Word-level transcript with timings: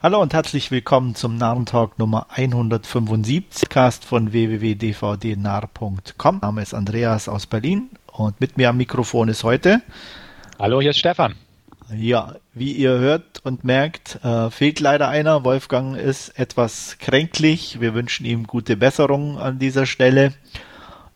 Hallo 0.00 0.22
und 0.22 0.32
herzlich 0.32 0.70
willkommen 0.70 1.16
zum 1.16 1.38
Narrentalk 1.38 1.98
Nummer 1.98 2.28
175, 2.30 3.68
Cast 3.68 4.04
von 4.04 4.30
www.dvdnar.com. 4.30 6.34
Mein 6.34 6.40
Name 6.40 6.62
ist 6.62 6.72
Andreas 6.72 7.28
aus 7.28 7.46
Berlin 7.46 7.90
und 8.12 8.40
mit 8.40 8.56
mir 8.56 8.68
am 8.68 8.76
Mikrofon 8.76 9.28
ist 9.28 9.42
heute. 9.42 9.82
Hallo, 10.56 10.80
hier 10.80 10.90
ist 10.90 11.00
Stefan. 11.00 11.34
Ja, 11.92 12.36
wie 12.54 12.74
ihr 12.74 12.92
hört 12.92 13.40
und 13.42 13.64
merkt, 13.64 14.24
äh, 14.24 14.52
fehlt 14.52 14.78
leider 14.78 15.08
einer. 15.08 15.42
Wolfgang 15.42 15.96
ist 15.96 16.28
etwas 16.38 16.98
kränklich. 17.00 17.80
Wir 17.80 17.92
wünschen 17.92 18.24
ihm 18.24 18.46
gute 18.46 18.76
Besserung 18.76 19.36
an 19.36 19.58
dieser 19.58 19.84
Stelle. 19.84 20.32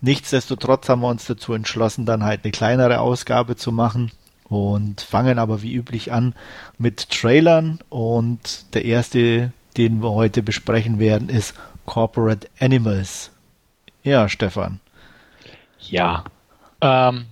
Nichtsdestotrotz 0.01 0.89
haben 0.89 1.03
wir 1.03 1.09
uns 1.09 1.27
dazu 1.27 1.55
entschlossen, 1.55 2.05
dann 2.05 2.25
halt 2.25 2.41
eine 2.43 2.51
kleinere 2.51 2.99
Ausgabe 2.99 3.55
zu 3.55 3.71
machen 3.71 4.11
und 4.53 5.01
fangen 5.01 5.39
aber 5.39 5.63
wie 5.63 5.75
üblich 5.75 6.13
an 6.13 6.35
mit 6.79 7.11
Trailern 7.11 7.81
und 7.89 8.75
der 8.75 8.85
erste, 8.85 9.53
den 9.77 10.03
wir 10.03 10.11
heute 10.13 10.43
besprechen 10.43 10.99
werden, 10.99 11.29
ist 11.29 11.55
Corporate 11.87 12.49
Animals. 12.61 13.31
Ja, 14.03 14.29
Stefan. 14.29 14.81
Ja, 15.79 16.25
ähm, 16.81 17.27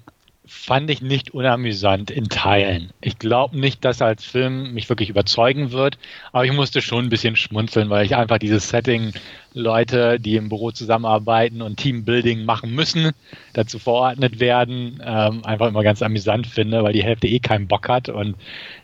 fand 0.53 0.91
ich 0.91 1.01
nicht 1.01 1.33
unamüsant 1.33 2.11
in 2.11 2.29
Teilen. 2.29 2.91
Ich 3.01 3.21
glaube 3.21 3.57
nicht, 3.57 3.85
dass 3.85 4.01
er 4.01 4.09
als 4.09 4.25
Film 4.25 4.75
mich 4.75 4.89
wirklich 4.89 5.09
überzeugen 5.09 5.71
wird, 5.71 5.97
aber 6.33 6.45
ich 6.45 6.53
musste 6.53 6.83
schon 6.83 7.05
ein 7.05 7.09
bisschen 7.09 7.37
schmunzeln, 7.37 7.89
weil 7.89 8.05
ich 8.05 8.17
einfach 8.17 8.39
dieses 8.39 8.69
Setting, 8.69 9.13
Leute, 9.55 10.19
die 10.19 10.35
im 10.35 10.49
Büro 10.49 10.73
zusammenarbeiten 10.73 11.63
und 11.63 11.77
Teambuilding 11.77 12.45
machen 12.45 12.75
müssen, 12.75 13.13
dazu 13.53 13.79
verordnet 13.79 14.41
werden, 14.41 15.01
ähm, 15.05 15.45
einfach 15.45 15.69
immer 15.69 15.85
ganz 15.85 16.03
amüsant 16.03 16.49
finde, 16.49 16.83
weil 16.83 16.95
die 16.95 17.05
Hälfte 17.05 17.29
eh 17.29 17.39
keinen 17.39 17.69
Bock 17.69 17.89
hat 17.89 18.09
und 18.09 18.35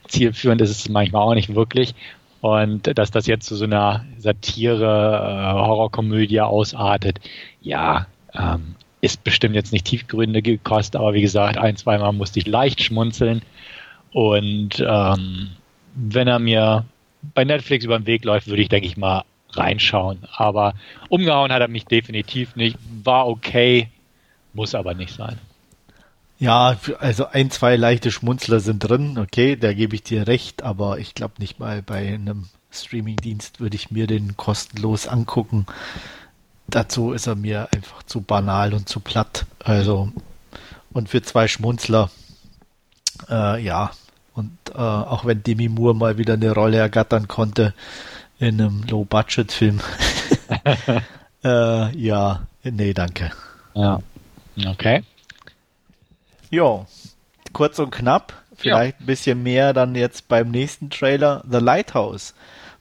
zielführend 0.07 0.61
ist 0.61 0.71
es 0.71 0.89
manchmal 0.89 1.23
auch 1.23 1.35
nicht 1.35 1.57
wirklich. 1.57 1.97
Und 2.43 2.97
dass 2.97 3.11
das 3.11 3.27
jetzt 3.27 3.47
zu 3.47 3.57
so 3.57 3.65
einer 3.65 4.05
Satire, 4.19 4.85
äh, 4.85 5.53
Horrorkomödie 5.53 6.43
ausartet, 6.43 7.19
ja, 7.61 8.07
ähm, 8.35 8.77
ist 9.01 9.25
bestimmt 9.25 9.55
jetzt 9.55 9.73
nicht 9.73 9.87
tiefgründige 9.87 10.59
Kost, 10.59 10.97
aber 10.97 11.15
wie 11.15 11.21
gesagt, 11.21 11.59
ein, 11.59 11.77
zweimal 11.77 12.13
musste 12.13 12.39
ich 12.39 12.47
leicht 12.47 12.83
schmunzeln. 12.83 13.43
Und 14.13 14.85
ähm, 14.87 15.51
wenn 15.95 16.29
er 16.29 16.39
mir 16.39 16.85
bei 17.35 17.45
Netflix 17.45 17.85
über 17.85 17.99
den 17.99 18.07
Weg 18.07 18.25
läuft, 18.25 18.47
würde 18.47 18.63
ich, 18.63 18.69
denke 18.69 18.87
ich 18.87 18.97
mal, 18.97 19.25
reinschauen. 19.51 20.21
Aber 20.33 20.75
umgehauen 21.09 21.53
hat 21.53 21.61
er 21.61 21.69
mich 21.69 21.85
definitiv 21.85 22.57
nicht. 22.57 22.79
War 23.05 23.29
okay, 23.29 23.89
muss 24.53 24.75
aber 24.75 24.95
nicht 24.95 25.15
sein. 25.15 25.39
Ja, 26.39 26.77
also 26.99 27.27
ein, 27.27 27.51
zwei 27.51 27.77
leichte 27.77 28.11
Schmunzler 28.11 28.61
sind 28.61 28.81
drin, 28.81 29.19
okay, 29.19 29.57
da 29.57 29.73
gebe 29.73 29.95
ich 29.95 30.03
dir 30.03 30.27
recht, 30.27 30.63
aber 30.63 30.99
ich 30.99 31.15
glaube 31.15 31.35
nicht 31.39 31.59
mal 31.59 31.83
bei 31.83 32.07
einem 32.09 32.49
Streamingdienst 32.71 33.59
würde 33.59 33.77
ich 33.77 33.91
mir 33.91 34.07
den 34.07 34.37
kostenlos 34.37 35.09
angucken 35.09 35.65
dazu 36.69 37.13
ist 37.13 37.27
er 37.27 37.35
mir 37.35 37.69
einfach 37.73 38.03
zu 38.05 38.21
banal 38.21 38.75
und 38.75 38.89
zu 38.89 39.01
platt. 39.01 39.47
Also, 39.63 40.11
und 40.93 41.09
für 41.09 41.23
zwei 41.23 41.49
Schmunzler, 41.49 42.11
äh, 43.29 43.63
ja. 43.63 43.91
Und 44.35 44.53
äh, 44.75 44.79
auch 44.79 45.25
wenn 45.25 45.43
Demi 45.43 45.69
Moore 45.69 45.95
mal 45.95 46.19
wieder 46.19 46.35
eine 46.35 46.53
Rolle 46.53 46.77
ergattern 46.77 47.27
konnte 47.27 47.73
in 48.39 48.61
einem 48.61 48.83
Low-Budget-Film, 48.83 49.81
äh, 51.45 51.97
ja, 51.97 52.43
nee, 52.63 52.93
danke. 52.93 53.31
Ja, 53.75 54.01
okay. 54.67 55.03
Jo, 56.51 56.87
kurz 57.55 57.79
und 57.79 57.91
knapp, 57.91 58.35
vielleicht 58.57 59.01
ja. 59.01 59.03
ein 59.03 59.07
bisschen 59.07 59.43
mehr 59.43 59.73
dann 59.73 59.95
jetzt 59.95 60.29
beim 60.29 60.51
nächsten 60.51 60.91
Trailer, 60.91 61.43
The 61.51 61.59
Lighthouse 61.59 62.35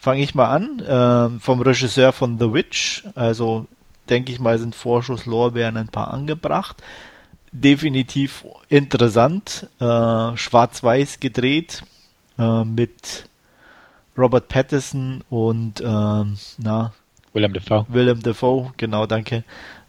fange 0.05 0.21
ich 0.21 0.35
mal 0.35 0.49
an, 0.49 0.79
äh, 0.79 1.39
vom 1.39 1.61
Regisseur 1.61 2.13
von 2.13 2.37
The 2.37 2.53
Witch. 2.53 3.03
Also 3.15 3.65
denke 4.09 4.31
ich 4.31 4.39
mal, 4.39 4.57
sind 4.57 4.75
Vorschusslorbeeren 4.75 5.77
ein 5.77 5.87
paar 5.87 6.13
angebracht. 6.13 6.81
Definitiv 7.51 8.45
interessant, 8.69 9.69
äh, 9.79 10.35
schwarz-weiß 10.35 11.19
gedreht 11.19 11.83
äh, 12.37 12.63
mit 12.63 13.29
Robert 14.17 14.47
Pattinson 14.47 15.23
und 15.29 15.81
ähm, 15.81 16.37
na, 16.57 16.93
Willem 17.33 17.53
Dafoe. 17.53 17.85
Willem 17.89 18.21
Dafoe, 18.21 18.71
genau, 18.77 19.05
danke. 19.05 19.43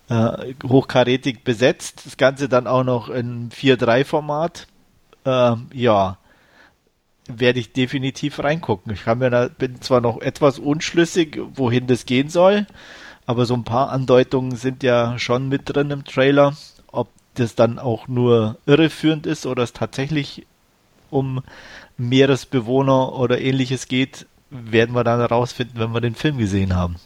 Äh, 0.08 0.54
hochkarätig 0.64 1.44
besetzt. 1.44 2.06
Das 2.06 2.16
Ganze 2.16 2.48
dann 2.48 2.66
auch 2.66 2.84
noch 2.84 3.08
in 3.08 3.50
4-3-Format. 3.50 4.66
Ähm, 5.24 5.68
ja, 5.72 6.18
werde 7.28 7.58
ich 7.58 7.72
definitiv 7.72 8.38
reingucken. 8.38 8.92
Ich 8.92 9.04
kann 9.04 9.18
mir 9.18 9.30
da, 9.30 9.48
bin 9.48 9.80
zwar 9.80 10.00
noch 10.00 10.20
etwas 10.20 10.58
unschlüssig, 10.58 11.38
wohin 11.54 11.86
das 11.86 12.06
gehen 12.06 12.28
soll 12.28 12.66
aber 13.26 13.44
so 13.44 13.54
ein 13.54 13.64
paar 13.64 13.90
Andeutungen 13.90 14.56
sind 14.56 14.82
ja 14.82 15.18
schon 15.18 15.48
mit 15.48 15.62
drin 15.64 15.90
im 15.90 16.04
Trailer. 16.04 16.56
Ob 16.92 17.08
das 17.34 17.54
dann 17.54 17.78
auch 17.78 18.08
nur 18.08 18.56
irreführend 18.66 19.26
ist 19.26 19.46
oder 19.46 19.62
es 19.64 19.72
tatsächlich 19.72 20.46
um 21.10 21.42
Meeresbewohner 21.98 23.18
oder 23.18 23.40
ähnliches 23.40 23.88
geht, 23.88 24.26
werden 24.50 24.94
wir 24.94 25.04
dann 25.04 25.18
herausfinden, 25.18 25.78
wenn 25.78 25.92
wir 25.92 26.00
den 26.00 26.14
Film 26.14 26.38
gesehen 26.38 26.74
haben. 26.74 26.96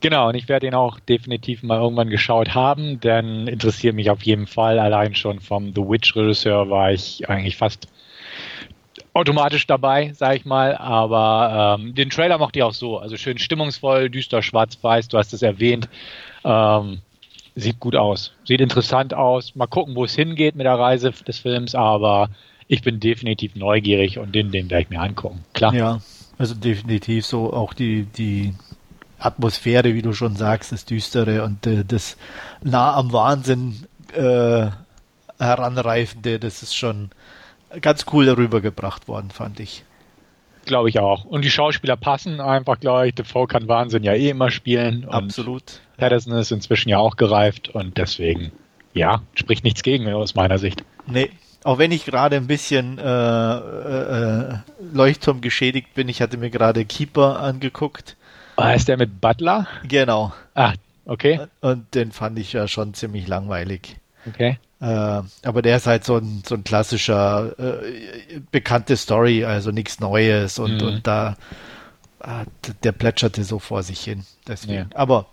Genau, 0.00 0.28
und 0.28 0.34
ich 0.34 0.48
werde 0.48 0.66
ihn 0.66 0.74
auch 0.74 1.00
definitiv 1.00 1.62
mal 1.62 1.80
irgendwann 1.80 2.10
geschaut 2.10 2.54
haben, 2.54 3.00
denn 3.00 3.48
interessiert 3.48 3.94
mich 3.94 4.10
auf 4.10 4.22
jeden 4.22 4.46
Fall. 4.46 4.78
Allein 4.78 5.14
schon 5.14 5.40
vom 5.40 5.72
The 5.74 5.80
Witch-Regisseur 5.80 6.68
war 6.68 6.92
ich 6.92 7.28
eigentlich 7.30 7.56
fast 7.56 7.88
automatisch 9.14 9.66
dabei, 9.66 10.12
sag 10.14 10.36
ich 10.36 10.44
mal. 10.44 10.76
Aber 10.76 11.78
ähm, 11.80 11.94
den 11.94 12.10
Trailer 12.10 12.36
mochte 12.36 12.58
ich 12.58 12.62
auch 12.62 12.74
so. 12.74 12.98
Also 12.98 13.16
schön 13.16 13.38
stimmungsvoll, 13.38 14.10
düster, 14.10 14.42
schwarz-weiß, 14.42 15.08
du 15.08 15.16
hast 15.16 15.32
es 15.32 15.42
erwähnt. 15.42 15.88
Ähm, 16.44 17.00
sieht 17.54 17.80
gut 17.80 17.96
aus. 17.96 18.32
Sieht 18.44 18.60
interessant 18.60 19.14
aus. 19.14 19.54
Mal 19.54 19.66
gucken, 19.66 19.94
wo 19.94 20.04
es 20.04 20.14
hingeht 20.14 20.56
mit 20.56 20.66
der 20.66 20.78
Reise 20.78 21.12
des 21.12 21.38
Films, 21.38 21.74
aber 21.74 22.28
ich 22.66 22.82
bin 22.82 23.00
definitiv 23.00 23.54
neugierig 23.54 24.18
und 24.18 24.34
den, 24.34 24.50
den 24.50 24.68
werde 24.70 24.82
ich 24.82 24.90
mir 24.90 25.00
angucken. 25.00 25.44
Klar. 25.52 25.74
Ja, 25.74 26.00
also 26.36 26.54
definitiv 26.54 27.24
so 27.24 27.52
auch 27.52 27.74
die, 27.74 28.04
die 28.04 28.54
Atmosphäre, 29.18 29.94
wie 29.94 30.02
du 30.02 30.12
schon 30.12 30.36
sagst, 30.36 30.72
das 30.72 30.84
Düstere 30.84 31.44
und 31.44 31.66
äh, 31.66 31.84
das 31.84 32.16
nah 32.62 32.94
am 32.94 33.12
Wahnsinn 33.12 33.86
äh, 34.12 34.66
heranreifende, 35.38 36.38
das 36.38 36.62
ist 36.62 36.74
schon 36.74 37.10
ganz 37.80 38.06
cool 38.12 38.28
rübergebracht 38.28 39.08
worden, 39.08 39.30
fand 39.30 39.60
ich. 39.60 39.84
Glaube 40.66 40.88
ich 40.88 40.98
auch. 40.98 41.24
Und 41.24 41.44
die 41.44 41.50
Schauspieler 41.50 41.96
passen 41.96 42.40
einfach 42.40 42.80
gleich. 42.80 43.14
Defoe 43.14 43.46
kann 43.46 43.68
Wahnsinn 43.68 44.02
ja 44.02 44.14
eh 44.14 44.30
immer 44.30 44.50
spielen. 44.50 45.06
Absolut. 45.08 45.80
Patterson 45.98 46.32
ist 46.34 46.52
inzwischen 46.52 46.88
ja 46.88 46.98
auch 46.98 47.16
gereift 47.16 47.68
und 47.68 47.98
deswegen, 47.98 48.50
ja, 48.94 49.22
spricht 49.34 49.64
nichts 49.64 49.82
gegen 49.82 50.10
aus 50.12 50.34
meiner 50.34 50.58
Sicht. 50.58 50.82
Nee, 51.06 51.30
auch 51.64 51.78
wenn 51.78 51.92
ich 51.92 52.04
gerade 52.04 52.36
ein 52.36 52.46
bisschen 52.46 52.98
äh, 52.98 53.56
äh, 53.56 54.58
Leuchtturm 54.92 55.40
geschädigt 55.40 55.94
bin, 55.94 56.08
ich 56.08 56.22
hatte 56.22 56.36
mir 56.36 56.50
gerade 56.50 56.84
Keeper 56.84 57.40
angeguckt. 57.40 58.16
Ah, 58.56 58.72
ist 58.72 58.88
der 58.88 58.96
mit 58.96 59.20
Butler? 59.20 59.66
Genau. 59.86 60.32
Ah, 60.54 60.74
okay. 61.06 61.40
Und 61.60 61.94
den 61.94 62.12
fand 62.12 62.38
ich 62.38 62.52
ja 62.52 62.68
schon 62.68 62.94
ziemlich 62.94 63.26
langweilig. 63.26 63.96
Okay. 64.26 64.58
Äh, 64.80 65.22
aber 65.44 65.62
der 65.62 65.76
ist 65.76 65.86
halt 65.86 66.04
so 66.04 66.16
ein, 66.16 66.42
so 66.46 66.54
ein 66.54 66.64
klassischer, 66.64 67.58
äh, 67.58 68.40
bekannte 68.50 68.96
Story, 68.96 69.44
also 69.44 69.70
nichts 69.70 70.00
Neues 70.00 70.58
und, 70.58 70.80
mhm. 70.80 70.88
und 70.88 71.06
da, 71.06 71.36
äh, 72.20 72.44
der 72.82 72.92
plätscherte 72.92 73.44
so 73.44 73.58
vor 73.58 73.82
sich 73.82 74.00
hin. 74.00 74.24
Deswegen. 74.46 74.90
Ja. 74.90 74.96
Aber 74.96 75.26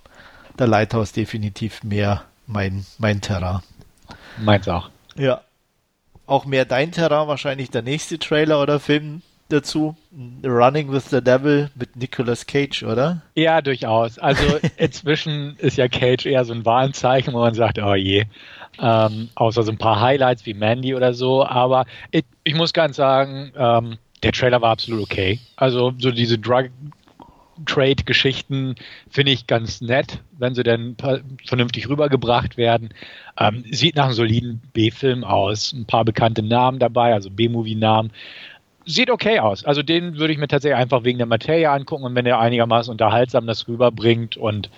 der 0.59 0.68
Lighthouse 0.68 1.12
definitiv 1.12 1.84
mehr 1.84 2.24
mein, 2.47 2.85
mein 2.97 3.22
Terrain. 3.22 3.62
Meins 4.38 4.68
auch. 4.68 4.90
Ja. 5.16 5.41
Auch 6.25 6.46
mehr 6.46 6.66
dein 6.66 6.91
Terrain, 6.91 7.28
wahrscheinlich 7.28 7.72
der 7.72 7.81
nächste 7.81 8.19
Trailer 8.19 8.62
oder 8.62 8.80
Film 8.80 9.22
dazu. 9.50 9.96
Running 10.44 10.91
with 10.91 11.09
the 11.09 11.22
Devil 11.22 11.69
mit 11.75 11.96
Nicolas 11.96 12.45
Cage, 12.45 12.83
oder? 12.83 13.21
Ja, 13.36 13.62
durchaus. 13.62 14.18
Also 14.18 14.44
inzwischen 14.77 15.56
ist 15.57 15.77
ja 15.77 15.88
Cage 15.88 16.25
eher 16.25 16.45
so 16.45 16.54
ein 16.54 16.65
Warnzeichen, 16.65 17.33
wo 17.33 17.39
man 17.39 17.54
sagt, 17.54 17.80
oh 17.80 17.95
je. 17.95 18.25
Ähm, 18.79 19.29
außer 19.35 19.63
so 19.63 19.71
ein 19.71 19.77
paar 19.77 20.00
Highlights 20.00 20.45
wie 20.45 20.53
Mandy 20.53 20.95
oder 20.95 21.13
so. 21.13 21.45
Aber 21.45 21.85
ich, 22.12 22.23
ich 22.44 22.56
muss 22.56 22.73
ganz 22.73 22.95
sagen, 22.95 23.51
ähm, 23.56 23.97
der 24.23 24.31
Trailer 24.31 24.62
war 24.62 24.71
absolut 24.71 25.03
okay. 25.03 25.39
Also 25.56 25.94
so 25.97 26.12
diese 26.12 26.38
Drug 26.38 26.69
Trade-Geschichten 27.65 28.75
finde 29.09 29.31
ich 29.31 29.45
ganz 29.45 29.81
nett, 29.81 30.19
wenn 30.38 30.56
sie 30.56 30.63
dann 30.63 30.95
vernünftig 31.45 31.89
rübergebracht 31.89 32.57
werden. 32.57 32.89
Ähm, 33.38 33.63
sieht 33.69 33.95
nach 33.95 34.06
einem 34.06 34.13
soliden 34.13 34.62
B-Film 34.74 35.24
aus. 35.24 35.74
Ein 35.74 35.85
paar 35.85 36.06
bekannte 36.06 36.41
Namen 36.41 36.79
dabei, 36.79 37.13
also 37.13 37.29
B-Movie-Namen 37.29 38.12
sieht 38.85 39.12
okay 39.12 39.39
aus. 39.39 39.63
Also 39.63 39.83
den 39.83 40.17
würde 40.17 40.33
ich 40.33 40.39
mir 40.39 40.47
tatsächlich 40.47 40.77
einfach 40.77 41.03
wegen 41.03 41.19
der 41.19 41.27
Materie 41.27 41.69
angucken 41.69 42.03
und 42.03 42.15
wenn 42.15 42.25
er 42.25 42.39
einigermaßen 42.39 42.91
unterhaltsam 42.91 43.45
das 43.45 43.67
rüberbringt 43.67 44.38
und 44.38 44.69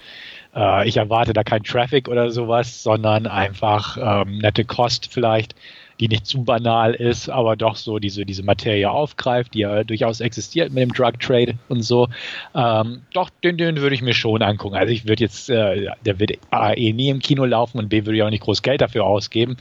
äh, 0.55 0.87
ich 0.87 0.97
erwarte 0.97 1.33
da 1.33 1.43
kein 1.43 1.63
Traffic 1.63 2.07
oder 2.07 2.31
sowas, 2.31 2.83
sondern 2.83 3.27
einfach 3.27 3.97
ähm, 3.97 4.37
nette 4.39 4.65
Kost 4.65 5.11
vielleicht, 5.11 5.53
die 5.53 5.83
die 6.03 6.09
nicht 6.09 6.25
zu 6.25 6.43
banal 6.43 6.93
ist, 6.93 7.29
aber 7.29 7.55
doch 7.55 7.77
so 7.77 7.97
diese, 7.97 8.25
diese 8.25 8.43
Materie 8.43 8.91
aufgreift, 8.91 9.53
die 9.53 9.59
ja 9.59 9.85
durchaus 9.85 10.19
existiert 10.19 10.73
mit 10.73 10.83
dem 10.83 10.91
Drug 10.91 11.17
Trade 11.17 11.53
und 11.69 11.81
so. 11.81 12.09
Ähm, 12.53 13.03
doch, 13.13 13.29
den, 13.41 13.57
den 13.57 13.77
würde 13.77 13.95
ich 13.95 14.01
mir 14.01 14.13
schon 14.13 14.41
angucken. 14.41 14.75
Also 14.75 14.91
ich 14.91 15.07
würde 15.07 15.23
jetzt, 15.23 15.49
äh, 15.49 15.87
der 16.05 16.19
wird 16.19 16.33
A, 16.51 16.73
eh 16.73 16.91
nie 16.91 17.07
im 17.07 17.19
Kino 17.19 17.45
laufen 17.45 17.77
und 17.77 17.87
B, 17.87 18.05
würde 18.05 18.17
ich 18.17 18.23
auch 18.23 18.29
nicht 18.29 18.43
groß 18.43 18.61
Geld 18.61 18.81
dafür 18.81 19.05
ausgeben. 19.05 19.55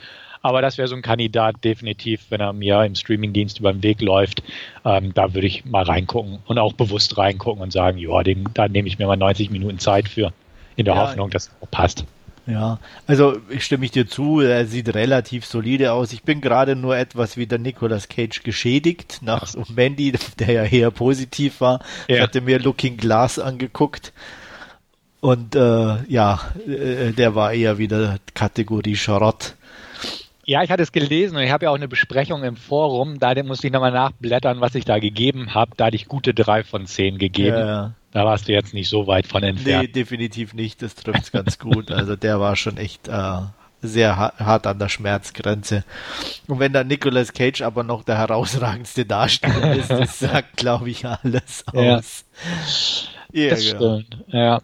Aber 0.44 0.60
das 0.60 0.78
wäre 0.78 0.88
so 0.88 0.96
ein 0.96 1.02
Kandidat 1.02 1.62
definitiv, 1.62 2.26
wenn 2.30 2.40
er 2.40 2.52
mir 2.52 2.82
im 2.82 2.96
Streamingdienst 2.96 3.60
über 3.60 3.72
den 3.72 3.84
Weg 3.84 4.00
läuft. 4.00 4.42
Ähm, 4.84 5.14
da 5.14 5.34
würde 5.34 5.46
ich 5.46 5.64
mal 5.64 5.84
reingucken 5.84 6.40
und 6.46 6.58
auch 6.58 6.72
bewusst 6.72 7.16
reingucken 7.16 7.62
und 7.62 7.72
sagen, 7.72 7.98
ja, 7.98 8.20
da 8.54 8.66
nehme 8.66 8.88
ich 8.88 8.98
mir 8.98 9.06
mal 9.06 9.16
90 9.16 9.50
Minuten 9.50 9.78
Zeit 9.78 10.08
für, 10.08 10.32
in 10.76 10.84
der 10.84 10.94
ja, 10.94 11.02
Hoffnung, 11.02 11.30
dass 11.30 11.50
es 11.60 11.68
passt. 11.70 12.04
Ja, 12.46 12.80
also 13.06 13.36
ich 13.50 13.64
stimme 13.64 13.84
ich 13.84 13.92
dir 13.92 14.08
zu, 14.08 14.40
er 14.40 14.66
sieht 14.66 14.92
relativ 14.94 15.46
solide 15.46 15.92
aus. 15.92 16.12
Ich 16.12 16.24
bin 16.24 16.40
gerade 16.40 16.74
nur 16.74 16.96
etwas 16.96 17.36
wie 17.36 17.46
der 17.46 17.58
Nicolas 17.58 18.08
Cage 18.08 18.42
geschädigt 18.42 19.20
nach 19.22 19.54
Ach. 19.56 19.68
Mandy, 19.68 20.12
der 20.38 20.52
ja 20.52 20.64
eher 20.64 20.90
positiv 20.90 21.60
war. 21.60 21.80
Ja. 22.08 22.16
Ich 22.16 22.22
hatte 22.22 22.40
mir 22.40 22.58
Looking 22.58 22.96
Glass 22.96 23.38
angeguckt 23.38 24.12
und 25.20 25.54
äh, 25.54 26.02
ja, 26.08 26.40
äh, 26.66 27.12
der 27.12 27.36
war 27.36 27.52
eher 27.52 27.78
wieder 27.78 28.16
Kategorie 28.34 28.96
Schrott. 28.96 29.54
Ja, 30.44 30.64
ich 30.64 30.70
hatte 30.70 30.82
es 30.82 30.90
gelesen 30.90 31.36
und 31.36 31.44
ich 31.44 31.52
habe 31.52 31.66
ja 31.66 31.70
auch 31.70 31.76
eine 31.76 31.86
Besprechung 31.86 32.42
im 32.42 32.56
Forum. 32.56 33.20
Da 33.20 33.40
musste 33.44 33.68
ich 33.68 33.72
nochmal 33.72 33.92
nachblättern, 33.92 34.60
was 34.60 34.74
ich 34.74 34.84
da 34.84 34.98
gegeben 34.98 35.54
habe. 35.54 35.72
Da 35.76 35.86
hatte 35.86 35.96
ich 35.96 36.08
gute 36.08 36.34
drei 36.34 36.64
von 36.64 36.86
zehn 36.86 37.18
gegeben. 37.18 37.56
Ja. 37.56 37.94
Da 38.12 38.26
warst 38.26 38.46
du 38.46 38.52
jetzt 38.52 38.74
nicht 38.74 38.88
so 38.88 39.06
weit 39.06 39.26
von 39.26 39.42
entfernt. 39.42 39.82
Nee, 39.82 39.88
definitiv 39.88 40.52
nicht. 40.52 40.82
Das 40.82 40.94
trifft 40.94 41.32
ganz 41.32 41.58
gut. 41.58 41.90
Also 41.90 42.14
der 42.14 42.40
war 42.40 42.56
schon 42.56 42.76
echt 42.76 43.08
äh, 43.08 43.38
sehr 43.80 44.16
hart 44.16 44.66
an 44.66 44.78
der 44.78 44.90
Schmerzgrenze. 44.90 45.84
Und 46.46 46.60
wenn 46.60 46.72
dann 46.72 46.86
Nicolas 46.86 47.32
Cage 47.32 47.62
aber 47.62 47.82
noch 47.82 48.04
der 48.04 48.18
herausragendste 48.18 49.06
Darsteller 49.06 49.76
ist, 49.76 49.90
das 49.90 50.18
sagt, 50.18 50.58
glaube 50.58 50.90
ich, 50.90 51.06
alles 51.06 51.64
aus. 51.66 52.24
Ja, 53.32 53.50
das 53.50 53.66
ja. 53.66 53.76
stimmt. 53.76 54.18
Ja. 54.28 54.60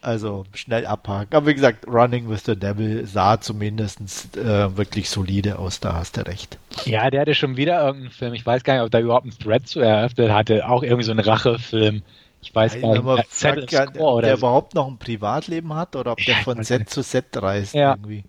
Also 0.00 0.44
schnell 0.54 0.84
abhaken. 0.84 1.36
Aber 1.36 1.46
wie 1.46 1.54
gesagt, 1.54 1.86
Running 1.86 2.28
with 2.28 2.44
the 2.44 2.56
Devil 2.56 3.06
sah 3.06 3.40
zumindest 3.40 4.36
äh, 4.36 4.76
wirklich 4.76 5.08
solide 5.08 5.60
aus, 5.60 5.78
da 5.78 5.94
hast 5.94 6.16
du 6.16 6.26
recht. 6.26 6.58
Ja, 6.84 7.08
der 7.08 7.20
hatte 7.20 7.34
schon 7.34 7.56
wieder 7.56 7.80
irgendeinen 7.84 8.10
Film. 8.10 8.34
Ich 8.34 8.44
weiß 8.44 8.64
gar 8.64 8.74
nicht, 8.74 8.82
ob 8.82 8.90
da 8.90 8.98
überhaupt 8.98 9.26
ein 9.26 9.38
Thread 9.38 9.68
zu 9.68 9.80
eröffnet 9.80 10.32
hatte. 10.32 10.68
Auch 10.68 10.82
irgendwie 10.82 11.04
so 11.04 11.12
einen 11.12 11.20
Rachefilm. 11.20 12.02
Ich 12.42 12.54
weiß 12.54 12.80
gar 12.80 12.90
nicht. 12.90 12.98
Äh, 12.98 13.24
fragt, 13.28 13.72
ja, 13.72 13.86
der, 13.86 14.20
der 14.20 14.36
so. 14.36 14.38
überhaupt 14.38 14.74
noch 14.74 14.88
ein 14.88 14.98
Privatleben 14.98 15.74
hat 15.74 15.96
oder 15.96 16.12
ob 16.12 16.18
der 16.18 16.36
von 16.36 16.62
Set 16.62 16.90
zu 16.90 17.02
Set 17.02 17.26
reist 17.40 17.74
ja. 17.74 17.92
irgendwie. 17.92 18.24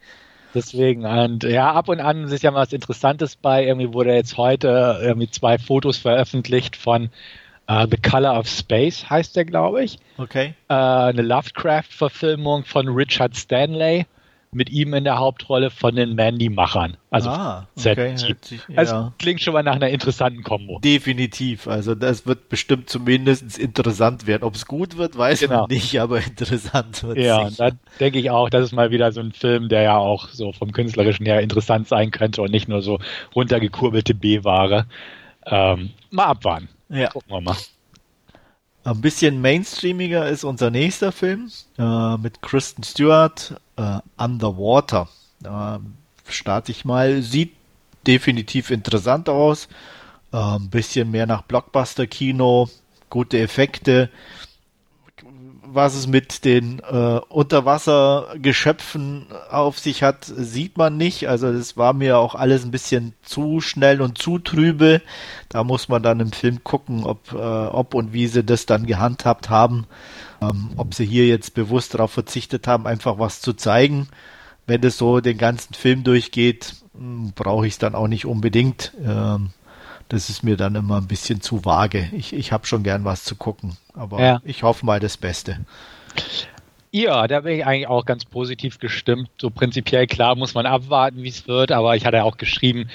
Deswegen, 0.54 1.04
und 1.04 1.44
ja, 1.44 1.74
ab 1.74 1.90
und 1.90 2.00
an 2.00 2.26
ist 2.26 2.44
ja 2.44 2.54
was 2.54 2.72
Interessantes 2.74 3.36
bei. 3.36 3.66
Irgendwie 3.66 3.92
wurde 3.92 4.14
jetzt 4.14 4.38
heute 4.38 5.00
irgendwie 5.02 5.30
zwei 5.30 5.58
Fotos 5.58 5.98
veröffentlicht 5.98 6.76
von 6.76 7.10
Uh, 7.66 7.88
The 7.90 7.96
Color 7.96 8.38
of 8.38 8.48
Space 8.48 9.10
heißt 9.10 9.38
der, 9.38 9.46
glaube 9.46 9.86
ich. 9.86 9.98
Okay. 10.18 10.54
Uh, 10.70 11.08
eine 11.14 11.22
Lovecraft-Verfilmung 11.22 12.66
von 12.66 12.90
Richard 12.90 13.38
Stanley 13.38 14.06
mit 14.54 14.70
ihm 14.70 14.94
in 14.94 15.04
der 15.04 15.18
Hauptrolle 15.18 15.70
von 15.70 15.96
den 15.96 16.16
Mandy-Machern. 16.16 16.98
Also 17.10 17.30
ah, 17.30 17.68
okay. 17.78 18.18
Sich, 18.18 18.62
also 18.76 18.96
ja. 18.96 19.14
klingt 19.20 19.42
schon 19.42 19.54
mal 19.54 19.64
nach 19.64 19.76
einer 19.76 19.90
interessanten 19.90 20.44
Kombo. 20.44 20.80
Definitiv. 20.80 21.68
Also 21.68 21.96
das 21.96 22.26
wird 22.26 22.50
bestimmt 22.50 22.90
zumindest 22.90 23.58
interessant 23.58 24.26
werden. 24.28 24.44
Ob 24.44 24.56
es 24.56 24.66
gut 24.66 24.98
wird, 24.98 25.18
weiß 25.18 25.42
genau. 25.42 25.62
man 25.62 25.70
nicht, 25.70 26.00
aber 26.00 26.18
interessant 26.18 27.04
wird 27.04 27.18
es. 27.18 27.26
Ja, 27.26 27.50
da 27.50 27.72
denke 28.00 28.20
ich 28.20 28.30
auch, 28.32 28.50
das 28.50 28.66
ist 28.66 28.72
mal 28.72 28.92
wieder 28.92 29.12
so 29.12 29.22
ein 29.22 29.32
Film, 29.32 29.70
der 29.70 29.84
ja 29.84 29.98
auch 29.98 30.30
so 30.30 30.52
vom 30.52 30.72
künstlerischen 30.72 31.26
her 31.26 31.42
interessant 31.42 31.88
sein 31.88 32.12
könnte 32.12 32.42
und 32.42 32.52
nicht 32.52 32.68
nur 32.68 32.82
so 32.82 33.00
runtergekurbelte 33.36 34.16
B-Ware. 34.16 34.86
Ähm, 35.46 35.92
mal 36.10 36.26
abwarten. 36.26 36.70
Ja. 36.90 37.10
Gucken 37.10 37.32
wir 37.32 37.42
mal. 37.42 37.58
Ein 38.86 39.00
bisschen 39.00 39.40
mainstreamiger 39.40 40.28
ist 40.28 40.44
unser 40.44 40.70
nächster 40.70 41.14
Film 41.14 41.50
äh, 41.78 42.18
mit 42.18 42.42
Kristen 42.42 42.84
Stewart, 42.84 43.56
äh, 43.78 44.00
Underwater. 44.18 45.08
Äh, 45.44 45.80
starte 46.28 46.72
ich 46.72 46.86
mal. 46.86 47.22
Sieht 47.22 47.54
definitiv 48.08 48.72
interessant 48.72 49.30
aus. 49.30 49.68
Äh, 50.32 50.38
ein 50.38 50.70
bisschen 50.70 51.12
mehr 51.12 51.26
nach 51.26 51.44
Blockbuster-Kino, 51.44 52.70
gute 53.10 53.40
Effekte 53.40 54.10
was 55.74 55.96
es 55.96 56.08
mit 56.08 56.46
den 56.46 56.80
äh, 56.80 57.20
Unterwassergeschöpfen 57.30 59.28
auf 59.50 59.80
sich 59.80 60.04
hat, 60.04 60.26
sieht 60.26 60.78
man 60.78 60.98
nicht. 60.98 61.28
Also 61.28 61.52
das 61.52 61.78
war 61.78 61.94
mir 61.94 62.20
auch 62.20 62.36
alles 62.36 62.64
ein 62.64 62.72
bisschen 62.72 63.14
zu 63.24 63.60
schnell 63.60 64.02
und 64.02 64.20
zu 64.20 64.40
trübe. 64.40 65.02
Da 65.50 65.64
muss 65.64 65.90
man 65.90 66.04
dann 66.04 66.20
im 66.20 66.32
Film 66.32 66.64
gucken, 66.64 67.04
ob, 67.04 67.34
äh, 67.34 67.38
ob 67.38 67.96
und 67.96 68.14
wie 68.14 68.28
sie 68.28 68.44
das 68.44 68.66
dann 68.68 68.86
gehandhabt 68.86 69.50
haben. 69.50 69.88
Ähm, 70.50 70.72
ob 70.78 70.94
sie 70.94 71.06
hier 71.06 71.28
jetzt 71.28 71.54
bewusst 71.54 71.94
darauf 71.94 72.12
verzichtet 72.12 72.68
haben, 72.68 72.88
einfach 72.88 73.20
was 73.20 73.42
zu 73.42 73.54
zeigen. 73.54 74.08
Wenn 74.66 74.82
das 74.82 74.98
so 74.98 75.20
den 75.20 75.38
ganzen 75.38 75.74
Film 75.74 76.04
durchgeht, 76.04 76.76
hm, 76.98 77.34
brauche 77.36 77.68
ich 77.68 77.74
es 77.74 77.80
dann 77.80 77.96
auch 77.96 78.08
nicht 78.08 78.26
unbedingt. 78.26 78.94
Ähm, 79.04 79.50
das 80.10 80.30
ist 80.30 80.44
mir 80.44 80.58
dann 80.58 80.76
immer 80.76 80.98
ein 80.98 81.08
bisschen 81.08 81.42
zu 81.42 81.66
vage. 81.66 82.10
Ich, 82.12 82.34
ich 82.34 82.52
habe 82.52 82.68
schon 82.68 82.84
gern 82.84 83.06
was 83.06 83.24
zu 83.24 83.36
gucken, 83.36 83.78
aber 83.94 84.22
ja. 84.22 84.42
ich 84.46 84.64
hoffe 84.64 84.86
mal 84.86 85.00
das 85.00 85.18
Beste. 85.18 85.66
Ja, 86.96 87.28
da 87.28 87.40
bin 87.40 87.58
ich 87.58 87.66
eigentlich 87.66 87.88
auch 87.88 88.06
ganz 88.06 88.24
positiv 88.24 88.78
gestimmt. 88.78 89.28
So 89.42 89.50
prinzipiell 89.50 90.06
klar 90.06 90.36
muss 90.36 90.54
man 90.54 90.68
abwarten, 90.68 91.24
wie 91.24 91.30
es 91.30 91.48
wird, 91.48 91.72
aber 91.72 91.96
ich 91.96 92.06
hatte 92.06 92.24
auch 92.24 92.38
geschrieben 92.38 92.88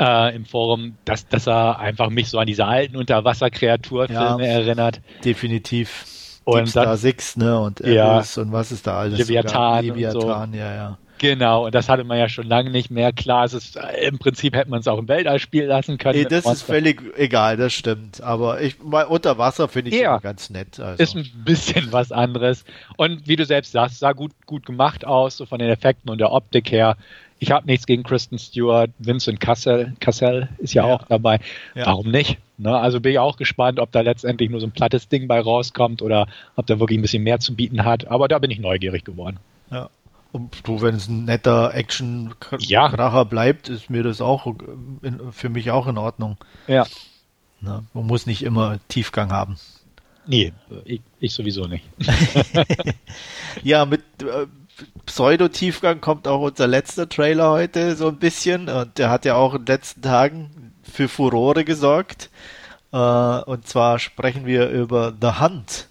äh, 0.00 0.34
im 0.34 0.44
Forum, 0.44 0.96
dass, 1.04 1.28
dass 1.28 1.46
er 1.46 1.78
einfach 1.78 2.10
mich 2.10 2.30
so 2.30 2.40
an 2.40 2.48
diese 2.48 2.66
alten 2.66 2.96
Unterwasserkreaturfilme 2.96 4.44
ja, 4.44 4.52
erinnert. 4.52 5.00
Definitiv. 5.24 6.04
Und 6.44 6.68
Star 6.68 6.84
dann, 6.84 6.96
Six, 6.96 7.36
ne? 7.36 7.58
Und 7.58 7.80
ja, 7.80 8.18
und 8.18 8.52
was 8.52 8.70
ist 8.70 8.86
da 8.86 8.98
alles? 8.98 9.18
Leviathan. 9.18 9.84
Leviathan, 9.84 10.52
so. 10.52 10.58
ja, 10.58 10.74
ja. 10.74 10.98
Genau, 11.18 11.66
und 11.66 11.74
das 11.74 11.88
hatte 11.88 12.04
man 12.04 12.18
ja 12.18 12.28
schon 12.28 12.46
lange 12.46 12.70
nicht 12.70 12.90
mehr. 12.90 13.12
Klar, 13.12 13.44
es 13.44 13.54
ist, 13.54 13.76
äh, 13.76 14.08
im 14.08 14.18
Prinzip 14.18 14.54
hätte 14.54 14.68
man 14.68 14.80
es 14.80 14.88
auch 14.88 14.98
im 14.98 15.08
Weltall 15.08 15.38
spielen 15.38 15.68
lassen 15.68 15.96
können. 15.96 16.18
Nee, 16.18 16.26
das 16.28 16.44
ist 16.44 16.62
völlig 16.62 17.00
egal, 17.16 17.56
das 17.56 17.72
stimmt. 17.72 18.20
Aber 18.20 18.60
ich 18.60 18.82
mal 18.82 19.04
unter 19.04 19.38
Wasser 19.38 19.68
finde 19.68 19.90
ich 19.90 20.00
ja, 20.00 20.18
ganz 20.18 20.50
nett. 20.50 20.80
Also. 20.80 21.02
Ist 21.02 21.16
ein 21.16 21.30
bisschen 21.44 21.92
was 21.92 22.10
anderes. 22.10 22.64
Und 22.96 23.28
wie 23.28 23.36
du 23.36 23.44
selbst 23.46 23.72
sagst, 23.72 24.00
sah 24.00 24.12
gut, 24.12 24.32
gut 24.44 24.66
gemacht 24.66 25.06
aus, 25.06 25.36
so 25.36 25.46
von 25.46 25.60
den 25.60 25.70
Effekten 25.70 26.10
und 26.10 26.18
der 26.18 26.32
Optik 26.32 26.70
her. 26.70 26.96
Ich 27.38 27.50
habe 27.50 27.66
nichts 27.66 27.86
gegen 27.86 28.02
Kristen 28.02 28.38
Stewart, 28.38 28.90
Vincent 28.98 29.40
Cassell, 29.40 29.94
Cassell 30.00 30.48
ist 30.58 30.74
ja, 30.74 30.86
ja. 30.86 30.94
auch 30.94 31.04
dabei. 31.04 31.40
Ja. 31.74 31.86
Warum 31.86 32.10
nicht? 32.10 32.38
Ne? 32.56 32.76
Also 32.76 33.00
bin 33.00 33.12
ich 33.12 33.18
auch 33.18 33.36
gespannt, 33.36 33.80
ob 33.80 33.90
da 33.92 34.00
letztendlich 34.00 34.50
nur 34.50 34.60
so 34.60 34.66
ein 34.66 34.72
plattes 34.72 35.08
Ding 35.08 35.26
bei 35.26 35.40
rauskommt 35.40 36.02
oder 36.02 36.26
ob 36.56 36.66
da 36.66 36.78
wirklich 36.78 36.98
ein 36.98 37.02
bisschen 37.02 37.22
mehr 37.22 37.40
zu 37.40 37.54
bieten 37.54 37.84
hat. 37.84 38.06
Aber 38.08 38.28
da 38.28 38.38
bin 38.38 38.50
ich 38.50 38.58
neugierig 38.58 39.04
geworden. 39.04 39.38
Ja. 39.70 39.90
Und 40.32 40.66
du, 40.66 40.82
wenn 40.82 40.96
es 40.96 41.08
ein 41.08 41.26
netter 41.26 41.74
Action-Kracher 41.74 42.64
ja. 42.66 43.24
bleibt, 43.24 43.68
ist 43.68 43.88
mir 43.88 44.02
das 44.02 44.20
auch 44.20 44.52
in, 45.02 45.32
für 45.32 45.48
mich 45.48 45.70
auch 45.70 45.86
in 45.86 45.96
Ordnung. 45.96 46.38
Ja. 46.66 46.86
Na, 47.60 47.84
man 47.94 48.06
muss 48.06 48.26
nicht 48.26 48.42
immer 48.42 48.78
Tiefgang 48.88 49.30
haben. 49.30 49.56
Nee, 50.26 50.52
ich, 50.84 51.02
ich 51.20 51.34
sowieso 51.34 51.66
nicht. 51.66 51.84
ja, 53.62 53.84
mit 53.84 54.02
äh, 54.22 54.46
Pseudo-Tiefgang 55.06 56.00
kommt 56.00 56.26
auch 56.26 56.40
unser 56.40 56.66
letzter 56.66 57.08
Trailer 57.08 57.50
heute 57.50 57.94
so 57.94 58.08
ein 58.08 58.16
bisschen. 58.16 58.68
Und 58.68 58.98
der 58.98 59.10
hat 59.10 59.24
ja 59.24 59.36
auch 59.36 59.54
in 59.54 59.64
den 59.64 59.66
letzten 59.66 60.02
Tagen 60.02 60.63
für 60.94 61.08
Furore 61.08 61.64
gesorgt. 61.64 62.30
Äh, 62.92 62.96
und 62.96 63.66
zwar 63.66 63.98
sprechen 63.98 64.46
wir 64.46 64.68
über 64.70 65.12
The 65.20 65.40
Hunt. 65.40 65.88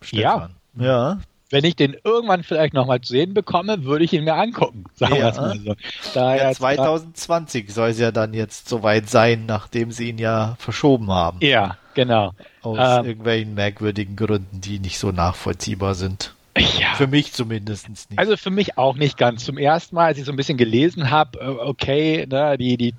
Stefan. 0.00 0.54
Ja. 0.76 0.84
Ja, 0.86 1.18
wenn 1.54 1.64
ich 1.64 1.76
den 1.76 1.96
irgendwann 2.02 2.42
vielleicht 2.42 2.74
nochmal 2.74 3.00
zu 3.00 3.12
sehen 3.12 3.32
bekomme, 3.32 3.84
würde 3.84 4.04
ich 4.04 4.12
ihn 4.12 4.24
mir 4.24 4.34
angucken. 4.34 4.86
Sagen 4.94 5.14
ja. 5.14 5.34
wir 5.34 5.40
mal 5.40 5.58
so. 5.58 6.18
Ja, 6.18 6.52
2020 6.52 7.72
soll 7.72 7.90
es 7.90 8.00
ja 8.00 8.10
dann 8.10 8.34
jetzt 8.34 8.68
soweit 8.68 9.08
sein, 9.08 9.46
nachdem 9.46 9.92
sie 9.92 10.08
ihn 10.08 10.18
ja 10.18 10.56
verschoben 10.58 11.12
haben. 11.12 11.38
Ja, 11.42 11.76
genau. 11.94 12.32
Aus 12.62 12.78
ähm, 12.80 13.06
irgendwelchen 13.06 13.54
merkwürdigen 13.54 14.16
Gründen, 14.16 14.60
die 14.60 14.80
nicht 14.80 14.98
so 14.98 15.12
nachvollziehbar 15.12 15.94
sind. 15.94 16.34
Ja. 16.56 16.94
Für 16.94 17.06
mich 17.08 17.32
zumindest 17.32 17.88
nicht. 17.88 18.18
Also 18.18 18.36
für 18.36 18.50
mich 18.50 18.78
auch 18.78 18.94
nicht 18.96 19.18
ganz. 19.18 19.44
Zum 19.44 19.58
ersten 19.58 19.96
Mal, 19.96 20.06
als 20.06 20.18
ich 20.18 20.24
so 20.24 20.32
ein 20.32 20.36
bisschen 20.36 20.56
gelesen 20.56 21.10
habe, 21.10 21.40
äh, 21.40 21.46
okay, 21.46 22.26
ne, 22.30 22.56
die, 22.56 22.76
die 22.76 22.94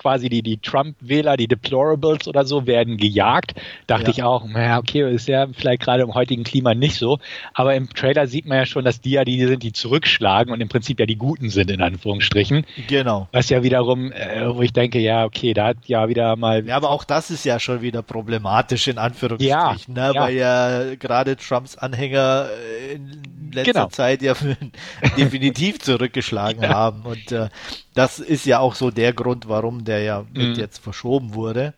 quasi 0.00 0.28
die, 0.30 0.42
die 0.42 0.56
Trump-Wähler, 0.56 1.36
die 1.36 1.46
Deplorables 1.46 2.26
oder 2.26 2.44
so, 2.44 2.66
werden 2.66 2.96
gejagt. 2.96 3.54
Dachte 3.86 4.06
ja. 4.06 4.10
ich 4.10 4.22
auch, 4.22 4.46
naja, 4.46 4.78
okay, 4.78 5.12
ist 5.12 5.28
ja 5.28 5.46
vielleicht 5.52 5.82
gerade 5.82 6.02
im 6.02 6.14
heutigen 6.14 6.42
Klima 6.42 6.74
nicht 6.74 6.96
so. 6.96 7.18
Aber 7.52 7.74
im 7.74 7.92
Trailer 7.92 8.26
sieht 8.26 8.46
man 8.46 8.58
ja 8.58 8.66
schon, 8.66 8.84
dass 8.84 9.00
die 9.00 9.10
ja 9.10 9.24
die 9.24 9.44
sind, 9.44 9.62
die 9.62 9.72
zurückschlagen 9.72 10.52
und 10.52 10.60
im 10.60 10.68
Prinzip 10.68 10.98
ja 11.00 11.06
die 11.06 11.16
Guten 11.16 11.50
sind, 11.50 11.70
in 11.70 11.82
Anführungsstrichen. 11.82 12.64
Genau. 12.88 13.28
Was 13.32 13.50
ja 13.50 13.62
wiederum, 13.62 14.10
äh, 14.12 14.54
wo 14.54 14.62
ich 14.62 14.72
denke, 14.72 14.98
ja, 14.98 15.24
okay, 15.24 15.52
da 15.52 15.68
hat 15.68 15.76
ja 15.86 16.08
wieder 16.08 16.36
mal. 16.36 16.66
Ja, 16.66 16.76
aber 16.76 16.90
auch 16.90 17.04
das 17.04 17.30
ist 17.30 17.44
ja 17.44 17.60
schon 17.60 17.82
wieder 17.82 18.02
problematisch, 18.02 18.88
in 18.88 18.96
Anführungsstrichen, 18.98 19.94
ja, 19.96 20.08
ne? 20.08 20.12
ja. 20.14 20.22
weil 20.22 20.34
ja 20.34 20.94
gerade 20.94 21.36
Trumps 21.36 21.76
Anhänger 21.76 22.48
äh, 22.48 22.94
in 22.94 23.22
letzter 23.52 23.72
genau. 23.72 23.86
Zeit 23.88 24.22
ja 24.22 24.34
definitiv 25.16 25.80
zurückgeschlagen 25.80 26.68
haben. 26.68 27.02
Und 27.02 27.32
äh, 27.32 27.48
das 27.94 28.18
ist 28.18 28.46
ja 28.46 28.58
auch 28.60 28.74
so 28.74 28.90
der 28.90 29.12
Grund, 29.12 29.48
warum 29.48 29.84
der 29.84 30.02
ja 30.02 30.24
mit 30.32 30.50
mhm. 30.50 30.54
jetzt 30.54 30.78
verschoben 30.78 31.34
wurde. 31.34 31.74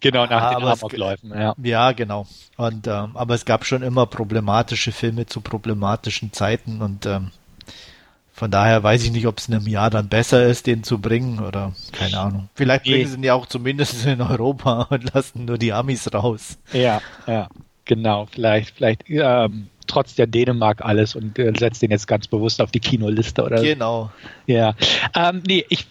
Genau, 0.00 0.26
nach 0.26 0.42
aber 0.42 0.60
den 0.60 0.68
Amokläufen, 0.68 1.30
ja. 1.30 1.54
Ja, 1.60 1.92
genau. 1.92 2.26
Und, 2.56 2.86
ähm, 2.86 3.16
aber 3.16 3.34
es 3.34 3.44
gab 3.44 3.64
schon 3.64 3.82
immer 3.82 4.06
problematische 4.06 4.92
Filme 4.92 5.26
zu 5.26 5.40
problematischen 5.40 6.32
Zeiten 6.32 6.82
und 6.82 7.04
ähm, 7.06 7.32
von 8.32 8.52
daher 8.52 8.80
weiß 8.84 9.02
ich 9.02 9.10
nicht, 9.10 9.26
ob 9.26 9.38
es 9.38 9.48
in 9.48 9.54
einem 9.54 9.66
Jahr 9.66 9.90
dann 9.90 10.08
besser 10.08 10.46
ist, 10.46 10.68
den 10.68 10.84
zu 10.84 11.00
bringen 11.00 11.40
oder 11.40 11.72
keine 11.90 12.20
Ahnung. 12.20 12.48
Vielleicht 12.54 12.84
bringen 12.84 13.08
sie 13.08 13.16
ihn 13.16 13.24
ja 13.24 13.34
auch 13.34 13.46
zumindest 13.46 14.06
in 14.06 14.20
Europa 14.20 14.86
und 14.90 15.12
lassen 15.12 15.46
nur 15.46 15.58
die 15.58 15.72
Amis 15.72 16.14
raus. 16.14 16.58
Ja, 16.72 17.02
ja, 17.26 17.48
genau. 17.84 18.26
Vielleicht, 18.26 18.76
vielleicht 18.76 19.02
ähm, 19.08 19.66
trotz 19.88 20.14
der 20.14 20.26
Dänemark 20.26 20.84
alles 20.84 21.16
und 21.16 21.38
äh, 21.38 21.52
setzt 21.58 21.82
den 21.82 21.90
jetzt 21.90 22.06
ganz 22.06 22.26
bewusst 22.26 22.60
auf 22.60 22.70
die 22.70 22.80
Kinoliste 22.80 23.42
oder 23.44 23.62
Genau. 23.62 24.10
Ja. 24.46 24.74
Ähm, 25.14 25.42
nee, 25.46 25.64
ich 25.68 25.86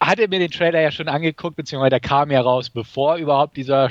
hatte 0.00 0.28
mir 0.28 0.38
den 0.38 0.50
Trailer 0.50 0.80
ja 0.80 0.90
schon 0.90 1.08
angeguckt, 1.08 1.56
beziehungsweise 1.56 1.90
der 1.90 2.00
kam 2.00 2.30
ja 2.30 2.40
raus, 2.40 2.70
bevor 2.70 3.16
überhaupt 3.16 3.56
dieser 3.56 3.90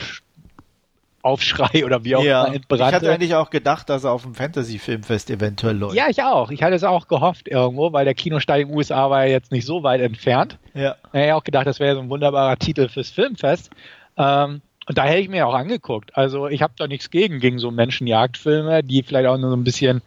Aufschrei 1.21 1.83
oder 1.85 2.03
wie 2.05 2.15
auch 2.15 2.23
ja, 2.23 2.45
immer 2.45 2.55
entbrannte. 2.55 2.85
Ich 2.85 2.93
hatte 2.93 3.11
eigentlich 3.11 3.35
auch 3.35 3.49
gedacht, 3.49 3.89
dass 3.89 4.05
er 4.05 4.11
auf 4.11 4.21
dem 4.21 4.33
Fantasy-Filmfest 4.33 5.29
eventuell 5.29 5.75
läuft. 5.75 5.95
Ja, 5.95 6.07
ich 6.09 6.23
auch. 6.23 6.51
Ich 6.51 6.63
hatte 6.63 6.75
es 6.75 6.83
auch 6.83 7.07
gehofft 7.07 7.47
irgendwo, 7.47 7.91
weil 7.91 8.05
der 8.05 8.13
Kinostall 8.13 8.61
in 8.61 8.69
den 8.69 8.77
USA 8.77 9.09
war 9.09 9.25
ja 9.25 9.31
jetzt 9.31 9.51
nicht 9.51 9.65
so 9.65 9.83
weit 9.83 9.99
entfernt. 9.99 10.57
Ja. 10.73 10.95
Ich 11.11 11.19
hätte 11.19 11.35
auch 11.35 11.43
gedacht, 11.43 11.67
das 11.67 11.79
wäre 11.79 11.95
so 11.95 12.01
ein 12.01 12.09
wunderbarer 12.09 12.57
Titel 12.57 12.87
fürs 12.87 13.09
Filmfest. 13.09 13.71
Ähm, 14.15 14.61
und 14.87 14.97
da 14.97 15.05
hätte 15.05 15.19
ich 15.19 15.29
mir 15.29 15.47
auch 15.47 15.53
angeguckt. 15.53 16.15
Also 16.15 16.47
ich 16.47 16.61
habe 16.61 16.73
da 16.77 16.87
nichts 16.87 17.09
gegen, 17.09 17.39
gegen 17.39 17.59
so 17.59 17.71
Menschenjagdfilme, 17.71 18.83
die 18.83 19.03
vielleicht 19.03 19.27
auch 19.27 19.37
nur 19.37 19.49
so 19.49 19.55
ein 19.55 19.63
bisschen, 19.63 20.01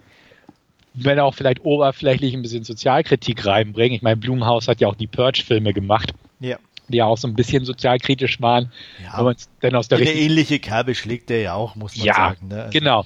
wenn 0.94 1.20
auch 1.20 1.34
vielleicht 1.34 1.64
oberflächlich 1.64 2.34
ein 2.34 2.42
bisschen 2.42 2.64
Sozialkritik 2.64 3.44
reinbringen. 3.44 3.94
Ich 3.94 4.02
meine, 4.02 4.16
Blumhaus 4.16 4.68
hat 4.68 4.80
ja 4.80 4.88
auch 4.88 4.96
die 4.96 5.06
Purge-Filme 5.06 5.72
gemacht. 5.72 6.12
Ja 6.40 6.56
die 6.90 6.99
ja 6.99 7.06
auch 7.06 7.18
so 7.18 7.28
ein 7.28 7.34
bisschen 7.34 7.64
sozialkritisch 7.64 8.40
waren. 8.40 8.72
Ja, 9.02 9.14
aber 9.14 9.34
denn 9.62 9.75
aus 9.75 9.88
der 9.88 9.99
eine 9.99 10.12
ähnliche 10.12 10.58
Kerbe 10.58 10.94
schlägt 10.94 11.30
der 11.30 11.40
ja 11.40 11.54
auch, 11.54 11.76
muss 11.76 11.96
man 11.96 12.06
ja, 12.06 12.14
sagen. 12.14 12.49
Ne? 12.49 12.62
Also 12.62 12.70
genau. 12.72 13.04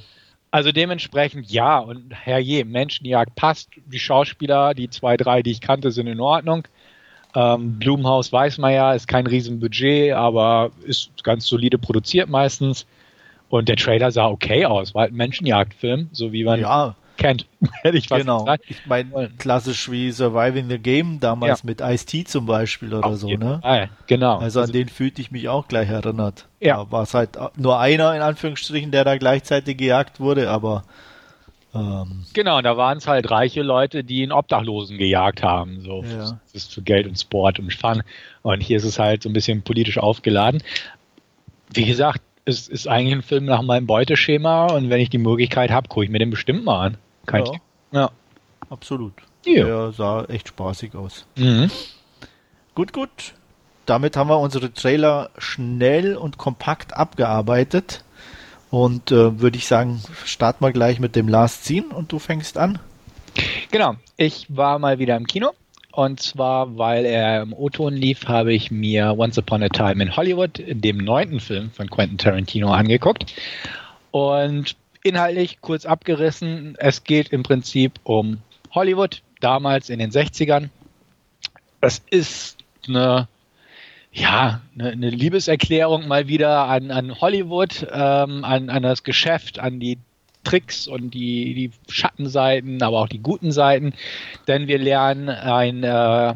Also 0.50 0.72
dementsprechend 0.72 1.50
ja 1.50 1.78
und 1.78 2.14
herrje, 2.14 2.64
Menschenjagd 2.64 3.34
passt. 3.34 3.70
Die 3.86 3.98
Schauspieler, 3.98 4.72
die 4.74 4.88
zwei, 4.88 5.16
drei, 5.16 5.42
die 5.42 5.50
ich 5.50 5.60
kannte, 5.60 5.90
sind 5.90 6.06
in 6.06 6.20
Ordnung. 6.20 6.66
Ähm, 7.34 7.78
Blumhaus 7.78 8.32
weiß 8.32 8.58
man 8.58 8.72
ja, 8.72 8.92
ist 8.92 9.08
kein 9.08 9.26
Riesenbudget, 9.26 10.12
aber 10.12 10.70
ist 10.84 11.10
ganz 11.24 11.46
solide 11.46 11.78
produziert 11.78 12.28
meistens. 12.28 12.86
Und 13.48 13.68
der 13.68 13.76
Trailer 13.76 14.10
sah 14.10 14.26
okay 14.26 14.64
aus, 14.64 14.94
war 14.94 15.02
halt 15.02 15.12
ein 15.12 15.16
Menschenjagdfilm, 15.16 16.08
so 16.12 16.32
wie 16.32 16.44
man 16.44 16.60
ja 16.60 16.94
kennt, 17.16 17.46
hätte 17.82 17.96
ich 17.96 18.08
genau. 18.08 18.40
gesagt. 18.40 18.64
Ich 18.68 18.86
meine, 18.86 19.30
klassisch 19.38 19.90
wie 19.90 20.10
Surviving 20.10 20.68
the 20.68 20.78
Game 20.78 21.20
damals 21.20 21.62
ja. 21.62 21.66
mit 21.66 21.80
Ice-T 21.80 22.24
zum 22.24 22.46
Beispiel 22.46 22.92
oder 22.92 23.06
Auf 23.06 23.16
so, 23.16 23.28
ne? 23.28 23.60
Fall. 23.62 23.90
Genau. 24.06 24.38
Also 24.38 24.60
an 24.60 24.64
also, 24.64 24.72
den 24.72 24.88
fühlte 24.88 25.20
ich 25.20 25.30
mich 25.30 25.48
auch 25.48 25.68
gleich 25.68 25.88
erinnert. 25.88 26.46
Ja. 26.60 26.90
War 26.90 27.02
es 27.02 27.14
halt 27.14 27.38
nur 27.56 27.78
einer 27.78 28.14
in 28.14 28.22
Anführungsstrichen, 28.22 28.90
der 28.90 29.04
da 29.04 29.16
gleichzeitig 29.16 29.76
gejagt 29.76 30.20
wurde, 30.20 30.50
aber 30.50 30.84
ähm, 31.74 32.24
Genau, 32.32 32.60
da 32.62 32.76
waren 32.76 32.98
es 32.98 33.06
halt 33.06 33.30
reiche 33.30 33.62
Leute, 33.62 34.04
die 34.04 34.22
einen 34.22 34.32
Obdachlosen 34.32 34.98
gejagt 34.98 35.42
haben. 35.42 35.80
So, 35.80 36.02
ja. 36.04 36.18
das 36.18 36.36
ist 36.52 36.74
für 36.74 36.82
Geld 36.82 37.06
und 37.06 37.18
Sport 37.18 37.58
und 37.58 37.72
Fun. 37.72 38.02
Und 38.42 38.60
hier 38.60 38.76
ist 38.76 38.84
es 38.84 38.98
halt 38.98 39.22
so 39.22 39.28
ein 39.28 39.32
bisschen 39.32 39.62
politisch 39.62 39.98
aufgeladen. 39.98 40.62
Wie 41.72 41.84
gesagt, 41.84 42.22
es 42.44 42.68
ist 42.68 42.86
eigentlich 42.86 43.14
ein 43.14 43.22
Film 43.22 43.46
nach 43.46 43.62
meinem 43.62 43.86
Beuteschema 43.86 44.66
und 44.66 44.90
wenn 44.90 45.00
ich 45.00 45.10
die 45.10 45.18
Möglichkeit 45.18 45.70
habe, 45.70 45.88
gucke 45.88 46.04
ich 46.04 46.10
mir 46.10 46.18
den 46.18 46.30
bestimmt 46.30 46.64
mal 46.64 46.86
an. 46.86 46.96
Kein 47.26 47.46
ja, 47.46 47.52
ja. 47.92 48.10
absolut. 48.68 49.14
Ja. 49.46 49.64
Der 49.64 49.92
sah 49.92 50.24
echt 50.24 50.48
spaßig 50.48 50.94
aus. 50.94 51.26
Mhm. 51.36 51.70
Gut, 52.74 52.92
gut. 52.92 53.34
Damit 53.86 54.16
haben 54.16 54.28
wir 54.28 54.38
unsere 54.38 54.72
Trailer 54.72 55.30
schnell 55.38 56.16
und 56.16 56.38
kompakt 56.38 56.94
abgearbeitet. 56.96 58.03
Und 58.70 59.12
äh, 59.12 59.40
würde 59.40 59.56
ich 59.56 59.66
sagen, 59.66 60.02
starten 60.24 60.64
wir 60.64 60.72
gleich 60.72 61.00
mit 61.00 61.16
dem 61.16 61.28
Last 61.28 61.64
Scene 61.64 61.94
und 61.94 62.10
du 62.10 62.18
fängst 62.18 62.58
an. 62.58 62.78
Genau, 63.70 63.94
ich 64.16 64.46
war 64.48 64.78
mal 64.78 64.98
wieder 64.98 65.16
im 65.16 65.26
Kino 65.26 65.52
und 65.94 66.20
zwar, 66.20 66.76
weil 66.76 67.04
er 67.04 67.42
im 67.42 67.52
O-Ton 67.52 67.94
lief, 67.94 68.26
habe 68.26 68.52
ich 68.52 68.72
mir 68.72 69.14
Once 69.16 69.38
Upon 69.38 69.62
a 69.62 69.68
Time 69.68 70.02
in 70.02 70.16
Hollywood, 70.16 70.60
dem 70.66 70.98
neunten 70.98 71.38
Film 71.38 71.70
von 71.70 71.88
Quentin 71.88 72.18
Tarantino, 72.18 72.72
angeguckt. 72.72 73.32
Und 74.10 74.74
inhaltlich 75.04 75.60
kurz 75.60 75.86
abgerissen, 75.86 76.74
es 76.78 77.04
geht 77.04 77.28
im 77.28 77.44
Prinzip 77.44 78.00
um 78.02 78.38
Hollywood, 78.72 79.22
damals 79.40 79.88
in 79.88 80.00
den 80.00 80.10
60ern. 80.10 80.68
Es 81.80 82.02
ist 82.10 82.58
eine, 82.88 83.28
ja, 84.14 84.60
eine, 84.78 84.90
eine 84.90 85.10
Liebeserklärung 85.10 86.06
mal 86.06 86.28
wieder 86.28 86.66
an, 86.68 86.90
an 86.90 87.20
Hollywood, 87.20 87.86
ähm, 87.92 88.44
an, 88.44 88.70
an 88.70 88.82
das 88.82 89.02
Geschäft, 89.02 89.58
an 89.58 89.80
die 89.80 89.98
Tricks 90.44 90.86
und 90.86 91.14
die, 91.14 91.54
die 91.54 91.70
Schattenseiten, 91.92 92.82
aber 92.82 93.00
auch 93.00 93.08
die 93.08 93.18
guten 93.18 93.50
Seiten. 93.50 93.92
Denn 94.46 94.68
wir 94.68 94.78
lernen 94.78 95.28
einen 95.30 95.82
äh, 95.82 96.34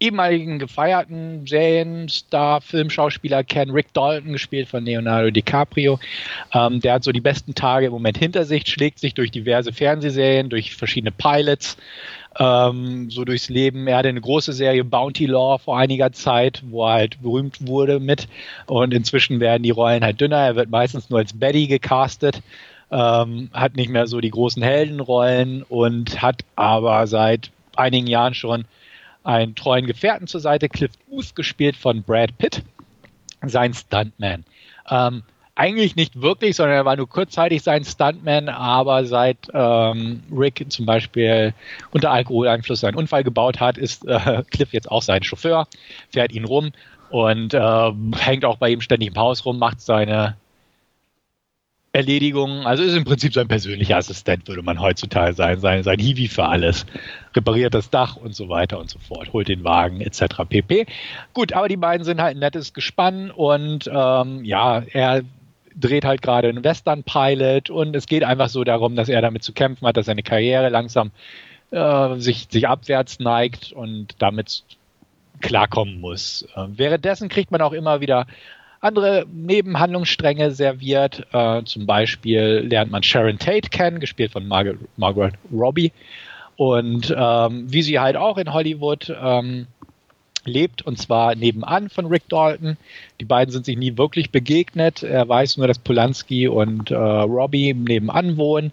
ehemaligen 0.00 0.58
gefeierten 0.58 1.46
Serienstar, 1.46 2.60
Filmschauspieler 2.60 3.44
kennen, 3.44 3.70
Rick 3.70 3.92
Dalton, 3.92 4.32
gespielt 4.32 4.68
von 4.68 4.84
Leonardo 4.84 5.30
DiCaprio. 5.30 6.00
Ähm, 6.52 6.80
der 6.80 6.94
hat 6.94 7.04
so 7.04 7.12
die 7.12 7.20
besten 7.20 7.54
Tage 7.54 7.86
im 7.86 7.92
Moment 7.92 8.18
hinter 8.18 8.44
sich, 8.44 8.66
schlägt 8.66 8.98
sich 8.98 9.14
durch 9.14 9.30
diverse 9.30 9.72
Fernsehserien, 9.72 10.48
durch 10.48 10.74
verschiedene 10.74 11.12
Pilots, 11.12 11.76
ähm, 12.38 13.10
so 13.10 13.24
durchs 13.24 13.48
Leben. 13.48 13.86
Er 13.86 13.98
hatte 13.98 14.08
eine 14.08 14.20
große 14.20 14.52
Serie 14.52 14.84
Bounty 14.84 15.26
Law 15.26 15.58
vor 15.58 15.78
einiger 15.78 16.12
Zeit, 16.12 16.62
wo 16.68 16.84
er 16.86 16.94
halt 16.94 17.22
berühmt 17.22 17.66
wurde 17.66 18.00
mit. 18.00 18.28
Und 18.66 18.94
inzwischen 18.94 19.40
werden 19.40 19.62
die 19.62 19.70
Rollen 19.70 20.04
halt 20.04 20.20
dünner. 20.20 20.38
Er 20.38 20.56
wird 20.56 20.70
meistens 20.70 21.10
nur 21.10 21.18
als 21.20 21.32
Betty 21.32 21.66
gecastet 21.66 22.42
ähm, 22.94 23.50
hat 23.52 23.74
nicht 23.74 23.90
mehr 23.90 24.06
so 24.06 24.20
die 24.20 24.30
großen 24.30 24.62
Heldenrollen 24.62 25.64
und 25.64 26.22
hat 26.22 26.44
aber 26.54 27.06
seit 27.06 27.50
einigen 27.74 28.06
Jahren 28.06 28.34
schon 28.34 28.66
einen 29.24 29.54
treuen 29.56 29.86
Gefährten 29.86 30.28
zur 30.28 30.40
Seite, 30.40 30.68
Cliff 30.68 30.92
Booth, 31.08 31.34
gespielt 31.34 31.76
von 31.76 32.02
Brad 32.02 32.38
Pitt, 32.38 32.62
sein 33.42 33.74
Stuntman. 33.74 34.44
Ähm, 34.88 35.22
eigentlich 35.56 35.94
nicht 35.94 36.20
wirklich, 36.20 36.56
sondern 36.56 36.76
er 36.76 36.84
war 36.84 36.96
nur 36.96 37.08
kurzzeitig 37.08 37.62
sein 37.62 37.84
Stuntman, 37.84 38.48
aber 38.48 39.04
seit 39.04 39.38
ähm, 39.52 40.22
Rick 40.32 40.64
zum 40.70 40.84
Beispiel 40.84 41.54
unter 41.92 42.10
Alkoholeinfluss 42.10 42.82
einen 42.84 42.96
Unfall 42.96 43.22
gebaut 43.22 43.60
hat, 43.60 43.78
ist 43.78 44.06
äh, 44.06 44.42
Cliff 44.50 44.72
jetzt 44.72 44.90
auch 44.90 45.02
sein 45.02 45.22
Chauffeur, 45.22 45.68
fährt 46.10 46.32
ihn 46.32 46.44
rum 46.44 46.72
und 47.10 47.54
äh, 47.54 47.92
hängt 48.16 48.44
auch 48.44 48.56
bei 48.56 48.70
ihm 48.70 48.80
ständig 48.80 49.08
im 49.10 49.16
Haus 49.16 49.44
rum, 49.44 49.58
macht 49.58 49.80
seine 49.80 50.36
Erledigungen. 51.94 52.66
Also 52.66 52.82
ist 52.82 52.96
im 52.96 53.04
Prinzip 53.04 53.32
sein 53.32 53.46
persönlicher 53.46 53.96
Assistent, 53.96 54.48
würde 54.48 54.62
man 54.62 54.80
heutzutage 54.80 55.32
sein, 55.34 55.60
sein, 55.60 55.84
sein 55.84 56.00
Hiwi 56.00 56.26
für 56.26 56.46
alles. 56.46 56.86
Repariert 57.36 57.72
das 57.72 57.88
Dach 57.88 58.16
und 58.16 58.34
so 58.34 58.48
weiter 58.48 58.80
und 58.80 58.90
so 58.90 58.98
fort, 58.98 59.32
holt 59.32 59.46
den 59.46 59.62
Wagen 59.62 60.00
etc. 60.00 60.24
pp. 60.48 60.86
Gut, 61.32 61.52
aber 61.52 61.68
die 61.68 61.76
beiden 61.76 62.04
sind 62.04 62.20
halt 62.20 62.36
ein 62.36 62.40
nettes 62.40 62.74
Gespann 62.74 63.30
und 63.30 63.88
ähm, 63.92 64.44
ja, 64.44 64.82
er 64.92 65.22
dreht 65.74 66.04
halt 66.04 66.22
gerade 66.22 66.48
einen 66.48 66.64
Western-Pilot 66.64 67.70
und 67.70 67.96
es 67.96 68.06
geht 68.06 68.24
einfach 68.24 68.48
so 68.48 68.64
darum, 68.64 68.96
dass 68.96 69.08
er 69.08 69.22
damit 69.22 69.42
zu 69.42 69.52
kämpfen 69.52 69.86
hat, 69.86 69.96
dass 69.96 70.06
seine 70.06 70.22
Karriere 70.22 70.68
langsam 70.68 71.10
äh, 71.70 72.16
sich, 72.16 72.46
sich 72.50 72.68
abwärts 72.68 73.18
neigt 73.18 73.72
und 73.72 74.14
damit 74.18 74.62
klarkommen 75.40 76.00
muss. 76.00 76.46
Äh, 76.54 76.66
währenddessen 76.68 77.28
kriegt 77.28 77.50
man 77.50 77.60
auch 77.60 77.72
immer 77.72 78.00
wieder 78.00 78.26
andere 78.80 79.24
Nebenhandlungsstränge 79.32 80.50
serviert. 80.50 81.26
Äh, 81.32 81.64
zum 81.64 81.86
Beispiel 81.86 82.66
lernt 82.68 82.90
man 82.90 83.02
Sharon 83.02 83.38
Tate 83.38 83.70
kennen, 83.70 83.98
gespielt 83.98 84.32
von 84.32 84.46
Margaret, 84.46 85.34
Robbie. 85.52 85.92
Und 86.56 87.12
ähm, 87.16 87.72
wie 87.72 87.82
sie 87.82 87.98
halt 87.98 88.16
auch 88.16 88.38
in 88.38 88.52
Hollywood 88.52 89.12
ähm, 89.20 89.66
lebt, 90.46 90.82
und 90.82 90.98
zwar 90.98 91.34
nebenan 91.34 91.88
von 91.88 92.06
Rick 92.06 92.28
Dalton. 92.28 92.76
Die 93.20 93.24
beiden 93.24 93.52
sind 93.52 93.64
sich 93.64 93.76
nie 93.76 93.96
wirklich 93.96 94.30
begegnet. 94.30 95.02
Er 95.02 95.28
weiß 95.28 95.56
nur, 95.56 95.66
dass 95.66 95.78
Polanski 95.78 96.48
und 96.48 96.90
äh, 96.90 96.96
Robbie 96.96 97.74
nebenan 97.74 98.36
wohnen 98.36 98.72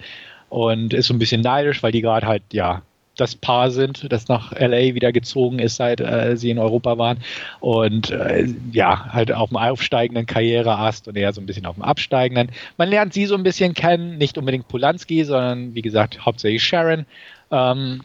und 0.49 0.93
ist 0.93 1.07
so 1.07 1.13
ein 1.13 1.19
bisschen 1.19 1.41
neidisch, 1.41 1.81
weil 1.83 1.91
die 1.91 2.01
gerade 2.01 2.27
halt, 2.27 2.43
ja, 2.51 2.81
das 3.17 3.35
Paar 3.35 3.71
sind, 3.71 4.11
das 4.11 4.27
nach 4.29 4.51
LA 4.51 4.95
wieder 4.95 5.11
gezogen 5.11 5.59
ist, 5.59 5.75
seit 5.75 5.99
äh, 6.01 6.37
sie 6.37 6.49
in 6.49 6.59
Europa 6.59 6.97
waren. 6.97 7.17
Und 7.59 8.09
äh, 8.09 8.47
ja, 8.71 9.13
halt 9.13 9.31
auf 9.31 9.49
dem 9.49 9.57
aufsteigenden 9.57 10.25
Karriereast 10.25 11.07
und 11.07 11.17
eher 11.17 11.33
so 11.33 11.41
ein 11.41 11.45
bisschen 11.45 11.65
auf 11.65 11.75
dem 11.75 11.83
absteigenden. 11.83 12.49
Man 12.77 12.89
lernt 12.89 13.13
sie 13.13 13.25
so 13.25 13.35
ein 13.35 13.43
bisschen 13.43 13.73
kennen, 13.73 14.17
nicht 14.17 14.37
unbedingt 14.37 14.67
Polanski, 14.67 15.23
sondern 15.23 15.75
wie 15.75 15.81
gesagt, 15.81 16.25
hauptsächlich 16.25 16.63
Sharon. 16.63 17.05
Ähm, 17.51 18.01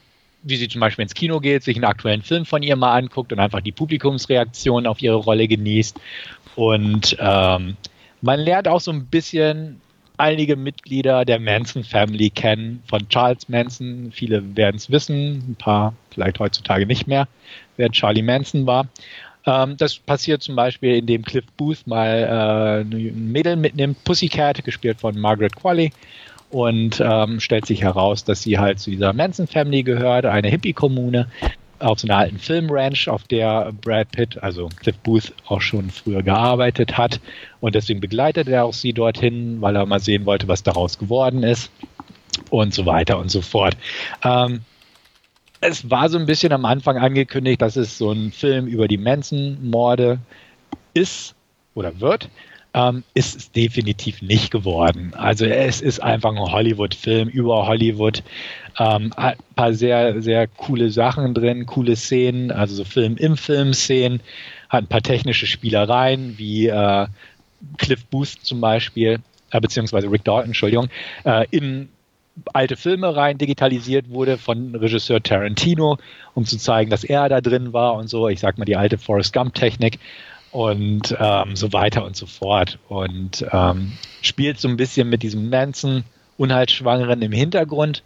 wie 0.46 0.56
sie 0.56 0.68
zum 0.68 0.80
Beispiel 0.80 1.02
ins 1.02 1.14
Kino 1.14 1.40
geht, 1.40 1.64
sich 1.64 1.76
einen 1.76 1.84
aktuellen 1.84 2.22
Film 2.22 2.46
von 2.46 2.62
ihr 2.62 2.76
mal 2.76 2.96
anguckt 2.96 3.32
und 3.32 3.40
einfach 3.40 3.60
die 3.60 3.72
Publikumsreaktion 3.72 4.86
auf 4.86 5.02
ihre 5.02 5.16
Rolle 5.16 5.48
genießt. 5.48 5.98
Und 6.54 7.16
ähm, 7.18 7.76
man 8.22 8.40
lernt 8.40 8.68
auch 8.68 8.80
so 8.80 8.92
ein 8.92 9.06
bisschen 9.06 9.80
einige 10.18 10.56
Mitglieder 10.56 11.24
der 11.24 11.40
Manson 11.40 11.84
Family 11.84 12.30
kennen, 12.30 12.82
von 12.88 13.08
Charles 13.08 13.48
Manson. 13.48 14.12
Viele 14.12 14.56
werden 14.56 14.76
es 14.76 14.90
wissen, 14.90 15.44
ein 15.50 15.56
paar 15.56 15.94
vielleicht 16.10 16.38
heutzutage 16.38 16.86
nicht 16.86 17.06
mehr, 17.06 17.28
wer 17.76 17.90
Charlie 17.90 18.22
Manson 18.22 18.66
war. 18.66 18.88
Ähm, 19.46 19.76
das 19.76 19.96
passiert 19.98 20.42
zum 20.42 20.56
Beispiel, 20.56 20.96
indem 20.96 21.24
Cliff 21.24 21.44
Booth 21.56 21.86
mal 21.86 22.84
äh, 22.86 22.96
ein 22.96 23.32
Mädel 23.32 23.56
mitnimmt, 23.56 24.02
Pussycat, 24.04 24.64
gespielt 24.64 25.00
von 25.00 25.18
Margaret 25.18 25.56
Qualley. 25.56 25.92
Und 26.50 27.02
ähm, 27.04 27.40
stellt 27.40 27.66
sich 27.66 27.82
heraus, 27.82 28.24
dass 28.24 28.42
sie 28.42 28.58
halt 28.58 28.78
zu 28.78 28.90
dieser 28.90 29.12
Manson 29.12 29.46
Family 29.46 29.82
gehört, 29.82 30.26
eine 30.26 30.48
Hippie-Kommune 30.48 31.28
auf 31.78 32.00
so 32.00 32.06
einer 32.06 32.18
alten 32.18 32.38
Filmranch, 32.38 33.08
auf 33.08 33.24
der 33.24 33.72
Brad 33.72 34.10
Pitt, 34.12 34.42
also 34.42 34.68
Cliff 34.80 34.96
Booth, 34.98 35.32
auch 35.46 35.60
schon 35.60 35.90
früher 35.90 36.22
gearbeitet 36.22 36.96
hat. 36.96 37.20
Und 37.60 37.74
deswegen 37.74 38.00
begleitet 38.00 38.48
er 38.48 38.64
auch 38.64 38.72
sie 38.72 38.92
dorthin, 38.92 39.60
weil 39.60 39.76
er 39.76 39.86
mal 39.86 40.00
sehen 40.00 40.24
wollte, 40.26 40.48
was 40.48 40.62
daraus 40.62 40.98
geworden 40.98 41.42
ist. 41.42 41.70
Und 42.50 42.74
so 42.74 42.86
weiter 42.86 43.18
und 43.18 43.30
so 43.30 43.40
fort. 43.40 43.76
Ähm, 44.22 44.60
es 45.60 45.90
war 45.90 46.08
so 46.08 46.18
ein 46.18 46.26
bisschen 46.26 46.52
am 46.52 46.64
Anfang 46.64 46.98
angekündigt, 46.98 47.62
dass 47.62 47.76
es 47.76 47.98
so 47.98 48.12
ein 48.12 48.30
Film 48.30 48.66
über 48.66 48.88
die 48.88 48.98
Manson-Morde 48.98 50.18
ist 50.94 51.34
oder 51.74 51.98
wird. 52.00 52.28
Ähm, 52.76 53.04
ist 53.14 53.34
es 53.34 53.50
definitiv 53.50 54.20
nicht 54.20 54.50
geworden. 54.50 55.14
Also 55.16 55.46
es 55.46 55.80
ist 55.80 56.02
einfach 56.02 56.30
ein 56.30 56.52
Hollywood-Film 56.52 57.30
über 57.30 57.66
Hollywood. 57.66 58.22
Ähm, 58.78 59.14
ein 59.16 59.36
paar 59.54 59.72
sehr, 59.72 60.20
sehr 60.20 60.46
coole 60.46 60.90
Sachen 60.90 61.32
drin, 61.32 61.64
coole 61.64 61.96
Szenen, 61.96 62.50
also 62.50 62.74
so 62.74 62.84
Film 62.84 63.16
im 63.16 63.38
Film-Szenen, 63.38 64.20
hat 64.68 64.84
ein 64.84 64.88
paar 64.88 65.00
technische 65.00 65.46
Spielereien, 65.46 66.36
wie 66.36 66.66
äh, 66.66 67.06
Cliff 67.78 68.04
Booth 68.04 68.36
zum 68.42 68.60
Beispiel, 68.60 69.20
äh, 69.52 69.60
beziehungsweise 69.60 70.10
Rick 70.10 70.24
Dalton, 70.24 70.50
Entschuldigung, 70.50 70.90
äh, 71.24 71.46
in 71.50 71.88
alte 72.52 72.76
Filme 72.76 73.16
rein 73.16 73.38
digitalisiert 73.38 74.10
wurde 74.10 74.36
von 74.36 74.74
Regisseur 74.74 75.22
Tarantino, 75.22 75.96
um 76.34 76.44
zu 76.44 76.58
zeigen, 76.58 76.90
dass 76.90 77.04
er 77.04 77.30
da 77.30 77.40
drin 77.40 77.72
war 77.72 77.94
und 77.94 78.08
so. 78.08 78.28
Ich 78.28 78.40
sag 78.40 78.58
mal 78.58 78.66
die 78.66 78.76
alte 78.76 78.98
Forrest 78.98 79.32
Gump-Technik 79.32 79.98
und 80.52 81.16
ähm, 81.18 81.56
so 81.56 81.72
weiter 81.72 82.04
und 82.04 82.16
so 82.16 82.26
fort. 82.26 82.78
Und 82.88 83.44
ähm, 83.52 83.92
spielt 84.22 84.58
so 84.58 84.68
ein 84.68 84.76
bisschen 84.76 85.08
mit 85.08 85.22
diesem 85.22 85.50
Manson 85.50 86.04
Unheilsschwangeren 86.38 87.22
im 87.22 87.32
Hintergrund. 87.32 88.02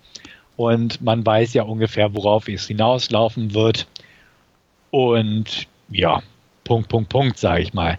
Und 0.56 1.00
man 1.00 1.24
weiß 1.24 1.54
ja 1.54 1.62
ungefähr, 1.62 2.14
worauf 2.14 2.48
es 2.48 2.66
hinauslaufen 2.66 3.54
wird. 3.54 3.86
Und 4.90 5.66
ja, 5.90 6.22
Punkt, 6.64 6.88
Punkt, 6.88 7.08
Punkt, 7.08 7.38
sage 7.38 7.62
ich 7.62 7.72
mal. 7.72 7.98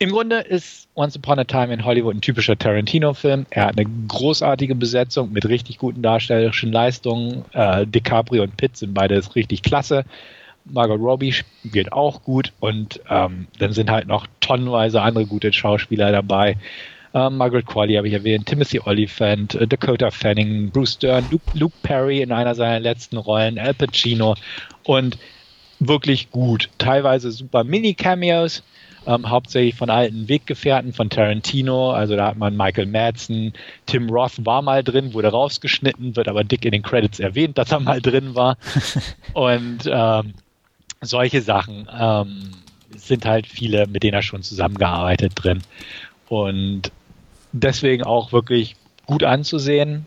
Im 0.00 0.10
Grunde 0.10 0.38
ist 0.38 0.88
Once 0.94 1.16
Upon 1.16 1.40
a 1.40 1.44
Time 1.44 1.72
in 1.72 1.84
Hollywood 1.84 2.16
ein 2.16 2.20
typischer 2.20 2.56
Tarantino-Film. 2.56 3.46
Er 3.50 3.66
hat 3.66 3.78
eine 3.78 3.88
großartige 4.08 4.74
Besetzung 4.74 5.32
mit 5.32 5.48
richtig 5.48 5.78
guten 5.78 6.02
darstellerischen 6.02 6.72
Leistungen. 6.72 7.44
Äh, 7.52 7.86
DiCaprio 7.86 8.44
und 8.44 8.56
Pitt 8.56 8.76
sind 8.76 8.94
beide 8.94 9.22
richtig 9.34 9.62
klasse. 9.62 10.04
Margot 10.72 11.00
Robbie 11.00 11.32
spielt 11.32 11.92
auch 11.92 12.22
gut 12.22 12.52
und 12.60 13.00
ähm, 13.08 13.46
dann 13.58 13.72
sind 13.72 13.90
halt 13.90 14.06
noch 14.06 14.26
tonnenweise 14.40 15.02
andere 15.02 15.26
gute 15.26 15.52
Schauspieler 15.52 16.12
dabei. 16.12 16.56
Ähm, 17.14 17.36
Margaret 17.38 17.66
Qualley 17.66 17.94
habe 17.94 18.08
ich 18.08 18.14
erwähnt, 18.14 18.46
Timothy 18.46 18.80
Oliphant, 18.84 19.54
äh, 19.54 19.66
Dakota 19.66 20.10
Fanning, 20.10 20.70
Bruce 20.70 20.98
Dern, 20.98 21.24
Luke, 21.30 21.44
Luke 21.54 21.76
Perry 21.82 22.20
in 22.20 22.32
einer 22.32 22.54
seiner 22.54 22.80
letzten 22.80 23.16
Rollen, 23.16 23.58
Al 23.58 23.74
Pacino 23.74 24.34
und 24.84 25.18
wirklich 25.80 26.30
gut. 26.30 26.68
Teilweise 26.78 27.30
super 27.30 27.64
Mini-Cameos, 27.64 28.62
ähm, 29.06 29.30
hauptsächlich 29.30 29.74
von 29.74 29.90
alten 29.90 30.28
Weggefährten 30.28 30.92
von 30.92 31.08
Tarantino. 31.08 31.92
Also 31.92 32.14
da 32.16 32.26
hat 32.26 32.36
man 32.36 32.56
Michael 32.56 32.86
Madsen, 32.86 33.54
Tim 33.86 34.10
Roth 34.10 34.44
war 34.44 34.60
mal 34.60 34.84
drin, 34.84 35.14
wurde 35.14 35.28
rausgeschnitten, 35.28 36.14
wird 36.14 36.28
aber 36.28 36.44
dick 36.44 36.64
in 36.64 36.72
den 36.72 36.82
Credits 36.82 37.20
erwähnt, 37.20 37.56
dass 37.56 37.72
er 37.72 37.80
mal 37.80 38.02
drin 38.02 38.34
war. 38.34 38.58
Und 39.32 39.88
ähm, 39.90 40.34
solche 41.00 41.42
Sachen 41.42 41.88
ähm, 41.92 42.50
sind 42.96 43.24
halt 43.24 43.46
viele, 43.46 43.86
mit 43.86 44.02
denen 44.02 44.14
er 44.14 44.22
schon 44.22 44.42
zusammengearbeitet 44.42 45.32
drin. 45.36 45.60
Und 46.28 46.90
deswegen 47.52 48.02
auch 48.02 48.32
wirklich 48.32 48.76
gut 49.06 49.24
anzusehen. 49.24 50.06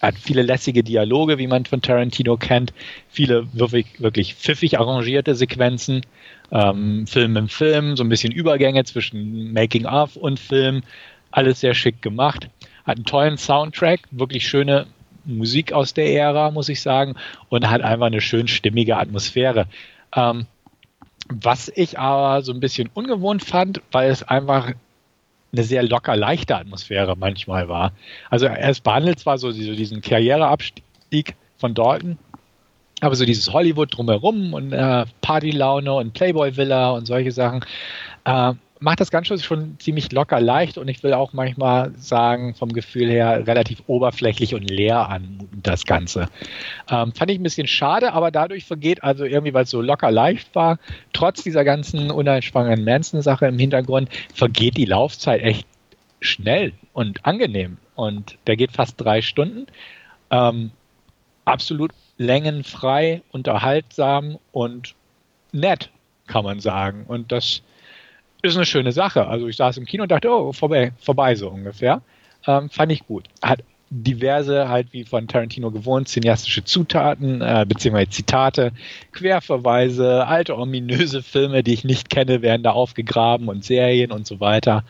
Hat 0.00 0.16
viele 0.18 0.42
lässige 0.42 0.82
Dialoge, 0.82 1.36
wie 1.36 1.46
man 1.46 1.66
von 1.66 1.82
Tarantino 1.82 2.38
kennt. 2.38 2.72
Viele 3.10 3.52
wirklich, 3.52 4.00
wirklich 4.00 4.34
pfiffig 4.34 4.78
arrangierte 4.78 5.34
Sequenzen. 5.34 6.06
Ähm, 6.50 7.06
Film 7.06 7.36
im 7.36 7.48
Film, 7.48 7.96
so 7.96 8.02
ein 8.02 8.08
bisschen 8.08 8.32
Übergänge 8.32 8.84
zwischen 8.84 9.52
Making-of 9.52 10.16
und 10.16 10.40
Film. 10.40 10.82
Alles 11.30 11.60
sehr 11.60 11.74
schick 11.74 12.00
gemacht. 12.02 12.48
Hat 12.84 12.96
einen 12.96 13.04
tollen 13.04 13.36
Soundtrack, 13.36 14.00
wirklich 14.10 14.48
schöne 14.48 14.86
Musik 15.38 15.72
aus 15.72 15.94
der 15.94 16.12
Ära, 16.12 16.50
muss 16.50 16.68
ich 16.68 16.80
sagen, 16.80 17.14
und 17.48 17.68
hat 17.68 17.82
einfach 17.82 18.06
eine 18.06 18.20
schön 18.20 18.48
stimmige 18.48 18.96
Atmosphäre. 18.96 19.66
Ähm, 20.14 20.46
was 21.28 21.70
ich 21.74 21.98
aber 21.98 22.42
so 22.42 22.52
ein 22.52 22.60
bisschen 22.60 22.90
ungewohnt 22.92 23.44
fand, 23.44 23.80
weil 23.92 24.10
es 24.10 24.22
einfach 24.22 24.72
eine 25.52 25.64
sehr 25.64 25.82
locker 25.82 26.16
leichte 26.16 26.56
Atmosphäre 26.56 27.16
manchmal 27.16 27.68
war. 27.68 27.92
Also 28.30 28.46
es 28.46 28.80
behandelt 28.80 29.18
zwar 29.18 29.38
so 29.38 29.52
diesen 29.52 30.00
Karriereabstieg 30.00 31.34
von 31.56 31.74
Dalton, 31.74 32.18
aber 33.00 33.14
so 33.14 33.24
dieses 33.24 33.52
Hollywood 33.52 33.96
drumherum 33.96 34.54
und 34.54 34.72
äh, 34.72 35.06
Partylaune 35.20 35.92
und 35.92 36.12
Playboy 36.14 36.56
Villa 36.56 36.90
und 36.90 37.06
solche 37.06 37.32
Sachen 37.32 37.64
äh, 38.24 38.52
macht 38.80 39.00
das 39.00 39.10
Ganze 39.10 39.38
schon 39.38 39.78
ziemlich 39.78 40.10
locker 40.10 40.40
leicht 40.40 40.78
und 40.78 40.88
ich 40.88 41.02
will 41.02 41.12
auch 41.12 41.34
manchmal 41.34 41.92
sagen, 41.96 42.54
vom 42.54 42.72
Gefühl 42.72 43.10
her 43.10 43.46
relativ 43.46 43.82
oberflächlich 43.86 44.54
und 44.54 44.68
leer 44.68 45.08
an 45.08 45.48
das 45.62 45.84
Ganze. 45.84 46.28
Ähm, 46.90 47.12
fand 47.12 47.30
ich 47.30 47.38
ein 47.38 47.42
bisschen 47.42 47.66
schade, 47.66 48.14
aber 48.14 48.30
dadurch 48.30 48.64
vergeht 48.64 49.04
also 49.04 49.24
irgendwie, 49.24 49.52
weil 49.52 49.64
es 49.64 49.70
so 49.70 49.82
locker 49.82 50.10
leicht 50.10 50.54
war, 50.54 50.78
trotz 51.12 51.42
dieser 51.42 51.62
ganzen 51.62 52.10
uneinschwangenen 52.10 52.84
Manson-Sache 52.84 53.46
im 53.46 53.58
Hintergrund, 53.58 54.08
vergeht 54.34 54.78
die 54.78 54.86
Laufzeit 54.86 55.42
echt 55.42 55.66
schnell 56.20 56.72
und 56.94 57.24
angenehm. 57.26 57.76
Und 57.94 58.38
der 58.46 58.56
geht 58.56 58.72
fast 58.72 58.98
drei 58.98 59.20
Stunden. 59.20 59.66
Ähm, 60.30 60.70
absolut 61.44 61.92
längenfrei, 62.16 63.20
unterhaltsam 63.30 64.38
und 64.52 64.94
nett, 65.52 65.90
kann 66.26 66.44
man 66.44 66.60
sagen. 66.60 67.04
Und 67.06 67.30
das 67.30 67.62
ist 68.42 68.56
eine 68.56 68.66
schöne 68.66 68.92
Sache. 68.92 69.26
Also 69.26 69.48
ich 69.48 69.56
saß 69.56 69.76
im 69.76 69.86
Kino 69.86 70.04
und 70.04 70.10
dachte, 70.10 70.30
oh, 70.30 70.52
vorbei, 70.52 70.92
vorbei 70.98 71.34
so 71.34 71.48
ungefähr. 71.48 72.02
Ähm, 72.46 72.70
fand 72.70 72.92
ich 72.92 73.06
gut. 73.06 73.26
Hat 73.42 73.62
diverse, 73.90 74.68
halt 74.68 74.92
wie 74.92 75.04
von 75.04 75.26
Tarantino 75.26 75.70
gewohnt, 75.72 76.08
cineastische 76.08 76.64
Zutaten, 76.64 77.42
äh, 77.42 77.66
beziehungsweise 77.68 78.10
Zitate, 78.10 78.72
Querverweise, 79.12 80.26
alte 80.26 80.56
ominöse 80.56 81.22
Filme, 81.22 81.64
die 81.64 81.74
ich 81.74 81.84
nicht 81.84 82.08
kenne, 82.08 82.40
werden 82.40 82.62
da 82.62 82.70
aufgegraben 82.70 83.48
und 83.48 83.64
Serien 83.64 84.12
und 84.12 84.26
so 84.26 84.38
weiter. 84.38 84.84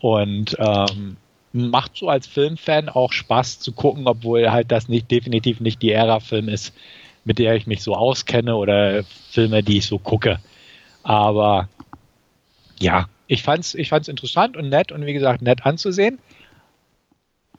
Und 0.00 0.56
ähm, 0.58 1.16
macht 1.52 1.96
so 1.96 2.08
als 2.08 2.26
Filmfan 2.26 2.88
auch 2.88 3.12
Spaß 3.12 3.60
zu 3.60 3.72
gucken, 3.72 4.08
obwohl 4.08 4.50
halt 4.50 4.72
das 4.72 4.88
nicht 4.88 5.10
definitiv 5.10 5.60
nicht 5.60 5.80
die 5.80 5.92
Ära-Film 5.92 6.48
ist, 6.48 6.74
mit 7.24 7.38
der 7.38 7.54
ich 7.54 7.68
mich 7.68 7.82
so 7.82 7.94
auskenne 7.94 8.56
oder 8.56 9.04
Filme, 9.30 9.62
die 9.62 9.78
ich 9.78 9.86
so 9.86 9.98
gucke. 9.98 10.40
Aber 11.04 11.68
ja, 12.82 13.08
ich 13.28 13.42
fand's, 13.42 13.74
ich 13.74 13.88
fand's 13.88 14.08
interessant 14.08 14.56
und 14.56 14.68
nett 14.68 14.92
und 14.92 15.06
wie 15.06 15.12
gesagt, 15.12 15.40
nett 15.40 15.64
anzusehen. 15.64 16.18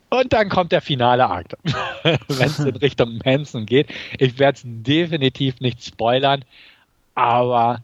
Und 0.09 0.31
dann 0.31 0.49
kommt 0.49 0.71
der 0.71 0.81
finale 0.81 1.27
Akt, 1.27 1.55
wenn 2.03 2.47
es 2.47 2.59
in 2.59 2.75
Richtung 2.75 3.19
Manson 3.25 3.65
geht. 3.65 3.87
Ich 4.19 4.37
werde 4.37 4.57
es 4.57 4.63
definitiv 4.65 5.59
nicht 5.59 5.83
spoilern, 5.83 6.45
aber 7.15 7.81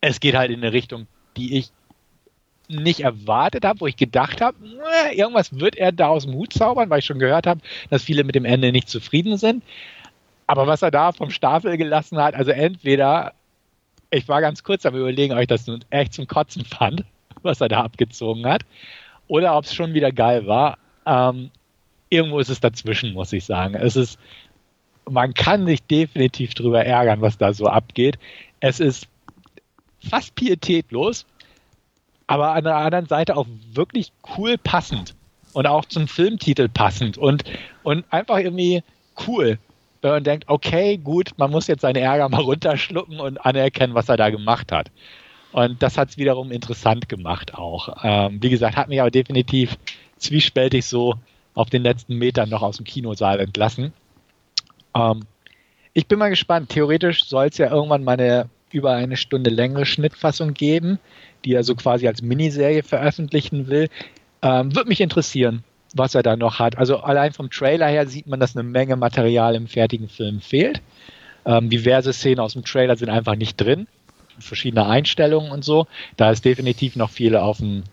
es 0.00 0.20
geht 0.20 0.36
halt 0.36 0.50
in 0.50 0.60
eine 0.62 0.72
Richtung, 0.72 1.06
die 1.36 1.58
ich 1.58 1.70
nicht 2.68 3.00
erwartet 3.00 3.64
habe, 3.64 3.80
wo 3.80 3.86
ich 3.86 3.96
gedacht 3.96 4.40
habe, 4.40 4.56
irgendwas 5.12 5.58
wird 5.58 5.76
er 5.76 5.92
da 5.92 6.08
aus 6.08 6.24
dem 6.24 6.34
Hut 6.34 6.52
zaubern, 6.52 6.88
weil 6.88 7.00
ich 7.00 7.04
schon 7.04 7.18
gehört 7.18 7.46
habe, 7.46 7.60
dass 7.90 8.04
viele 8.04 8.24
mit 8.24 8.34
dem 8.34 8.44
Ende 8.44 8.70
nicht 8.70 8.88
zufrieden 8.88 9.36
sind. 9.36 9.64
Aber 10.46 10.66
was 10.66 10.82
er 10.82 10.90
da 10.90 11.12
vom 11.12 11.30
Stapel 11.30 11.76
gelassen 11.76 12.18
hat, 12.18 12.34
also 12.34 12.50
entweder 12.50 13.32
ich 14.14 14.28
war 14.28 14.40
ganz 14.40 14.62
kurz 14.62 14.86
am 14.86 14.94
überlegen, 14.94 15.32
ob 15.32 15.40
ich 15.40 15.48
das 15.48 15.66
nun 15.66 15.84
echt 15.90 16.14
zum 16.14 16.26
Kotzen 16.26 16.64
fand, 16.64 17.04
was 17.42 17.60
er 17.60 17.68
da 17.68 17.82
abgezogen 17.82 18.46
hat, 18.46 18.62
oder 19.26 19.56
ob 19.56 19.64
es 19.64 19.74
schon 19.74 19.94
wieder 19.94 20.12
geil 20.12 20.46
war. 20.46 20.78
Ähm, 21.04 21.50
irgendwo 22.10 22.38
ist 22.38 22.48
es 22.48 22.60
dazwischen, 22.60 23.12
muss 23.12 23.32
ich 23.32 23.44
sagen. 23.44 23.74
Es 23.74 23.96
ist, 23.96 24.18
man 25.10 25.34
kann 25.34 25.66
sich 25.66 25.82
definitiv 25.82 26.54
drüber 26.54 26.84
ärgern, 26.84 27.20
was 27.20 27.38
da 27.38 27.52
so 27.52 27.66
abgeht. 27.66 28.18
Es 28.60 28.80
ist 28.80 29.08
fast 30.08 30.34
pietätlos, 30.34 31.26
aber 32.26 32.52
an 32.52 32.64
der 32.64 32.76
anderen 32.76 33.06
Seite 33.06 33.36
auch 33.36 33.46
wirklich 33.72 34.12
cool 34.36 34.56
passend 34.58 35.14
und 35.52 35.66
auch 35.66 35.84
zum 35.86 36.08
Filmtitel 36.08 36.68
passend 36.68 37.18
und, 37.18 37.44
und 37.82 38.04
einfach 38.10 38.38
irgendwie 38.38 38.82
cool 39.26 39.58
man 40.12 40.24
denkt, 40.24 40.44
okay, 40.48 40.96
gut, 40.98 41.32
man 41.36 41.50
muss 41.50 41.66
jetzt 41.66 41.82
seinen 41.82 41.96
Ärger 41.96 42.28
mal 42.28 42.40
runterschlucken 42.42 43.20
und 43.20 43.38
anerkennen, 43.38 43.94
was 43.94 44.08
er 44.08 44.16
da 44.16 44.30
gemacht 44.30 44.72
hat. 44.72 44.90
Und 45.52 45.82
das 45.82 45.96
hat 45.96 46.10
es 46.10 46.18
wiederum 46.18 46.50
interessant 46.50 47.08
gemacht 47.08 47.54
auch. 47.54 47.96
Ähm, 48.02 48.42
wie 48.42 48.50
gesagt, 48.50 48.76
hat 48.76 48.88
mich 48.88 49.00
aber 49.00 49.10
definitiv 49.10 49.78
zwiespältig 50.16 50.84
so 50.84 51.14
auf 51.54 51.70
den 51.70 51.82
letzten 51.82 52.16
Metern 52.16 52.48
noch 52.48 52.62
aus 52.62 52.78
dem 52.78 52.84
Kinosaal 52.84 53.38
entlassen. 53.38 53.92
Ähm, 54.96 55.20
ich 55.92 56.08
bin 56.08 56.18
mal 56.18 56.30
gespannt. 56.30 56.70
Theoretisch 56.70 57.24
soll 57.24 57.46
es 57.46 57.58
ja 57.58 57.70
irgendwann 57.70 58.02
mal 58.02 58.18
eine 58.18 58.48
über 58.72 58.92
eine 58.92 59.16
Stunde 59.16 59.50
längere 59.50 59.86
Schnittfassung 59.86 60.52
geben, 60.52 60.98
die 61.44 61.54
er 61.54 61.62
so 61.62 61.76
quasi 61.76 62.08
als 62.08 62.22
Miniserie 62.22 62.82
veröffentlichen 62.82 63.68
will. 63.68 63.88
Ähm, 64.42 64.74
Würde 64.74 64.88
mich 64.88 65.00
interessieren, 65.00 65.62
was 65.94 66.14
er 66.14 66.22
da 66.22 66.36
noch 66.36 66.58
hat. 66.58 66.76
Also 66.76 66.98
allein 66.98 67.32
vom 67.32 67.50
Trailer 67.50 67.86
her 67.86 68.06
sieht 68.06 68.26
man, 68.26 68.40
dass 68.40 68.56
eine 68.56 68.64
Menge 68.64 68.96
Material 68.96 69.54
im 69.54 69.66
fertigen 69.66 70.08
Film 70.08 70.40
fehlt. 70.40 70.82
Ähm, 71.46 71.70
diverse 71.70 72.12
Szenen 72.12 72.40
aus 72.40 72.54
dem 72.54 72.64
Trailer 72.64 72.96
sind 72.96 73.08
einfach 73.08 73.36
nicht 73.36 73.56
drin. 73.56 73.86
Verschiedene 74.38 74.86
Einstellungen 74.86 75.52
und 75.52 75.64
so. 75.64 75.86
Da 76.16 76.30
ist 76.30 76.44
definitiv 76.44 76.96
noch 76.96 77.10
viel 77.10 77.36
auf 77.36 77.58
dem 77.58 77.84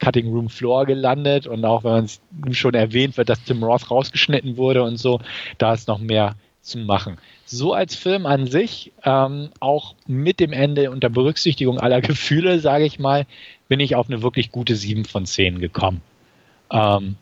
Cutting 0.00 0.28
Room 0.28 0.50
Floor 0.50 0.86
gelandet 0.86 1.46
und 1.46 1.64
auch 1.64 1.84
wenn 1.84 2.08
man 2.40 2.54
schon 2.54 2.74
erwähnt 2.74 3.16
wird, 3.16 3.28
dass 3.28 3.44
Tim 3.44 3.62
Roth 3.62 3.90
rausgeschnitten 3.90 4.56
wurde 4.56 4.82
und 4.82 4.96
so, 4.96 5.20
da 5.58 5.72
ist 5.72 5.88
noch 5.88 5.98
mehr 5.98 6.34
zu 6.60 6.78
machen. 6.78 7.18
So 7.44 7.74
als 7.74 7.94
Film 7.94 8.26
an 8.26 8.46
sich, 8.46 8.92
ähm, 9.04 9.50
auch 9.60 9.94
mit 10.06 10.40
dem 10.40 10.52
Ende 10.52 10.90
unter 10.90 11.10
Berücksichtigung 11.10 11.78
aller 11.78 12.00
Gefühle, 12.00 12.58
sage 12.58 12.84
ich 12.84 12.98
mal, 12.98 13.26
bin 13.68 13.80
ich 13.80 13.94
auf 13.94 14.08
eine 14.08 14.22
wirklich 14.22 14.50
gute 14.50 14.74
7 14.74 15.04
von 15.04 15.26
10 15.26 15.60
gekommen. 15.60 16.00
Ähm, 16.70 17.16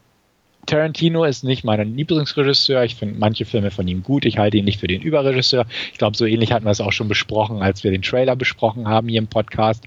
Tarantino 0.67 1.25
ist 1.25 1.43
nicht 1.43 1.65
mein 1.65 1.97
Lieblingsregisseur. 1.97 2.85
Ich 2.85 2.95
finde 2.95 3.19
manche 3.19 3.45
Filme 3.45 3.71
von 3.71 3.89
ihm 3.89 4.03
gut. 4.03 4.25
Ich 4.25 4.39
halte 4.39 4.59
ihn 4.59 4.65
nicht 4.65 4.81
für 4.81 4.87
den 4.87 5.03
Überregisseur. 5.03 5.67
Ich 5.93 5.99
glaube, 5.99 6.17
so 6.17 6.25
ähnlich 6.25 6.53
hatten 6.53 6.65
wir 6.65 6.71
es 6.71 6.81
auch 6.81 6.93
schon 6.93 7.09
besprochen, 7.09 7.63
als 7.63 7.83
wir 7.83 7.91
den 7.91 8.03
Trailer 8.03 8.37
besprochen 8.37 8.87
haben 8.87 9.09
hier 9.09 9.19
im 9.19 9.27
Podcast. 9.27 9.85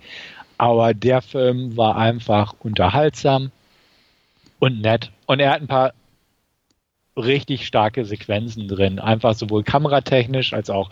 Aber 0.57 0.93
der 0.93 1.21
Film 1.21 1.77
war 1.77 1.97
einfach 1.97 2.53
unterhaltsam 2.59 3.51
und 4.59 4.81
nett. 4.81 5.11
Und 5.25 5.39
er 5.39 5.51
hat 5.51 5.61
ein 5.61 5.67
paar 5.67 5.93
richtig 7.17 7.65
starke 7.65 8.05
Sequenzen 8.05 8.67
drin. 8.67 8.99
Einfach 8.99 9.33
sowohl 9.33 9.63
kameratechnisch 9.63 10.53
als 10.53 10.69
auch 10.69 10.89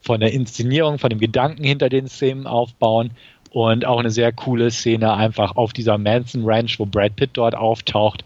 von 0.00 0.20
der 0.20 0.32
Inszenierung, 0.32 0.98
von 0.98 1.10
dem 1.10 1.18
Gedanken 1.18 1.64
hinter 1.64 1.88
den 1.88 2.08
Szenen 2.08 2.46
aufbauen 2.46 3.10
und 3.50 3.84
auch 3.84 3.98
eine 3.98 4.10
sehr 4.10 4.32
coole 4.32 4.70
Szene 4.70 5.12
einfach 5.12 5.56
auf 5.56 5.72
dieser 5.72 5.98
Manson 5.98 6.42
Ranch, 6.44 6.78
wo 6.78 6.86
Brad 6.86 7.16
Pitt 7.16 7.30
dort 7.34 7.54
auftaucht. 7.54 8.24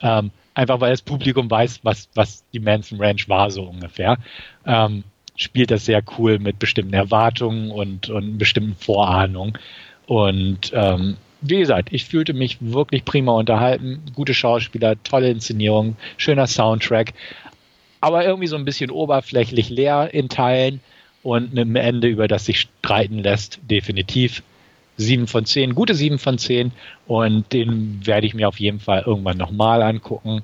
Ähm, 0.00 0.30
einfach 0.54 0.80
weil 0.80 0.90
das 0.90 1.02
Publikum 1.02 1.50
weiß, 1.50 1.80
was, 1.82 2.08
was 2.14 2.44
die 2.52 2.60
Manson 2.60 3.00
Ranch 3.00 3.28
war, 3.28 3.50
so 3.50 3.64
ungefähr. 3.64 4.18
Ähm, 4.66 5.04
spielt 5.36 5.70
das 5.70 5.84
sehr 5.84 6.02
cool 6.18 6.38
mit 6.38 6.58
bestimmten 6.58 6.94
Erwartungen 6.94 7.70
und, 7.70 8.08
und 8.08 8.38
bestimmten 8.38 8.76
Vorahnungen. 8.76 9.58
Und 10.06 10.72
ähm, 10.74 11.16
wie 11.40 11.58
gesagt, 11.58 11.88
ich 11.92 12.04
fühlte 12.04 12.34
mich 12.34 12.58
wirklich 12.60 13.04
prima 13.04 13.32
unterhalten. 13.32 14.02
Gute 14.14 14.34
Schauspieler, 14.34 15.02
tolle 15.02 15.30
Inszenierung, 15.30 15.96
schöner 16.16 16.46
Soundtrack, 16.46 17.14
aber 18.00 18.24
irgendwie 18.24 18.46
so 18.46 18.56
ein 18.56 18.64
bisschen 18.64 18.90
oberflächlich 18.90 19.70
leer 19.70 20.12
in 20.12 20.28
Teilen 20.28 20.80
und 21.22 21.52
einem 21.52 21.76
Ende, 21.76 22.08
über 22.08 22.28
das 22.28 22.46
sich 22.46 22.60
streiten 22.60 23.18
lässt, 23.18 23.60
definitiv. 23.70 24.42
Sieben 24.96 25.26
von 25.26 25.46
zehn, 25.46 25.74
gute 25.74 25.94
sieben 25.94 26.18
von 26.18 26.38
zehn 26.38 26.72
und 27.06 27.52
den 27.52 28.06
werde 28.06 28.26
ich 28.26 28.34
mir 28.34 28.48
auf 28.48 28.60
jeden 28.60 28.78
Fall 28.78 29.04
irgendwann 29.06 29.38
nochmal 29.38 29.82
angucken 29.82 30.42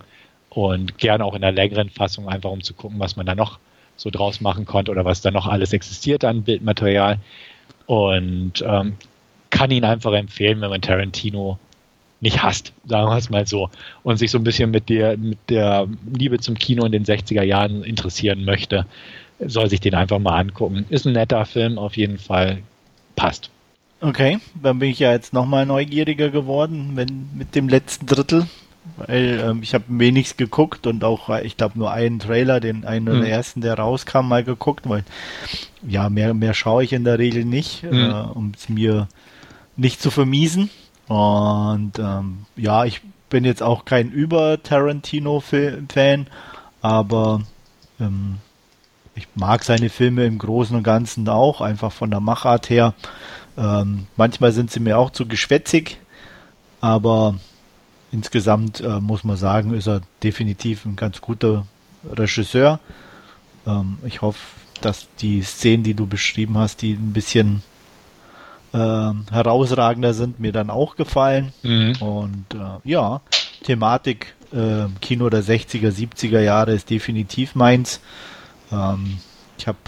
und 0.48 0.98
gerne 0.98 1.24
auch 1.24 1.34
in 1.34 1.42
der 1.42 1.52
längeren 1.52 1.90
Fassung, 1.90 2.28
einfach 2.28 2.50
um 2.50 2.62
zu 2.62 2.74
gucken, 2.74 2.98
was 2.98 3.16
man 3.16 3.26
da 3.26 3.34
noch 3.34 3.58
so 3.96 4.10
draus 4.10 4.40
machen 4.40 4.64
konnte 4.64 4.90
oder 4.90 5.04
was 5.04 5.20
da 5.20 5.30
noch 5.30 5.46
alles 5.46 5.72
existiert 5.72 6.24
an 6.24 6.42
Bildmaterial. 6.42 7.18
Und 7.86 8.62
ähm, 8.66 8.96
kann 9.50 9.70
ihn 9.70 9.84
einfach 9.84 10.12
empfehlen, 10.12 10.60
wenn 10.60 10.70
man 10.70 10.82
Tarantino 10.82 11.58
nicht 12.20 12.42
hasst, 12.42 12.72
sagen 12.86 13.10
wir 13.10 13.16
es 13.16 13.30
mal 13.30 13.46
so, 13.46 13.70
und 14.02 14.18
sich 14.18 14.30
so 14.30 14.38
ein 14.38 14.44
bisschen 14.44 14.70
mit 14.70 14.88
der, 14.88 15.16
mit 15.16 15.38
der 15.48 15.86
Liebe 16.12 16.38
zum 16.38 16.56
Kino 16.56 16.84
in 16.84 16.92
den 16.92 17.04
60er 17.04 17.42
Jahren 17.42 17.84
interessieren 17.84 18.44
möchte, 18.44 18.86
soll 19.40 19.70
sich 19.70 19.80
den 19.80 19.94
einfach 19.94 20.18
mal 20.18 20.38
angucken. 20.38 20.84
Ist 20.88 21.06
ein 21.06 21.12
netter 21.12 21.44
Film, 21.44 21.78
auf 21.78 21.96
jeden 21.96 22.18
Fall. 22.18 22.58
Passt. 23.14 23.50
Okay, 24.00 24.38
dann 24.62 24.78
bin 24.78 24.90
ich 24.90 25.00
ja 25.00 25.10
jetzt 25.10 25.32
nochmal 25.32 25.66
neugieriger 25.66 26.30
geworden, 26.30 26.92
wenn 26.94 27.30
mit 27.34 27.56
dem 27.56 27.68
letzten 27.68 28.06
Drittel, 28.06 28.46
weil 28.96 29.42
ähm, 29.44 29.58
ich 29.62 29.74
habe 29.74 29.84
wenig 29.88 30.36
geguckt 30.36 30.86
und 30.86 31.02
auch, 31.02 31.28
ich 31.40 31.56
glaube, 31.56 31.76
nur 31.78 31.90
einen 31.90 32.20
Trailer, 32.20 32.60
den 32.60 32.84
einen 32.84 33.08
oder 33.08 33.18
mhm. 33.18 33.24
ersten, 33.24 33.60
der 33.60 33.74
rauskam, 33.74 34.28
mal 34.28 34.44
geguckt, 34.44 34.88
weil 34.88 35.02
ja, 35.86 36.08
mehr, 36.10 36.32
mehr 36.32 36.54
schaue 36.54 36.84
ich 36.84 36.92
in 36.92 37.02
der 37.02 37.18
Regel 37.18 37.44
nicht, 37.44 37.82
mhm. 37.82 37.92
äh, 37.92 38.22
um 38.34 38.52
es 38.56 38.68
mir 38.68 39.08
nicht 39.76 40.00
zu 40.00 40.12
vermiesen. 40.12 40.70
Und 41.08 41.98
ähm, 41.98 42.46
ja, 42.56 42.84
ich 42.84 43.00
bin 43.30 43.44
jetzt 43.44 43.62
auch 43.62 43.84
kein 43.84 44.10
Über-Tarantino-Fan, 44.10 46.26
aber 46.82 47.42
ähm, 47.98 48.36
ich 49.14 49.26
mag 49.34 49.64
seine 49.64 49.90
Filme 49.90 50.24
im 50.24 50.38
Großen 50.38 50.76
und 50.76 50.84
Ganzen 50.84 51.28
auch, 51.28 51.60
einfach 51.60 51.90
von 51.90 52.10
der 52.10 52.20
Machart 52.20 52.70
her. 52.70 52.94
Ähm, 53.58 54.06
manchmal 54.16 54.52
sind 54.52 54.70
sie 54.70 54.80
mir 54.80 54.98
auch 54.98 55.10
zu 55.10 55.26
geschwätzig, 55.26 55.98
aber 56.80 57.34
insgesamt 58.12 58.80
äh, 58.80 59.00
muss 59.00 59.24
man 59.24 59.36
sagen, 59.36 59.74
ist 59.74 59.88
er 59.88 60.00
definitiv 60.22 60.84
ein 60.84 60.94
ganz 60.94 61.20
guter 61.20 61.66
Regisseur. 62.08 62.78
Ähm, 63.66 63.98
ich 64.06 64.22
hoffe, 64.22 64.38
dass 64.80 65.08
die 65.20 65.42
Szenen, 65.42 65.82
die 65.82 65.94
du 65.94 66.06
beschrieben 66.06 66.56
hast, 66.56 66.82
die 66.82 66.92
ein 66.92 67.12
bisschen 67.12 67.62
äh, 68.72 68.78
herausragender 69.30 70.14
sind, 70.14 70.38
mir 70.38 70.52
dann 70.52 70.70
auch 70.70 70.94
gefallen. 70.94 71.52
Mhm. 71.64 71.96
Und 72.00 72.54
äh, 72.54 72.88
ja, 72.88 73.22
Thematik 73.64 74.34
äh, 74.52 74.86
Kino 75.00 75.28
der 75.30 75.42
60er, 75.42 75.90
70er 75.90 76.40
Jahre 76.40 76.72
ist 76.72 76.90
definitiv 76.90 77.56
meins. 77.56 78.00
Ähm, 78.70 79.18
ich 79.58 79.66
habe 79.66 79.78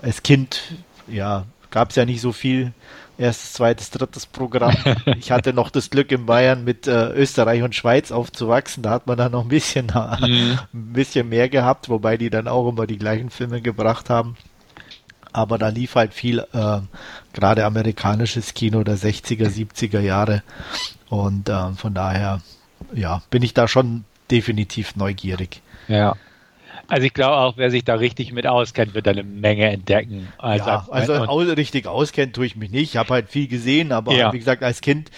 als 0.00 0.22
Kind, 0.22 0.62
ja, 1.08 1.44
gab 1.70 1.90
es 1.90 1.96
ja 1.96 2.04
nicht 2.04 2.20
so 2.20 2.32
viel 2.32 2.72
erstes, 3.20 3.52
zweites, 3.52 3.90
drittes 3.90 4.26
Programm. 4.26 4.74
Ich 5.18 5.30
hatte 5.30 5.52
noch 5.52 5.70
das 5.70 5.90
Glück 5.90 6.10
in 6.12 6.26
Bayern 6.26 6.64
mit 6.64 6.86
äh, 6.86 7.10
Österreich 7.10 7.62
und 7.62 7.74
Schweiz 7.74 8.10
aufzuwachsen. 8.10 8.82
Da 8.82 8.90
hat 8.90 9.06
man 9.06 9.18
dann 9.18 9.32
noch 9.32 9.42
ein 9.42 9.48
bisschen, 9.48 9.86
mhm. 10.20 10.58
ein 10.72 10.92
bisschen 10.92 11.28
mehr 11.28 11.48
gehabt, 11.48 11.88
wobei 11.88 12.16
die 12.16 12.30
dann 12.30 12.48
auch 12.48 12.68
immer 12.68 12.86
die 12.86 12.98
gleichen 12.98 13.30
Filme 13.30 13.60
gebracht 13.60 14.10
haben 14.10 14.36
aber 15.32 15.58
da 15.58 15.68
lief 15.68 15.94
halt 15.94 16.12
viel 16.12 16.40
äh, 16.52 16.80
gerade 17.32 17.64
amerikanisches 17.64 18.54
Kino 18.54 18.82
der 18.82 18.96
60er, 18.96 19.48
70er 19.48 20.00
Jahre 20.00 20.42
und 21.08 21.48
äh, 21.48 21.72
von 21.74 21.94
daher 21.94 22.40
ja, 22.92 23.22
bin 23.30 23.42
ich 23.42 23.54
da 23.54 23.68
schon 23.68 24.04
definitiv 24.30 24.96
neugierig. 24.96 25.62
Ja. 25.88 26.16
Also 26.90 27.06
ich 27.06 27.14
glaube 27.14 27.36
auch, 27.36 27.56
wer 27.56 27.70
sich 27.70 27.84
da 27.84 27.94
richtig 27.94 28.32
mit 28.32 28.46
auskennt, 28.46 28.94
wird 28.94 29.06
da 29.06 29.12
eine 29.12 29.22
Menge 29.22 29.70
entdecken. 29.70 30.28
Also, 30.38 30.68
ja, 30.68 30.86
also 30.90 31.14
richtig 31.52 31.86
auskennt 31.86 32.34
tue 32.34 32.46
ich 32.46 32.56
mich 32.56 32.70
nicht. 32.70 32.90
Ich 32.90 32.96
habe 32.96 33.14
halt 33.14 33.28
viel 33.28 33.46
gesehen, 33.46 33.92
aber 33.92 34.12
ja. 34.12 34.32
wie 34.32 34.38
gesagt, 34.38 34.62
als 34.62 34.80
Kind 34.80 35.10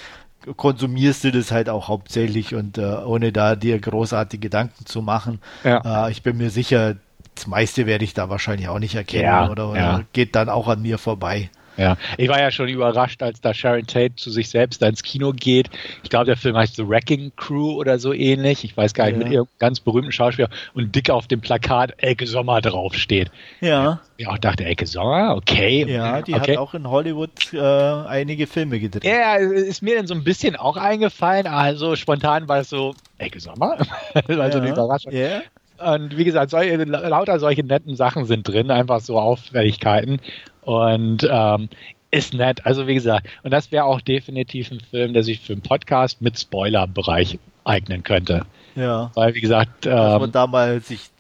konsumierst 0.57 1.25
du 1.25 1.33
das 1.33 1.51
halt 1.51 1.69
auch 1.69 1.89
hauptsächlich 1.89 2.55
und 2.55 2.77
äh, 2.77 2.83
ohne 2.83 3.33
da 3.33 3.57
dir 3.57 3.79
großartige 3.79 4.41
Gedanken 4.41 4.87
zu 4.87 5.01
machen. 5.01 5.41
Ja. 5.65 6.07
Äh, 6.07 6.11
ich 6.11 6.23
bin 6.23 6.37
mir 6.37 6.51
sicher, 6.51 6.97
das 7.35 7.47
meiste 7.47 7.87
werde 7.87 8.05
ich 8.05 8.13
da 8.13 8.29
wahrscheinlich 8.29 8.69
auch 8.69 8.79
nicht 8.79 8.95
erkennen 8.95 9.25
ja, 9.25 9.51
oder, 9.51 9.71
oder 9.71 9.81
ja. 9.81 10.03
geht 10.13 10.35
dann 10.37 10.49
auch 10.49 10.69
an 10.69 10.83
mir 10.83 10.99
vorbei. 10.99 11.49
Ja, 11.77 11.97
ich 12.19 12.29
war 12.29 12.39
ja 12.39 12.51
schon 12.51 12.69
überrascht, 12.69 13.23
als 13.23 13.41
da 13.41 13.55
Sharon 13.55 13.87
Tate 13.87 14.15
zu 14.17 14.31
sich 14.31 14.51
selbst 14.51 14.83
da 14.83 14.89
ins 14.89 15.03
Kino 15.03 15.33
geht. 15.33 15.71
Ich 16.03 16.11
glaube, 16.11 16.27
der 16.27 16.37
Film 16.37 16.57
heißt 16.57 16.77
The 16.77 16.87
Wrecking 16.87 17.33
Crew 17.37 17.73
oder 17.73 17.99
so 17.99 18.13
ähnlich. 18.13 18.65
Ich 18.65 18.77
weiß 18.77 18.93
gar 18.95 19.07
nicht, 19.07 19.15
ja. 19.15 19.19
mit 19.19 19.33
irgendeinem 19.33 19.59
ganz 19.59 19.81
berühmten 19.81 20.13
Schauspieler 20.13 20.49
und 20.75 20.95
dick 20.95 21.09
auf 21.11 21.29
dem 21.29 21.41
Plakat 21.41 21.95
Elke 21.99 22.27
Sommer 22.27 22.61
draufsteht. 22.61 23.31
Ja. 23.61 24.01
Ja, 24.19 24.29
auch 24.29 24.39
dachte, 24.39 24.65
Elke 24.65 24.87
Sommer, 24.87 25.35
okay. 25.37 25.85
Ja, 25.89 26.23
die 26.23 26.35
okay. 26.35 26.53
hat 26.53 26.59
auch 26.59 26.75
in 26.75 26.89
Hollywood 26.89 27.53
äh, 27.53 27.59
einige 27.59 28.47
Filme 28.47 28.79
gedreht. 28.79 29.05
Ja, 29.05 29.37
ist 29.37 29.83
mir 29.83 29.97
dann 29.97 30.07
so 30.07 30.15
ein 30.15 30.23
bisschen 30.23 30.55
auch 30.57 30.77
eingefallen. 30.77 31.47
Also 31.47 31.97
spontan 31.97 32.49
war 32.49 32.59
es 32.59 32.69
so, 32.69 32.95
Elke 33.19 33.41
Sommer? 33.41 33.79
also 34.15 34.33
ja. 34.33 34.45
eine 34.45 34.71
Überraschung. 34.71 35.13
Ja. 35.13 35.41
Und 35.85 36.16
wie 36.16 36.25
gesagt, 36.25 36.51
solche, 36.51 36.77
lauter 36.85 37.38
solche 37.38 37.64
netten 37.64 37.97
Sachen 37.97 38.25
sind 38.25 38.47
drin, 38.47 38.71
einfach 38.71 39.01
so 39.01 39.18
Auffälligkeiten. 39.18 40.21
Und 40.62 41.27
ähm, 41.29 41.68
ist 42.12 42.35
nett. 42.35 42.64
Also 42.66 42.87
wie 42.87 42.95
gesagt, 42.95 43.27
und 43.42 43.51
das 43.51 43.73
wäre 43.73 43.85
auch 43.85 44.01
definitiv 44.01 44.71
ein 44.71 44.81
Film, 44.81 45.12
der 45.14 45.25
sich 45.25 45.40
für 45.40 45.55
einen 45.55 45.62
Podcast 45.62 46.21
mit 46.23 46.38
Spoiler-Bereich 46.38 47.38
eignen 47.64 48.03
könnte. 48.03 48.42
Ja. 48.75 49.11
Weil, 49.14 49.35
wie 49.35 49.40
gesagt, 49.40 49.87
ähm, 49.87 49.92
dass 49.92 50.21
man 50.21 50.33
da 50.33 50.47
mal 50.47 50.81
sich 50.81 51.11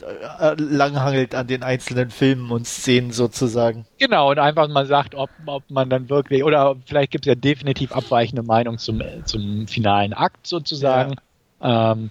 äh, 0.40 0.54
langhangelt 0.56 1.34
an 1.34 1.46
den 1.46 1.62
einzelnen 1.62 2.10
Filmen 2.10 2.50
und 2.50 2.66
Szenen 2.66 3.12
sozusagen. 3.12 3.84
Genau, 3.98 4.30
und 4.30 4.38
einfach 4.38 4.68
mal 4.68 4.86
sagt, 4.86 5.14
ob, 5.14 5.30
ob 5.46 5.62
man 5.70 5.90
dann 5.90 6.08
wirklich, 6.08 6.44
oder 6.44 6.76
vielleicht 6.86 7.10
gibt 7.10 7.26
es 7.26 7.28
ja 7.28 7.34
definitiv 7.34 7.92
abweichende 7.92 8.42
Meinung 8.42 8.78
zum, 8.78 9.02
zum 9.24 9.66
finalen 9.68 10.12
Akt 10.12 10.46
sozusagen. 10.46 11.16
Ja. 11.62 11.92
Ähm, 11.92 12.10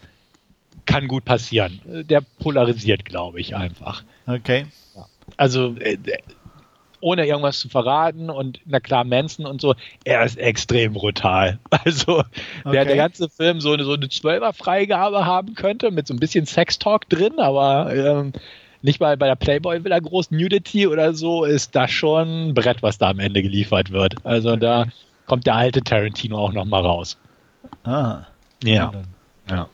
kann 0.85 1.07
gut 1.07 1.25
passieren. 1.25 1.81
Der 1.85 2.21
polarisiert, 2.21 3.05
glaube 3.05 3.39
ich, 3.39 3.55
einfach. 3.55 4.03
Okay. 4.27 4.65
Also 5.37 5.75
äh, 5.79 5.97
ohne 7.01 7.25
irgendwas 7.25 7.59
zu 7.59 7.69
verraten 7.69 8.29
und 8.29 8.59
na 8.65 8.79
klar, 8.79 9.03
Manson 9.03 9.45
und 9.45 9.59
so, 9.59 9.75
er 10.03 10.23
ist 10.23 10.37
extrem 10.37 10.93
brutal. 10.93 11.59
Also 11.83 12.19
okay. 12.19 12.71
der, 12.71 12.85
der 12.85 12.95
ganze 12.95 13.27
Film 13.27 13.59
so 13.59 13.71
eine, 13.73 13.83
so 13.83 13.93
eine 13.93 14.05
12er 14.05 14.53
Freigabe 14.53 15.25
haben 15.25 15.55
könnte, 15.55 15.89
mit 15.89 16.05
so 16.05 16.13
ein 16.13 16.19
bisschen 16.19 16.45
Sextalk 16.45 17.09
drin, 17.09 17.39
aber 17.39 17.93
ähm, 17.93 18.33
nicht 18.83 18.99
mal 18.99 19.17
bei 19.17 19.27
der 19.27 19.35
Playboy 19.35 19.83
Villa 19.83 19.99
groß 19.99 20.31
Nudity 20.31 20.87
oder 20.87 21.13
so, 21.13 21.43
ist 21.43 21.75
das 21.75 21.89
schon 21.91 22.49
ein 22.49 22.53
Brett, 22.53 22.83
was 22.83 22.97
da 22.97 23.09
am 23.09 23.19
Ende 23.19 23.41
geliefert 23.41 23.91
wird. 23.91 24.23
Also 24.23 24.55
da 24.55 24.85
kommt 25.25 25.47
der 25.47 25.55
alte 25.55 25.81
Tarantino 25.81 26.37
auch 26.37 26.53
nochmal 26.53 26.85
raus. 26.85 27.17
Ah. 27.83 28.25
Ja. 28.63 28.73
Ja, 28.73 28.91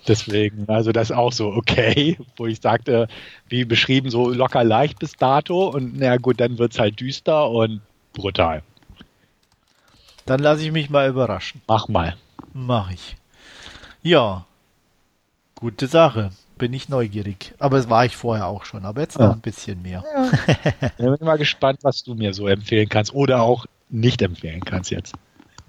deswegen, 0.08 0.68
also 0.70 0.92
das 0.92 1.10
ist 1.10 1.16
auch 1.16 1.32
so 1.32 1.48
okay, 1.48 2.18
wo 2.38 2.48
ich 2.48 2.62
sagte, 2.62 3.08
wie 3.48 3.66
beschrieben, 3.66 4.10
so 4.10 4.30
locker 4.32 4.64
leicht 4.64 5.00
bis 5.00 5.14
dato 5.14 5.68
und 5.68 5.98
na 5.98 6.18
gut, 6.18 6.40
dann 6.40 6.58
wird 6.58 6.74
es 6.74 6.80
halt 6.80 7.00
düster 7.00 7.50
und 7.50 7.82
brutal. 8.14 8.64
Dann 10.26 10.40
lasse 10.40 10.64
ich 10.64 10.72
mich 10.72 10.90
mal 10.90 11.10
überraschen. 11.10 11.62
Mach 11.68 11.88
mal. 11.88 12.18
Mach 12.54 12.92
ich. 12.92 13.16
Ja, 14.02 14.46
gute 15.56 15.88
Sache. 15.88 16.32
Bin 16.58 16.74
ich 16.74 16.90
neugierig. 16.90 17.54
Aber 17.60 17.78
es 17.78 17.90
war 17.90 18.06
ich 18.06 18.18
vorher 18.18 18.48
auch 18.48 18.66
schon, 18.66 18.84
aber 18.84 19.02
jetzt 19.02 19.20
noch 19.20 19.34
ein 19.34 19.42
bisschen 19.42 19.82
mehr. 19.84 20.04
Ja. 20.14 20.32
ich 20.98 21.06
bin 21.06 21.18
mal 21.22 21.38
gespannt, 21.38 21.80
was 21.84 22.04
du 22.04 22.16
mir 22.16 22.34
so 22.34 22.48
empfehlen 22.48 22.90
kannst 22.90 23.14
oder 23.14 23.42
auch 23.42 23.68
nicht 23.90 24.22
empfehlen 24.22 24.62
kannst 24.66 24.92
jetzt. 24.92 25.14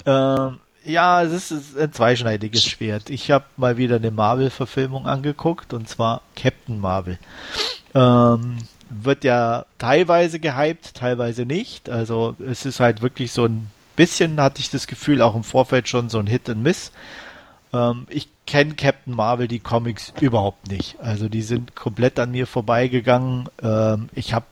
Ähm, 0.07 0.59
ja, 0.89 1.23
es 1.23 1.51
ist 1.51 1.79
ein 1.79 1.93
zweischneidiges 1.93 2.65
Schwert. 2.65 3.11
Ich 3.11 3.31
habe 3.31 3.45
mal 3.57 3.77
wieder 3.77 3.97
eine 3.97 4.11
Marvel-Verfilmung 4.11 5.07
angeguckt 5.07 5.73
und 5.73 5.89
zwar 5.89 6.23
Captain 6.35 6.81
Marvel. 6.81 7.19
Ähm, 7.95 8.59
wird 8.91 9.25
ja 9.25 9.67
teilweise 9.79 10.41
gehypt, 10.41 10.95
teilweise 10.95 11.45
nicht. 11.45 11.91
Also 11.91 12.35
es 12.45 12.65
ist 12.65 12.81
halt 12.81 13.03
wirklich 13.03 13.33
so 13.33 13.45
ein 13.45 13.71
bisschen, 13.97 14.41
hatte 14.41 14.61
ich 14.61 14.71
das 14.71 14.87
Gefühl, 14.87 15.23
auch 15.23 15.35
im 15.35 15.45
Vorfeld 15.45 15.89
schon 15.89 16.09
so 16.09 16.19
ein 16.19 16.27
Hit 16.27 16.49
and 16.49 16.63
Miss. 16.63 16.93
Ähm, 17.73 18.07
ich 18.09 18.29
kenne 18.47 18.75
Captain 18.75 19.15
Marvel, 19.15 19.47
die 19.47 19.61
Comics 19.61 20.13
überhaupt 20.21 20.69
nicht. 20.69 20.99
Also 21.01 21.29
die 21.29 21.43
sind 21.43 21.77
komplett 21.77 22.19
an 22.19 22.31
mir 22.31 22.47
vorbeigegangen. 22.47 23.49
Ähm, 23.63 24.09
ich 24.15 24.33
habe 24.33 24.47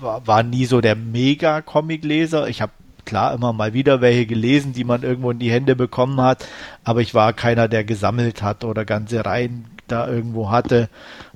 war, 0.00 0.26
war 0.26 0.42
nie 0.42 0.66
so 0.66 0.80
der 0.80 0.96
Mega-Comic-Leser. 0.96 2.48
Ich 2.48 2.60
habe 2.60 2.72
klar 3.04 3.34
immer 3.34 3.52
mal 3.52 3.72
wieder 3.72 4.00
welche 4.00 4.26
gelesen, 4.26 4.72
die 4.72 4.84
man 4.84 5.02
irgendwo 5.02 5.30
in 5.30 5.38
die 5.38 5.50
Hände 5.50 5.76
bekommen 5.76 6.20
hat, 6.20 6.46
aber 6.84 7.00
ich 7.00 7.14
war 7.14 7.32
keiner, 7.32 7.68
der 7.68 7.84
gesammelt 7.84 8.42
hat 8.42 8.64
oder 8.64 8.84
ganze 8.84 9.24
Reihen 9.24 9.66
da 9.88 10.08
irgendwo 10.08 10.50
hatte. 10.50 10.88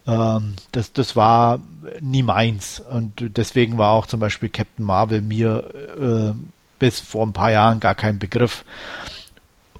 Ähm, 0.07 0.54
das, 0.72 0.92
das 0.92 1.16
war 1.16 1.61
nie 2.00 2.22
meins 2.22 2.81
und 2.81 3.37
deswegen 3.37 3.78
war 3.78 3.92
auch 3.92 4.07
zum 4.07 4.20
Beispiel 4.20 4.48
Captain 4.48 4.85
Marvel 4.85 5.20
mir 5.20 5.64
äh, 6.00 6.35
bis 6.78 7.00
vor 7.00 7.26
ein 7.26 7.33
paar 7.33 7.50
Jahren 7.50 7.81
gar 7.81 7.94
kein 7.94 8.18
Begriff. 8.18 8.64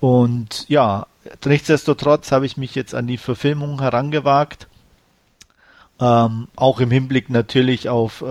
Und 0.01 0.69
ja, 0.69 1.07
nichtsdestotrotz 1.45 2.31
habe 2.31 2.47
ich 2.47 2.57
mich 2.57 2.75
jetzt 2.75 2.95
an 2.95 3.07
die 3.07 3.19
Verfilmung 3.19 3.81
herangewagt 3.81 4.69
ähm, 6.01 6.49
auch 6.55 6.81
im 6.81 6.91
Hinblick 6.91 7.29
natürlich 7.31 7.89
auf 7.89 8.23
äh, 8.23 8.25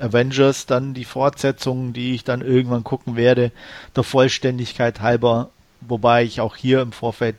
Avengers, 0.00 0.66
dann 0.66 0.94
die 0.94 1.04
Fortsetzungen, 1.04 1.92
die 1.92 2.14
ich 2.14 2.24
dann 2.24 2.40
irgendwann 2.40 2.84
gucken 2.84 3.16
werde, 3.16 3.52
der 3.94 4.04
Vollständigkeit 4.04 5.00
halber, 5.00 5.50
wobei 5.80 6.24
ich 6.24 6.40
auch 6.40 6.56
hier 6.56 6.80
im 6.80 6.92
Vorfeld 6.92 7.36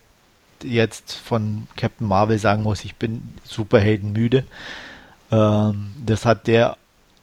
jetzt 0.64 1.14
von 1.14 1.68
Captain 1.76 2.08
Marvel 2.08 2.38
sagen 2.38 2.64
muss, 2.64 2.86
ich 2.86 2.96
bin 2.96 3.22
Superhelden 3.44 4.14
müde. 4.14 4.46
Ähm, 5.32 5.94
das 6.06 6.26
hat 6.26 6.48
der 6.48 6.78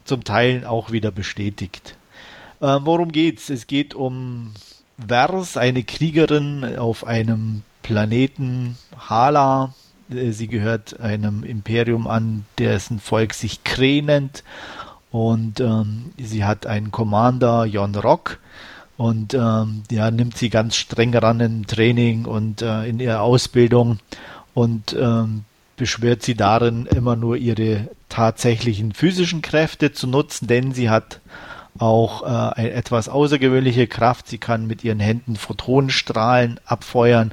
zum 0.05 0.23
Teil 0.23 0.65
auch 0.65 0.91
wieder 0.91 1.11
bestätigt. 1.11 1.95
Ähm, 2.61 2.81
worum 2.83 3.11
geht's? 3.11 3.49
Es 3.49 3.67
geht 3.67 3.95
um 3.95 4.53
Vers, 5.07 5.57
eine 5.57 5.83
Kriegerin 5.83 6.77
auf 6.77 7.05
einem 7.05 7.63
Planeten 7.81 8.77
Hala, 8.97 9.73
sie 10.31 10.47
gehört 10.47 10.99
einem 10.99 11.43
Imperium 11.43 12.07
an, 12.07 12.45
dessen 12.57 12.99
Volk 12.99 13.33
sich 13.33 13.63
Kree 13.63 14.01
nennt. 14.01 14.43
Und 15.11 15.59
ähm, 15.59 16.11
sie 16.17 16.43
hat 16.43 16.65
einen 16.65 16.91
Commander, 16.91 17.65
Jon 17.65 17.95
Rock. 17.95 18.39
Und 18.97 19.33
ähm, 19.33 19.83
ja, 19.91 20.11
nimmt 20.11 20.37
sie 20.37 20.49
ganz 20.49 20.75
streng 20.75 21.15
ran 21.15 21.39
im 21.39 21.67
Training 21.67 22.25
und 22.25 22.61
äh, 22.61 22.85
in 22.85 22.99
ihrer 22.99 23.21
Ausbildung 23.21 23.99
und 24.53 24.95
ähm, 24.99 25.45
beschwört 25.77 26.21
sie 26.21 26.35
darin, 26.35 26.85
immer 26.85 27.15
nur 27.15 27.35
ihre 27.35 27.89
tatsächlichen 28.09 28.93
physischen 28.93 29.41
Kräfte 29.41 29.91
zu 29.91 30.07
nutzen, 30.07 30.47
denn 30.47 30.73
sie 30.73 30.89
hat 30.89 31.19
auch 31.79 32.55
äh, 32.55 32.69
etwas 32.69 33.09
außergewöhnliche 33.09 33.87
Kraft. 33.87 34.27
Sie 34.27 34.37
kann 34.37 34.67
mit 34.67 34.83
ihren 34.83 34.99
Händen 34.99 35.35
Photonenstrahlen 35.35 36.59
abfeuern 36.65 37.31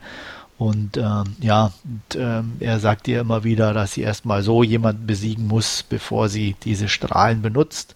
und 0.60 0.98
ähm, 0.98 1.36
ja, 1.40 1.72
und, 1.84 2.20
ähm, 2.20 2.52
er 2.60 2.80
sagt 2.80 3.08
ihr 3.08 3.22
immer 3.22 3.44
wieder, 3.44 3.72
dass 3.72 3.94
sie 3.94 4.02
erstmal 4.02 4.42
so 4.42 4.62
jemanden 4.62 5.06
besiegen 5.06 5.46
muss, 5.46 5.82
bevor 5.82 6.28
sie 6.28 6.54
diese 6.62 6.90
Strahlen 6.90 7.40
benutzt. 7.40 7.94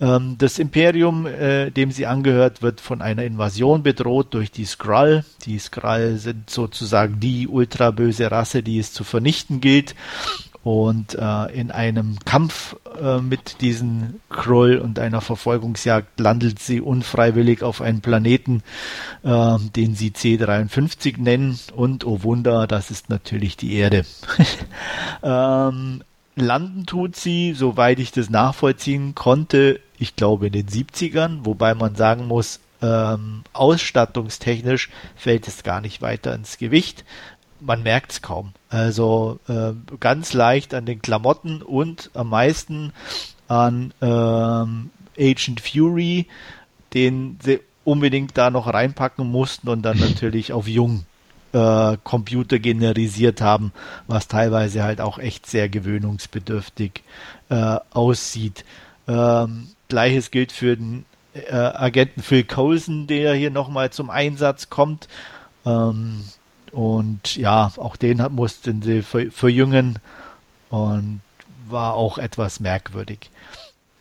Ähm, 0.00 0.36
das 0.38 0.58
Imperium, 0.58 1.26
äh, 1.26 1.70
dem 1.70 1.90
sie 1.90 2.06
angehört, 2.06 2.62
wird 2.62 2.80
von 2.80 3.02
einer 3.02 3.24
Invasion 3.24 3.82
bedroht 3.82 4.32
durch 4.32 4.50
die 4.50 4.64
Skrull. 4.64 5.22
Die 5.44 5.58
Skrull 5.58 6.16
sind 6.16 6.48
sozusagen 6.48 7.20
die 7.20 7.46
ultraböse 7.46 8.30
Rasse, 8.30 8.62
die 8.62 8.78
es 8.78 8.94
zu 8.94 9.04
vernichten 9.04 9.60
gilt. 9.60 9.94
Und 10.68 11.14
äh, 11.14 11.46
in 11.58 11.70
einem 11.70 12.18
Kampf 12.26 12.76
äh, 13.00 13.22
mit 13.22 13.62
diesen 13.62 14.20
Krull 14.28 14.76
und 14.76 14.98
einer 14.98 15.22
Verfolgungsjagd 15.22 16.20
landet 16.20 16.58
sie 16.58 16.82
unfreiwillig 16.82 17.62
auf 17.62 17.80
einen 17.80 18.02
Planeten, 18.02 18.62
äh, 19.22 19.56
den 19.74 19.94
sie 19.94 20.10
C53 20.10 21.18
nennen. 21.22 21.58
Und 21.74 22.04
oh 22.04 22.22
Wunder, 22.22 22.66
das 22.66 22.90
ist 22.90 23.08
natürlich 23.08 23.56
die 23.56 23.76
Erde. 23.76 24.04
ähm, 25.22 26.02
landen 26.36 26.84
tut 26.84 27.16
sie, 27.16 27.54
soweit 27.54 27.98
ich 27.98 28.12
das 28.12 28.28
nachvollziehen 28.28 29.14
konnte, 29.14 29.80
ich 29.98 30.16
glaube 30.16 30.48
in 30.48 30.52
den 30.52 30.66
70ern, 30.66 31.46
wobei 31.46 31.74
man 31.74 31.94
sagen 31.94 32.26
muss, 32.26 32.60
ähm, 32.82 33.42
ausstattungstechnisch 33.54 34.90
fällt 35.16 35.48
es 35.48 35.62
gar 35.62 35.80
nicht 35.80 36.02
weiter 36.02 36.34
ins 36.34 36.58
Gewicht 36.58 37.06
man 37.60 37.82
merkt 37.82 38.12
es 38.12 38.22
kaum. 38.22 38.52
Also 38.68 39.40
äh, 39.48 39.72
ganz 40.00 40.32
leicht 40.32 40.74
an 40.74 40.86
den 40.86 41.02
Klamotten 41.02 41.62
und 41.62 42.10
am 42.14 42.30
meisten 42.30 42.92
an 43.48 43.92
ähm, 44.00 44.90
Agent 45.18 45.60
Fury, 45.60 46.26
den 46.94 47.38
sie 47.42 47.60
unbedingt 47.84 48.36
da 48.36 48.50
noch 48.50 48.66
reinpacken 48.66 49.30
mussten 49.30 49.68
und 49.68 49.82
dann 49.82 49.98
natürlich 49.98 50.52
auf 50.52 50.68
jung 50.68 51.06
äh, 51.52 51.96
Computer 52.04 52.58
generisiert 52.58 53.40
haben, 53.40 53.72
was 54.06 54.28
teilweise 54.28 54.82
halt 54.82 55.00
auch 55.00 55.18
echt 55.18 55.46
sehr 55.46 55.68
gewöhnungsbedürftig 55.68 57.02
äh, 57.48 57.76
aussieht. 57.90 58.64
Ähm, 59.06 59.68
Gleiches 59.88 60.30
gilt 60.30 60.52
für 60.52 60.76
den 60.76 61.06
äh, 61.32 61.54
Agenten 61.54 62.22
Phil 62.22 62.44
Coulson, 62.44 63.06
der 63.06 63.34
hier 63.34 63.50
nochmal 63.50 63.90
zum 63.90 64.10
Einsatz 64.10 64.68
kommt. 64.68 65.08
Ähm, 65.64 66.24
und 66.72 67.36
ja, 67.36 67.72
auch 67.76 67.96
den 67.96 68.24
mussten 68.30 68.82
sie 68.82 69.02
verjüngen 69.02 69.98
und 70.70 71.20
war 71.68 71.94
auch 71.94 72.18
etwas 72.18 72.60
merkwürdig. 72.60 73.30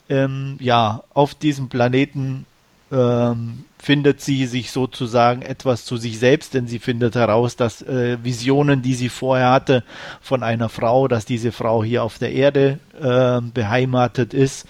Ähm, 0.10 0.58
ja, 0.60 1.04
auf 1.14 1.36
diesem 1.36 1.70
Planeten 1.70 2.46
ähm, 2.92 3.66
findet 3.78 4.22
sie 4.22 4.46
sich 4.46 4.72
sozusagen 4.72 5.42
etwas 5.42 5.86
zu 5.86 5.98
sich 5.98 6.20
selbst, 6.20 6.54
denn 6.54 6.68
sie 6.68 6.80
findet 6.80 7.16
heraus, 7.16 7.56
dass 7.56 7.82
äh, 7.82 8.18
Visionen, 8.24 8.82
die 8.82 8.94
sie 8.94 9.10
vorher 9.10 9.52
hatte 9.52 9.84
von 10.22 10.44
einer 10.44 10.70
Frau, 10.70 11.08
dass 11.08 11.26
diese 11.26 11.52
Frau 11.52 11.84
hier 11.84 12.04
auf 12.04 12.18
der 12.18 12.32
Erde 12.32 12.80
äh, 13.00 13.42
beheimatet 13.42 14.34
ist 14.34 14.68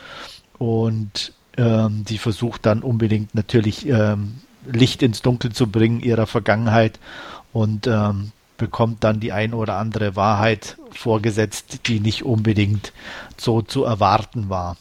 und 0.58 1.34
ähm, 1.58 2.06
sie 2.08 2.18
versucht 2.18 2.66
dann 2.66 2.82
unbedingt 2.82 3.36
natürlich 3.36 3.88
ähm, 3.88 4.42
Licht 4.66 5.02
ins 5.02 5.22
Dunkel 5.22 5.52
zu 5.52 5.68
bringen 5.68 6.02
ihrer 6.02 6.28
Vergangenheit 6.28 7.00
und 7.58 7.88
ähm, 7.88 8.34
bekommt 8.58 9.04
dann 9.04 9.20
die 9.20 9.32
ein 9.32 9.56
oder 9.56 9.78
andere 9.78 10.15
Wahrheit 10.15 10.78
vorgesetzt, 10.91 11.88
die 11.88 12.00
nicht 12.00 12.24
unbedingt 12.24 12.93
so 13.36 13.63
zu 13.63 13.84
erwarten 13.84 14.50
war. 14.50 14.78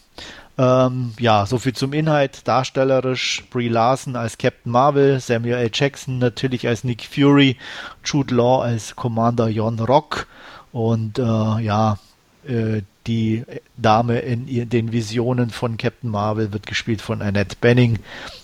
Ähm, 0.58 1.14
ja, 1.18 1.46
soviel 1.46 1.72
zum 1.72 1.94
Inhalt. 1.94 2.46
Darstellerisch 2.46 3.44
Brie 3.50 3.68
Larson 3.68 4.14
als 4.14 4.36
Captain 4.36 4.70
Marvel, 4.70 5.20
Samuel 5.20 5.56
L. 5.56 5.70
Jackson 5.72 6.18
natürlich 6.18 6.68
als 6.68 6.84
Nick 6.84 7.04
Fury, 7.04 7.56
Jude 8.04 8.34
Law 8.34 8.62
als 8.62 8.94
Commander 8.94 9.48
Jon 9.48 9.78
Rock 9.78 10.26
und 10.72 11.18
äh, 11.18 11.22
ja, 11.22 11.98
äh, 12.46 12.82
die 13.06 13.44
Dame 13.78 14.18
in 14.18 14.68
den 14.68 14.92
Visionen 14.92 15.48
von 15.48 15.78
Captain 15.78 16.10
Marvel 16.10 16.52
wird 16.52 16.66
gespielt 16.66 17.00
von 17.00 17.22
Annette 17.22 17.56
Benning. 17.58 18.00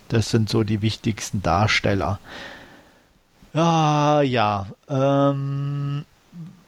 Das 0.09 0.31
sind 0.31 0.49
so 0.49 0.63
die 0.63 0.81
wichtigsten 0.81 1.43
Darsteller. 1.43 2.19
Ah, 3.55 4.23
ja. 4.23 4.67
Ähm, 4.89 6.05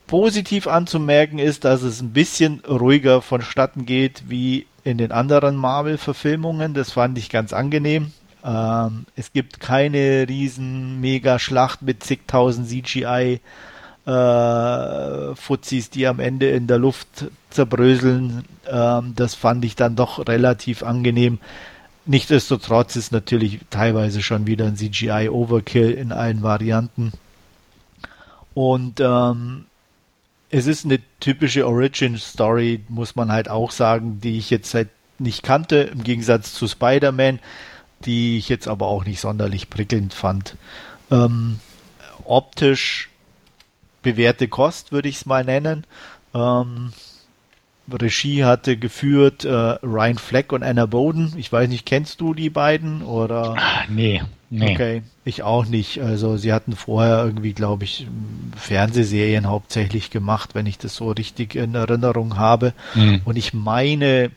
positiv 0.07 0.67
anzumerken 0.67 1.39
ist, 1.39 1.65
dass 1.65 1.83
es 1.83 2.01
ein 2.03 2.13
bisschen 2.13 2.61
ruhiger 2.69 3.23
vonstatten 3.23 3.87
geht 3.87 4.25
wie 4.29 4.67
in 4.85 4.99
den 4.99 5.13
anderen 5.13 5.57
Marvel-Verfilmungen. 5.57 6.75
Das 6.75 6.93
fand 6.93 7.17
ich 7.17 7.31
ganz 7.31 7.53
angenehm. 7.53 8.13
Ähm, 8.45 9.07
es 9.17 9.33
gibt 9.33 9.61
keine 9.61 10.27
riesen 10.29 11.01
Mega-Schlacht 11.01 11.81
mit 11.81 12.05
zigtausend 12.05 12.69
CGI 12.69 13.41
äh, 14.07 15.35
Fuzis, 15.35 15.89
die 15.89 16.07
am 16.07 16.21
Ende 16.21 16.51
in 16.51 16.67
der 16.67 16.79
Luft 16.79 17.27
zerbröseln. 17.49 18.45
Ähm, 18.71 19.15
das 19.17 19.35
fand 19.35 19.65
ich 19.65 19.77
dann 19.77 19.97
doch 19.97 20.29
relativ 20.29 20.83
angenehm. 20.83 21.39
Nichtsdestotrotz 22.07 22.97
ist 22.97 23.13
natürlich 23.13 23.61
teilweise 23.71 24.23
schon 24.23 24.47
wieder 24.47 24.67
ein 24.67 24.77
CGI-Overkill 24.77 25.91
in 25.91 26.13
allen 26.13 26.43
Varianten. 26.43 27.13
Und 28.53 29.01
ähm, 29.01 29.65
es 30.51 30.67
ist 30.67 30.85
eine 30.85 31.01
typische 31.19 31.67
Origin-Story, 31.67 32.85
muss 32.89 33.17
man 33.17 33.33
halt 33.33 33.49
auch 33.49 33.71
sagen, 33.71 34.21
die 34.21 34.39
ich 34.39 34.51
jetzt 34.51 34.75
halt 34.75 34.91
nicht 35.19 35.43
kannte, 35.43 35.77
im 35.77 36.05
Gegensatz 36.05 36.53
zu 36.53 36.69
Spider-Man, 36.69 37.41
die 38.05 38.37
ich 38.37 38.49
jetzt 38.49 38.69
aber 38.69 38.87
auch 38.87 39.05
nicht 39.05 39.21
sonderlich 39.21 39.71
prickelnd 39.71 40.13
fand. 40.13 40.57
Ähm, 41.11 41.59
optisch 42.25 43.09
bewährte 44.03 44.49
Kost, 44.49 44.93
würde 44.93 45.09
ich 45.09 45.17
es 45.17 45.27
mal 45.27 45.45
nennen. 45.45 45.87
Ähm, 46.35 46.93
Regie 47.93 48.45
hatte 48.45 48.77
geführt 48.77 49.45
äh, 49.45 49.51
Ryan 49.51 50.19
Fleck 50.19 50.53
und 50.53 50.63
Anna 50.63 50.87
Bowden. 50.87 51.35
Ich 51.37 51.53
weiß 51.53 51.69
nicht, 51.69 51.87
kennst 51.87 52.21
du 52.21 52.35
die 52.35 52.51
beiden 52.51 53.03
oder? 53.03 53.57
Ah, 53.59 53.85
nee, 53.89 54.23
nee. 54.51 54.73
Okay, 54.73 55.03
ich 55.25 55.43
auch 55.43 55.67
nicht. 55.67 56.01
Also 56.01 56.37
sie 56.37 56.53
hatten 56.53 56.77
vorher 56.77 57.25
irgendwie, 57.25 57.53
glaube 57.53 57.85
ich, 57.85 58.07
Fernsehserien 58.57 59.49
hauptsächlich 59.49 60.11
gemacht, 60.11 60.55
wenn 60.55 60.67
ich 60.67 60.79
das 60.79 60.97
so 60.97 61.11
richtig 61.11 61.55
in 61.55 61.75
Erinnerung 61.75 62.37
habe. 62.39 62.73
Mhm. 62.95 63.21
Und 63.25 63.37
ich 63.37 63.53
meine, 63.53 64.31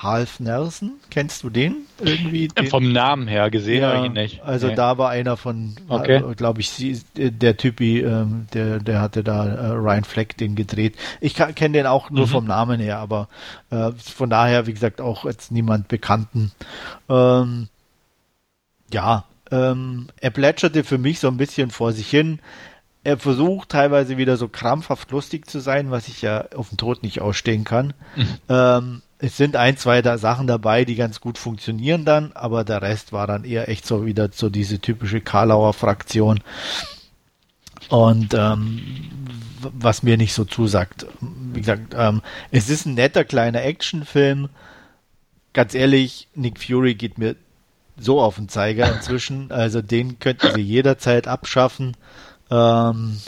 Half 0.00 0.38
Nelson, 0.38 0.92
kennst 1.10 1.42
du 1.42 1.50
den 1.50 1.76
irgendwie? 2.00 2.46
Den? 2.48 2.68
Vom 2.68 2.92
Namen 2.92 3.26
her 3.26 3.50
gesehen 3.50 3.82
ja, 3.82 3.88
habe 3.88 3.98
ich 4.00 4.06
ihn 4.06 4.12
nicht. 4.12 4.42
Also 4.42 4.68
nee. 4.68 4.76
da 4.76 4.96
war 4.96 5.10
einer 5.10 5.36
von, 5.36 5.74
okay. 5.88 6.16
äh, 6.16 6.34
glaube 6.36 6.60
ich, 6.60 7.02
der 7.16 7.56
Typi, 7.56 8.00
ähm, 8.00 8.46
der, 8.54 8.78
der 8.78 9.00
hatte 9.00 9.24
da 9.24 9.46
äh, 9.46 9.66
Ryan 9.70 10.04
Fleck 10.04 10.36
den 10.36 10.54
gedreht. 10.54 10.94
Ich 11.20 11.34
kenne 11.34 11.78
den 11.78 11.86
auch 11.86 12.10
nur 12.10 12.26
mhm. 12.26 12.30
vom 12.30 12.46
Namen 12.46 12.78
her, 12.78 12.98
aber 12.98 13.28
äh, 13.70 13.90
von 13.92 14.30
daher, 14.30 14.68
wie 14.68 14.72
gesagt, 14.72 15.00
auch 15.00 15.24
jetzt 15.24 15.50
niemand 15.50 15.88
Bekannten. 15.88 16.52
Ähm, 17.08 17.68
ja, 18.92 19.24
ähm, 19.50 20.08
er 20.20 20.30
plätscherte 20.30 20.84
für 20.84 20.98
mich 20.98 21.18
so 21.18 21.26
ein 21.26 21.38
bisschen 21.38 21.70
vor 21.70 21.92
sich 21.92 22.08
hin. 22.08 22.38
Er 23.02 23.18
versucht 23.18 23.70
teilweise 23.70 24.16
wieder 24.16 24.36
so 24.36 24.48
krampfhaft 24.48 25.10
lustig 25.10 25.50
zu 25.50 25.58
sein, 25.58 25.90
was 25.90 26.08
ich 26.08 26.22
ja 26.22 26.44
auf 26.54 26.68
den 26.68 26.78
Tod 26.78 27.02
nicht 27.02 27.20
ausstehen 27.20 27.64
kann. 27.64 27.94
Mhm. 28.14 28.38
Ähm, 28.48 29.02
es 29.18 29.36
sind 29.36 29.56
ein, 29.56 29.76
zwei 29.76 30.00
da 30.02 30.16
Sachen 30.16 30.46
dabei, 30.46 30.84
die 30.84 30.94
ganz 30.94 31.20
gut 31.20 31.38
funktionieren 31.38 32.04
dann, 32.04 32.32
aber 32.34 32.64
der 32.64 32.82
Rest 32.82 33.12
war 33.12 33.26
dann 33.26 33.44
eher 33.44 33.68
echt 33.68 33.86
so 33.86 34.06
wieder 34.06 34.30
so 34.32 34.48
diese 34.48 34.78
typische 34.78 35.20
Karlauer 35.20 35.74
Fraktion. 35.74 36.40
Und 37.88 38.34
ähm, 38.34 38.80
was 39.60 40.02
mir 40.02 40.16
nicht 40.16 40.34
so 40.34 40.44
zusagt. 40.44 41.06
Wie 41.20 41.60
gesagt, 41.60 41.94
ähm, 41.96 42.22
es 42.50 42.68
ist 42.68 42.86
ein 42.86 42.94
netter 42.94 43.24
kleiner 43.24 43.62
Actionfilm. 43.62 44.50
Ganz 45.52 45.74
ehrlich, 45.74 46.28
Nick 46.34 46.62
Fury 46.62 46.94
geht 46.94 47.18
mir 47.18 47.34
so 47.96 48.20
auf 48.20 48.36
den 48.36 48.48
Zeiger 48.48 48.92
inzwischen. 48.92 49.50
Also 49.50 49.82
den 49.82 50.20
könnten 50.20 50.54
sie 50.54 50.60
jederzeit 50.60 51.26
abschaffen. 51.26 51.96
Ähm, 52.50 53.18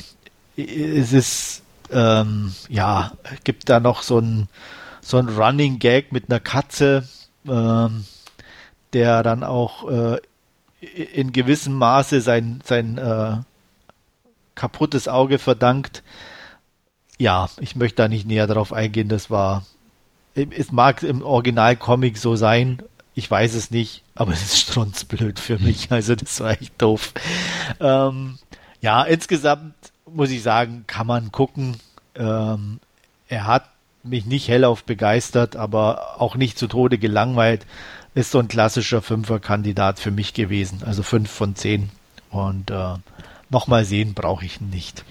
es 0.57 1.13
ist 1.13 1.63
ähm, 1.91 2.55
ja 2.69 3.13
gibt 3.43 3.69
da 3.69 3.81
noch 3.81 4.03
so 4.03 4.19
ein 4.19 4.49
so 5.01 5.17
ein 5.17 5.29
Running 5.29 5.79
Gag 5.79 6.13
mit 6.13 6.29
einer 6.29 6.41
Katze, 6.41 7.09
ähm, 7.47 8.05
der 8.93 9.23
dann 9.23 9.45
auch 9.45 9.89
äh, 9.89 10.19
in 10.81 11.33
gewissem 11.33 11.75
Maße 11.75 12.21
sein, 12.21 12.61
sein 12.65 12.99
äh, 12.99 13.37
kaputtes 14.55 15.09
Auge 15.09 15.39
verdankt. 15.39 16.03
Ja, 17.19 17.51
ich 17.61 17.77
möchte 17.77 17.97
da 17.97 18.09
nicht 18.09 18.27
näher 18.27 18.47
darauf 18.47 18.73
eingehen. 18.73 19.09
Das 19.09 19.31
war, 19.31 19.65
es 20.35 20.73
mag 20.73 21.03
im 21.03 21.23
Originalcomic 21.23 22.17
so 22.17 22.37
sein. 22.37 22.83
Ich 23.15 23.31
weiß 23.31 23.55
es 23.55 23.71
nicht, 23.71 24.03
aber 24.15 24.33
es 24.35 24.43
ist 24.43 24.59
strunzblöd 24.59 25.39
für 25.39 25.59
mich. 25.59 25.91
Also 25.93 26.15
das 26.15 26.41
war 26.41 26.53
echt 26.53 26.81
doof. 26.81 27.13
Ähm, 27.79 28.39
ja, 28.81 29.03
insgesamt 29.05 29.75
muss 30.07 30.31
ich 30.31 30.43
sagen, 30.43 30.85
kann 30.87 31.07
man 31.07 31.31
gucken. 31.31 31.77
Ähm, 32.15 32.81
er 33.29 33.47
hat 33.47 33.71
mich 34.03 34.27
nicht 34.27 34.49
hellauf 34.49 34.85
begeistert, 34.85 35.57
aber 35.57 36.21
auch 36.21 36.37
nicht 36.37 36.59
zu 36.59 36.67
Tode 36.67 36.99
gelangweilt. 36.99 37.67
Ist 38.15 38.33
so 38.33 38.39
ein 38.39 38.49
klassischer 38.49 39.03
Fünfer-Kandidat 39.03 40.01
für 40.01 40.11
mich 40.11 40.35
gewesen. 40.35 40.83
Also 40.85 41.03
fünf 41.03 41.31
von 41.31 41.55
zehn. 41.55 41.91
Und 42.31 42.71
äh, 42.71 42.95
nochmal 43.51 43.85
sehen 43.85 44.15
brauche 44.15 44.45
ich 44.45 44.61
nicht. 44.61 45.05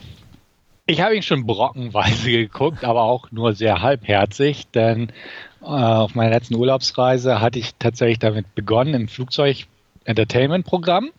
Ich 0.85 1.01
habe 1.01 1.15
ihn 1.15 1.21
schon 1.21 1.45
brockenweise 1.45 2.31
geguckt, 2.31 2.83
aber 2.83 3.03
auch 3.03 3.31
nur 3.31 3.53
sehr 3.53 3.81
halbherzig, 3.81 4.67
denn 4.71 5.11
äh, 5.61 5.65
auf 5.65 6.15
meiner 6.15 6.31
letzten 6.31 6.55
Urlaubsreise 6.55 7.39
hatte 7.39 7.59
ich 7.59 7.75
tatsächlich 7.77 8.19
damit 8.19 8.55
begonnen 8.55 8.93
im 8.95 9.07
Flugzeug 9.07 9.67
Entertainment-Programm, 10.05 11.11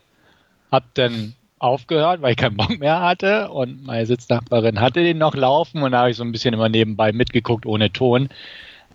Hab 0.73 0.93
dann 0.95 1.35
aufgehört, 1.61 2.23
weil 2.23 2.33
ich 2.33 2.37
keinen 2.39 2.57
Bock 2.57 2.81
mehr 2.81 3.01
hatte 3.01 3.51
und 3.51 3.85
meine 3.87 4.07
Sitznachbarin 4.07 4.81
hatte 4.81 5.05
den 5.05 5.19
noch 5.19 5.35
laufen 5.35 5.83
und 5.83 5.93
da 5.93 6.01
habe 6.01 6.11
ich 6.11 6.17
so 6.17 6.25
ein 6.25 6.33
bisschen 6.33 6.55
immer 6.55 6.69
nebenbei 6.69 7.13
mitgeguckt 7.13 7.67
ohne 7.67 7.93
Ton. 7.93 8.31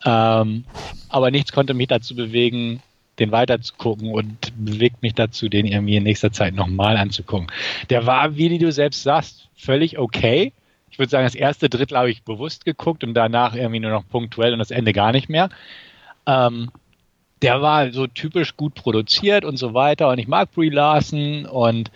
Ähm, 0.03 0.65
aber 1.07 1.31
nichts 1.31 1.53
konnte 1.53 1.73
mich 1.73 1.87
dazu 1.87 2.15
bewegen, 2.15 2.81
den 3.19 3.31
weiter 3.31 3.61
zu 3.61 3.73
gucken 3.77 4.11
und 4.11 4.51
bewegt 4.57 5.01
mich 5.01 5.13
dazu, 5.13 5.47
den 5.47 5.65
irgendwie 5.65 5.95
in 5.95 6.03
nächster 6.03 6.31
Zeit 6.31 6.53
nochmal 6.53 6.97
anzugucken. 6.97 7.47
Der 7.89 8.05
war, 8.05 8.35
wie 8.35 8.57
du 8.57 8.71
selbst 8.71 9.03
sagst, 9.03 9.47
völlig 9.55 9.97
okay. 9.97 10.51
Ich 10.89 10.99
würde 10.99 11.09
sagen, 11.09 11.25
das 11.25 11.35
erste 11.35 11.69
Drittel 11.69 11.97
habe 11.97 12.11
ich 12.11 12.23
bewusst 12.23 12.65
geguckt 12.65 13.03
und 13.03 13.13
danach 13.13 13.55
irgendwie 13.55 13.79
nur 13.79 13.91
noch 13.91 14.07
punktuell 14.09 14.53
und 14.53 14.59
das 14.59 14.71
Ende 14.71 14.91
gar 14.91 15.11
nicht 15.11 15.29
mehr. 15.29 15.49
Ähm, 16.25 16.71
der 17.41 17.61
war 17.61 17.91
so 17.91 18.07
typisch 18.07 18.57
gut 18.57 18.73
produziert 18.73 19.45
und 19.45 19.57
so 19.57 19.73
weiter 19.73 20.09
und 20.09 20.17
ich 20.17 20.27
mag 20.27 20.51
Brie 20.51 20.69
Larson 20.69 21.45
und 21.45 21.91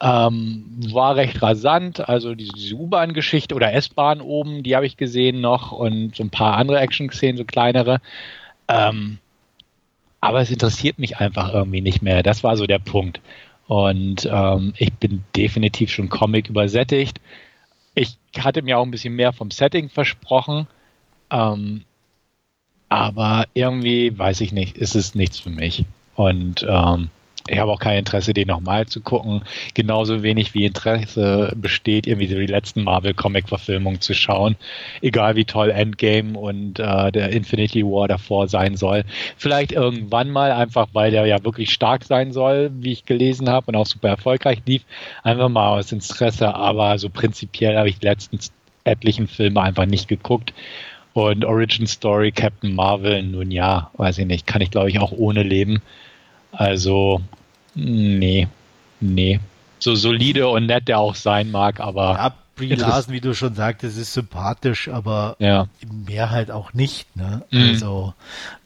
ähm, 0.00 0.64
war 0.92 1.16
recht 1.16 1.40
rasant, 1.40 2.08
also 2.08 2.34
diese, 2.34 2.74
U-Bahn-Geschichte 2.74 3.54
oder 3.54 3.72
S-Bahn 3.72 4.20
oben, 4.20 4.62
die 4.62 4.74
habe 4.74 4.86
ich 4.86 4.96
gesehen 4.96 5.40
noch 5.40 5.72
und 5.72 6.16
so 6.16 6.24
ein 6.24 6.30
paar 6.30 6.56
andere 6.56 6.80
Action-Szenen, 6.80 7.36
so 7.36 7.44
kleinere. 7.44 8.00
Ähm, 8.68 9.18
aber 10.20 10.40
es 10.40 10.50
interessiert 10.50 10.98
mich 10.98 11.18
einfach 11.18 11.52
irgendwie 11.52 11.80
nicht 11.82 12.02
mehr. 12.02 12.22
Das 12.22 12.42
war 12.42 12.56
so 12.56 12.66
der 12.66 12.78
Punkt. 12.78 13.20
Und 13.66 14.28
ähm, 14.30 14.74
ich 14.78 14.92
bin 14.94 15.22
definitiv 15.36 15.90
schon 15.90 16.08
Comic 16.08 16.48
übersättigt. 16.48 17.20
Ich 17.94 18.16
hatte 18.38 18.62
mir 18.62 18.78
auch 18.78 18.84
ein 18.84 18.90
bisschen 18.90 19.14
mehr 19.14 19.32
vom 19.32 19.50
Setting 19.50 19.88
versprochen. 19.90 20.66
Ähm, 21.30 21.84
aber 22.88 23.46
irgendwie, 23.54 24.16
weiß 24.18 24.40
ich 24.40 24.52
nicht, 24.52 24.76
ist 24.76 24.94
es 24.94 25.14
nichts 25.14 25.40
für 25.40 25.50
mich. 25.50 25.84
Und 26.14 26.64
ähm, 26.68 27.10
ich 27.48 27.58
habe 27.58 27.70
auch 27.70 27.78
kein 27.78 27.98
Interesse, 27.98 28.32
den 28.32 28.48
nochmal 28.48 28.86
zu 28.86 29.02
gucken. 29.02 29.42
Genauso 29.74 30.22
wenig 30.22 30.54
wie 30.54 30.64
Interesse 30.64 31.52
besteht, 31.56 32.06
irgendwie 32.06 32.26
die 32.26 32.46
letzten 32.46 32.84
Marvel-Comic-Verfilmungen 32.84 34.00
zu 34.00 34.14
schauen. 34.14 34.56
Egal 35.02 35.36
wie 35.36 35.44
toll 35.44 35.70
Endgame 35.70 36.38
und 36.38 36.78
äh, 36.78 37.12
der 37.12 37.30
Infinity 37.30 37.84
War 37.84 38.08
davor 38.08 38.48
sein 38.48 38.76
soll. 38.76 39.04
Vielleicht 39.36 39.72
irgendwann 39.72 40.30
mal, 40.30 40.52
einfach 40.52 40.88
weil 40.94 41.10
der 41.10 41.26
ja 41.26 41.44
wirklich 41.44 41.70
stark 41.70 42.04
sein 42.04 42.32
soll, 42.32 42.70
wie 42.74 42.92
ich 42.92 43.04
gelesen 43.04 43.50
habe 43.50 43.66
und 43.66 43.76
auch 43.76 43.86
super 43.86 44.08
erfolgreich 44.08 44.62
lief. 44.64 44.82
Einfach 45.22 45.50
mal 45.50 45.78
aus 45.78 45.92
Interesse, 45.92 46.54
aber 46.54 46.98
so 46.98 47.10
prinzipiell 47.10 47.76
habe 47.76 47.90
ich 47.90 47.98
die 47.98 48.06
letzten 48.06 48.38
etlichen 48.84 49.26
Filme 49.26 49.60
einfach 49.60 49.86
nicht 49.86 50.08
geguckt. 50.08 50.54
Und 51.12 51.44
Origin 51.44 51.86
Story 51.86 52.32
Captain 52.32 52.74
Marvel, 52.74 53.22
nun 53.22 53.50
ja, 53.50 53.90
weiß 53.98 54.18
ich 54.18 54.26
nicht, 54.26 54.46
kann 54.46 54.62
ich 54.62 54.70
glaube 54.70 54.88
ich 54.88 54.98
auch 54.98 55.12
ohne 55.12 55.42
leben. 55.42 55.82
Also, 56.56 57.20
nee, 57.74 58.48
nee. 59.00 59.40
So 59.78 59.94
solide 59.94 60.48
und 60.48 60.66
nett 60.66 60.88
der 60.88 60.98
auch 60.98 61.14
sein 61.14 61.50
mag, 61.50 61.80
aber. 61.80 62.14
Ja, 62.14 62.34
Brie 62.56 62.74
Larson, 62.74 63.12
wie 63.12 63.20
du 63.20 63.34
schon 63.34 63.54
sagtest, 63.54 63.98
ist 63.98 64.12
sympathisch, 64.12 64.88
aber 64.88 65.34
ja. 65.40 65.66
mehr 65.90 66.30
halt 66.30 66.50
auch 66.52 66.72
nicht. 66.72 67.16
Ne? 67.16 67.42
Mhm. 67.50 67.60
Also, 67.60 68.14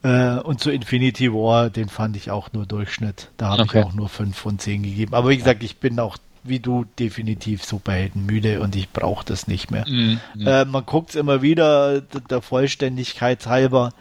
äh, 0.03 0.37
und 0.39 0.59
zu 0.59 0.69
Infinity 0.69 1.33
War, 1.33 1.69
den 1.69 1.89
fand 1.89 2.15
ich 2.15 2.29
auch 2.29 2.53
nur 2.53 2.67
Durchschnitt. 2.67 3.31
Da 3.37 3.49
habe 3.49 3.63
okay. 3.63 3.79
ich 3.79 3.85
auch 3.85 3.93
nur 3.93 4.07
5 4.07 4.37
von 4.37 4.59
10 4.59 4.83
gegeben. 4.83 5.15
Aber 5.15 5.29
wie 5.29 5.37
gesagt, 5.37 5.63
ich 5.63 5.77
bin 5.77 5.99
auch 5.99 6.17
wie 6.43 6.59
du 6.59 6.85
definitiv 6.97 7.65
Superhelden 7.65 8.25
müde 8.25 8.61
und 8.61 8.75
ich 8.75 8.89
brauche 8.89 9.25
das 9.25 9.47
nicht 9.47 9.71
mehr. 9.71 9.85
Mhm. 9.87 10.19
Äh, 10.39 10.65
man 10.65 10.85
guckt 10.85 11.09
es 11.09 11.15
immer 11.15 11.41
wieder 11.41 12.01
der 12.01 12.41
Vollständigkeit 12.41 13.45
halber. 13.45 13.91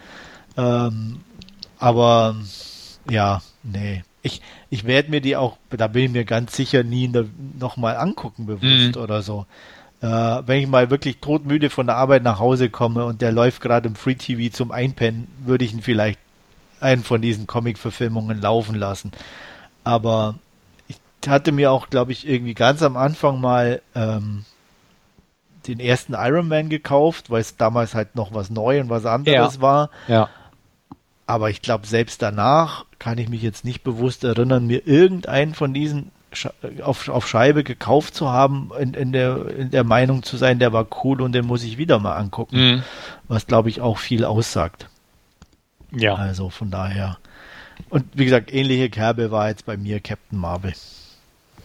Ähm, 0.56 1.20
aber 1.78 2.36
ja, 3.10 3.42
Nee. 3.72 4.02
Ich, 4.22 4.42
ich 4.70 4.84
werde 4.84 5.10
mir 5.10 5.20
die 5.20 5.36
auch, 5.36 5.56
da 5.70 5.86
bin 5.86 6.06
ich 6.06 6.10
mir 6.10 6.24
ganz 6.24 6.56
sicher, 6.56 6.82
nie 6.82 7.10
nochmal 7.58 7.96
angucken, 7.96 8.46
bewusst 8.46 8.96
mhm. 8.96 9.02
oder 9.02 9.22
so. 9.22 9.46
Äh, 10.00 10.06
wenn 10.06 10.60
ich 10.60 10.68
mal 10.68 10.90
wirklich 10.90 11.18
todmüde 11.18 11.70
von 11.70 11.86
der 11.86 11.96
Arbeit 11.96 12.22
nach 12.22 12.38
Hause 12.38 12.70
komme 12.70 13.04
und 13.04 13.20
der 13.20 13.32
läuft 13.32 13.60
gerade 13.60 13.88
im 13.88 13.96
Free 13.96 14.14
TV 14.14 14.54
zum 14.54 14.70
Einpennen, 14.70 15.28
würde 15.44 15.64
ich 15.64 15.72
ihn 15.72 15.82
vielleicht 15.82 16.18
einen 16.80 17.02
von 17.02 17.20
diesen 17.20 17.46
Comic-Verfilmungen 17.46 18.40
laufen 18.40 18.76
lassen. 18.76 19.12
Aber 19.82 20.36
ich 20.86 20.98
hatte 21.26 21.50
mir 21.50 21.72
auch, 21.72 21.90
glaube 21.90 22.12
ich, 22.12 22.28
irgendwie 22.28 22.54
ganz 22.54 22.82
am 22.82 22.96
Anfang 22.96 23.40
mal 23.40 23.82
ähm, 23.94 24.44
den 25.66 25.80
ersten 25.80 26.14
Iron 26.14 26.48
Man 26.48 26.68
gekauft, 26.68 27.30
weil 27.30 27.40
es 27.40 27.56
damals 27.56 27.94
halt 27.94 28.14
noch 28.14 28.32
was 28.32 28.50
Neues 28.50 28.82
und 28.82 28.90
was 28.90 29.04
anderes 29.04 29.56
Ja. 29.56 29.60
war. 29.60 29.90
Ja. 30.06 30.28
Aber 31.28 31.50
ich 31.50 31.60
glaube, 31.60 31.86
selbst 31.86 32.22
danach 32.22 32.86
kann 32.98 33.18
ich 33.18 33.28
mich 33.28 33.42
jetzt 33.42 33.62
nicht 33.62 33.84
bewusst 33.84 34.24
erinnern, 34.24 34.66
mir 34.66 34.86
irgendeinen 34.86 35.54
von 35.54 35.74
diesen 35.74 36.10
Sch 36.32 36.48
auf, 36.82 37.10
auf 37.10 37.28
Scheibe 37.28 37.64
gekauft 37.64 38.14
zu 38.14 38.30
haben, 38.30 38.70
in, 38.80 38.94
in, 38.94 39.12
der, 39.12 39.46
in 39.48 39.70
der 39.70 39.84
Meinung 39.84 40.22
zu 40.22 40.38
sein, 40.38 40.58
der 40.58 40.72
war 40.72 40.86
cool 41.04 41.20
und 41.20 41.32
den 41.32 41.44
muss 41.44 41.64
ich 41.64 41.76
wieder 41.76 41.98
mal 41.98 42.16
angucken. 42.16 42.56
Mhm. 42.56 42.82
Was, 43.28 43.46
glaube 43.46 43.68
ich, 43.68 43.82
auch 43.82 43.98
viel 43.98 44.24
aussagt. 44.24 44.88
Ja. 45.92 46.14
Also 46.14 46.48
von 46.48 46.70
daher. 46.70 47.18
Und 47.90 48.06
wie 48.14 48.24
gesagt, 48.24 48.52
ähnliche 48.52 48.88
Kerbe 48.88 49.30
war 49.30 49.50
jetzt 49.50 49.66
bei 49.66 49.76
mir 49.76 50.00
Captain 50.00 50.38
Marvel. 50.38 50.72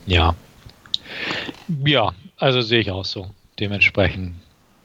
Ja. 0.05 0.36
Ja, 1.86 2.11
also 2.38 2.59
sehe 2.59 2.82
ich 2.82 2.91
auch 2.91 3.05
so. 3.05 3.30
Dementsprechend, 3.61 4.36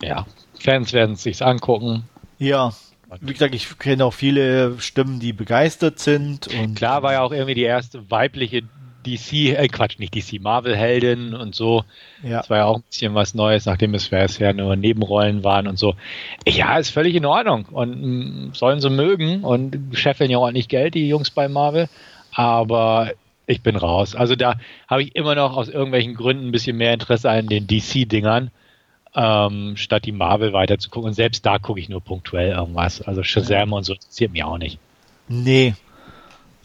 ja. 0.00 0.24
Fans 0.60 0.92
werden 0.92 1.14
es 1.14 1.24
sich 1.24 1.44
angucken. 1.44 2.04
Ja, 2.38 2.72
wie 3.20 3.32
gesagt, 3.32 3.54
ich 3.54 3.78
kenne 3.78 4.04
auch 4.04 4.14
viele 4.14 4.78
Stimmen, 4.80 5.20
die 5.20 5.32
begeistert 5.32 5.98
sind. 5.98 6.48
Und 6.48 6.74
Klar 6.76 7.02
war 7.02 7.12
ja 7.14 7.22
auch 7.22 7.32
irgendwie 7.32 7.54
die 7.54 7.62
erste 7.62 8.10
weibliche 8.10 8.62
DC, 9.06 9.56
äh 9.56 9.68
Quatsch, 9.68 9.98
nicht 9.98 10.14
DC, 10.14 10.40
Marvel-Heldin 10.40 11.34
und 11.34 11.54
so. 11.54 11.84
ja, 12.22 12.38
Das 12.38 12.50
war 12.50 12.58
ja 12.58 12.64
auch 12.66 12.76
ein 12.78 12.82
bisschen 12.82 13.14
was 13.14 13.34
Neues, 13.34 13.64
nachdem 13.66 13.94
es 13.94 14.08
bisher 14.08 14.52
nur 14.52 14.76
Nebenrollen 14.76 15.44
waren 15.44 15.66
und 15.66 15.78
so. 15.78 15.94
Ja, 16.46 16.78
ist 16.78 16.90
völlig 16.90 17.14
in 17.14 17.24
Ordnung 17.24 17.66
und 17.66 18.48
mh, 18.48 18.54
sollen 18.54 18.80
sie 18.80 18.90
mögen 18.90 19.44
und 19.44 19.78
scheffeln 19.92 20.30
ja 20.30 20.38
ordentlich 20.38 20.68
Geld, 20.68 20.94
die 20.94 21.08
Jungs 21.08 21.30
bei 21.30 21.48
Marvel. 21.48 21.88
Aber 22.32 23.12
ich 23.46 23.62
bin 23.62 23.76
raus. 23.76 24.14
Also 24.14 24.36
da 24.36 24.56
habe 24.88 25.02
ich 25.02 25.16
immer 25.16 25.34
noch 25.34 25.56
aus 25.56 25.68
irgendwelchen 25.68 26.14
Gründen 26.14 26.48
ein 26.48 26.52
bisschen 26.52 26.76
mehr 26.76 26.92
Interesse 26.92 27.30
an 27.30 27.46
den 27.46 27.66
DC-Dingern, 27.66 28.50
ähm, 29.14 29.76
statt 29.76 30.04
die 30.04 30.12
Marvel 30.12 30.52
weiter 30.52 30.78
zu 30.78 30.90
gucken. 30.90 31.08
Und 31.08 31.14
selbst 31.14 31.44
da 31.44 31.58
gucke 31.58 31.80
ich 31.80 31.88
nur 31.88 32.00
punktuell 32.00 32.52
irgendwas. 32.52 33.02
Also 33.02 33.22
Shazam 33.22 33.72
und 33.72 33.84
so 33.84 33.94
interessiert 33.94 34.32
mich 34.32 34.44
auch 34.44 34.58
nicht. 34.58 34.78
nee. 35.28 35.74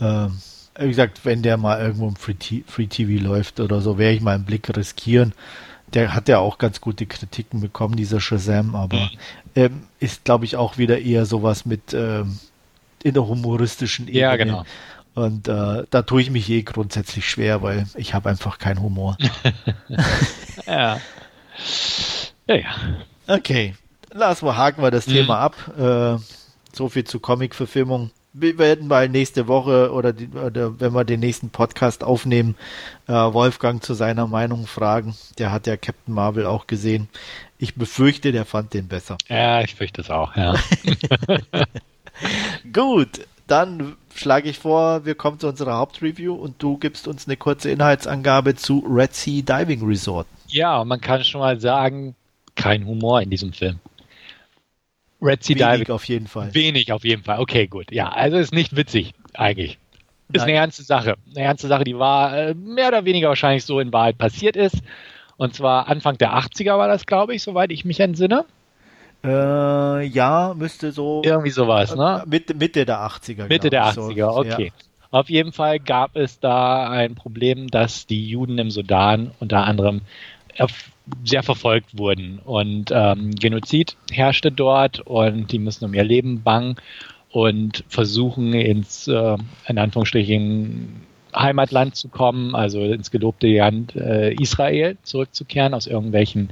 Ähm, 0.02 0.38
wie 0.78 0.88
gesagt, 0.88 1.24
wenn 1.24 1.44
der 1.44 1.58
mal 1.58 1.80
irgendwo 1.80 2.08
im 2.08 2.16
Free, 2.16 2.64
Free 2.66 2.88
TV 2.88 3.24
läuft 3.24 3.60
oder 3.60 3.80
so, 3.80 4.00
werde 4.00 4.16
ich 4.16 4.22
mal 4.22 4.34
einen 4.34 4.46
Blick 4.46 4.76
riskieren. 4.76 5.34
Der 5.94 6.16
hat 6.16 6.28
ja 6.28 6.40
auch 6.40 6.58
ganz 6.58 6.82
gute 6.82 7.06
Kritiken 7.06 7.62
bekommen, 7.62 7.96
dieser 7.96 8.20
Shazam, 8.20 8.76
aber 8.76 9.12
ähm, 9.56 9.84
ist, 10.00 10.24
glaube 10.24 10.46
ich, 10.46 10.56
auch 10.56 10.80
wieder 10.80 11.00
eher 11.00 11.28
sowas 11.28 11.66
mit 11.66 11.94
ähm, 11.94 12.40
in 13.04 13.14
der 13.14 13.28
humoristischen 13.28 14.08
Ebene. 14.08 14.20
Ja, 14.20 14.36
genau. 14.36 14.66
Und 15.14 15.48
äh, 15.48 15.84
da 15.88 16.02
tue 16.02 16.24
ich 16.24 16.32
mich 16.32 16.50
eh 16.50 16.64
grundsätzlich 16.64 17.30
schwer, 17.30 17.62
weil 17.62 17.86
ich 17.96 18.16
habe 18.16 18.30
einfach 18.30 18.58
keinen 18.58 18.82
Humor. 18.82 19.18
Ja. 20.66 21.00
Ja, 22.54 22.60
ja. 23.28 23.36
Okay, 23.36 23.76
lassen 24.12 24.46
wir, 24.46 24.58
haken 24.58 24.82
wir 24.82 24.92
das 24.92 25.08
Mhm. 25.08 25.12
Thema 25.12 25.40
ab. 25.40 25.56
Äh, 25.78 26.18
so 26.74 26.90
viel 26.90 27.04
zu 27.04 27.20
Comic-Verfilmung. 27.20 28.12
Wir 28.36 28.58
werden 28.58 28.88
mal 28.88 29.10
nächste 29.10 29.48
Woche 29.48 29.92
oder, 29.92 30.12
die, 30.12 30.28
oder 30.28 30.80
wenn 30.80 30.94
wir 30.94 31.04
den 31.04 31.20
nächsten 31.20 31.50
Podcast 31.52 32.04
aufnehmen, 32.04 32.56
äh, 33.08 33.14
Wolfgang 33.14 33.84
zu 33.84 33.94
seiner 33.94 34.26
Meinung 34.28 34.66
fragen. 34.66 35.16
Der 35.38 35.52
hat 35.52 35.68
ja 35.68 35.78
Captain 35.78 36.14
Marvel 36.16 36.46
auch 36.48 36.66
gesehen. 36.66 37.10
Ich 37.60 37.76
befürchte, 37.76 38.32
der 38.32 38.46
fand 38.46 38.74
den 38.74 38.88
besser. 38.88 39.18
Ja, 39.30 39.62
ich 39.62 39.76
fürchte 39.76 40.02
es 40.02 40.10
auch, 40.10 40.36
ja. 40.36 40.56
Gut, 42.74 43.28
dann 43.48 43.96
schlage 44.16 44.50
ich 44.50 44.58
vor, 44.60 45.06
wir 45.06 45.16
kommen 45.16 45.40
zu 45.40 45.48
unserer 45.48 45.78
Hauptreview 45.78 46.34
und 46.34 46.62
du 46.62 46.78
gibst 46.78 47.08
uns 47.08 47.28
eine 47.28 47.38
kurze 47.38 47.70
Inhaltsangabe 47.70 48.56
zu 48.56 48.84
Red 48.90 49.14
Sea 49.14 49.42
Diving 49.44 49.86
Resort. 49.86 50.28
Ja, 50.48 50.84
man 50.84 51.02
kann 51.02 51.24
schon 51.24 51.42
mal 51.42 51.60
sagen, 51.60 52.16
kein 52.56 52.86
Humor 52.86 53.22
in 53.22 53.30
diesem 53.30 53.54
Film. 53.54 53.80
Red 55.22 55.44
Sea 55.44 55.56
Wenig 55.56 55.80
Diving, 55.80 55.96
auf 55.96 56.06
jeden 56.06 56.28
Fall. 56.28 56.54
wenig 56.54 56.92
auf 56.92 57.06
jeden 57.06 57.24
Fall. 57.24 57.40
Okay, 57.40 57.68
gut. 57.68 57.92
Ja, 57.92 58.10
also 58.10 58.38
ist 58.38 58.54
nicht 58.54 58.76
witzig 58.76 59.14
eigentlich. 59.34 59.78
Ist 60.32 60.42
Nein. 60.42 60.50
eine 60.50 60.58
ernste 60.58 60.84
Sache. 60.84 61.16
Eine 61.36 61.46
ernste 61.46 61.68
Sache, 61.68 61.84
die 61.84 61.98
war 61.98 62.38
äh, 62.38 62.54
mehr 62.54 62.90
oder 62.90 63.06
weniger 63.06 63.30
wahrscheinlich 63.30 63.64
so 63.64 63.80
in 63.80 63.94
Wahrheit 63.94 64.18
passiert 64.18 64.56
ist. 64.56 64.82
Und 65.38 65.56
zwar 65.56 65.88
Anfang 65.88 66.18
der 66.18 66.34
80er 66.34 66.78
war 66.78 66.88
das, 66.88 67.06
glaube 67.06 67.36
ich, 67.36 67.44
soweit 67.44 67.72
ich 67.72 67.86
mich 67.86 68.00
entsinne. 68.00 68.46
Äh, 69.24 70.06
ja, 70.08 70.54
müsste 70.56 70.92
so 70.92 71.22
Irgendwie 71.24 71.50
sowas, 71.50 71.96
ne? 71.96 72.24
Äh, 72.26 72.30
Mitte, 72.30 72.54
Mitte 72.54 72.86
der 72.86 73.00
80er. 73.00 73.48
Mitte 73.48 73.70
der 73.70 73.92
glaub 73.94 74.12
ich, 74.12 74.18
80er, 74.18 74.34
so. 74.34 74.40
okay. 74.40 74.72
Auf 75.12 75.30
jeden 75.30 75.54
Fall 75.54 75.80
gab 75.80 76.16
es 76.16 76.40
da 76.40 76.90
ein 76.90 77.16
Problem, 77.16 77.68
dass 77.68 78.08
die 78.08 78.28
Juden 78.28 78.58
im 78.58 78.72
Sudan 78.72 79.32
unter 79.40 79.64
anderem 79.64 80.02
sehr 81.26 81.44
verfolgt 81.44 81.98
wurden 81.98 82.40
und 82.40 82.92
ähm, 82.94 83.32
Genozid 83.32 83.98
herrschte 84.12 84.52
dort 84.52 85.02
und 85.02 85.52
die 85.52 85.60
müssen 85.60 85.86
um 85.86 85.94
ihr 85.94 86.04
Leben 86.04 86.44
bangen 86.44 86.76
und 87.30 87.84
versuchen 87.90 88.54
ins, 88.54 89.08
äh, 89.08 89.38
in 89.68 89.78
Anführungsstrichen, 89.78 91.04
Heimatland 91.36 91.96
zu 91.96 92.10
kommen, 92.10 92.56
also 92.56 92.82
ins 92.84 93.12
gelobte 93.12 93.48
Land 93.48 93.96
äh, 93.96 94.34
Israel 94.34 94.98
zurückzukehren 95.04 95.74
aus 95.74 95.88
irgendwelchen 95.88 96.50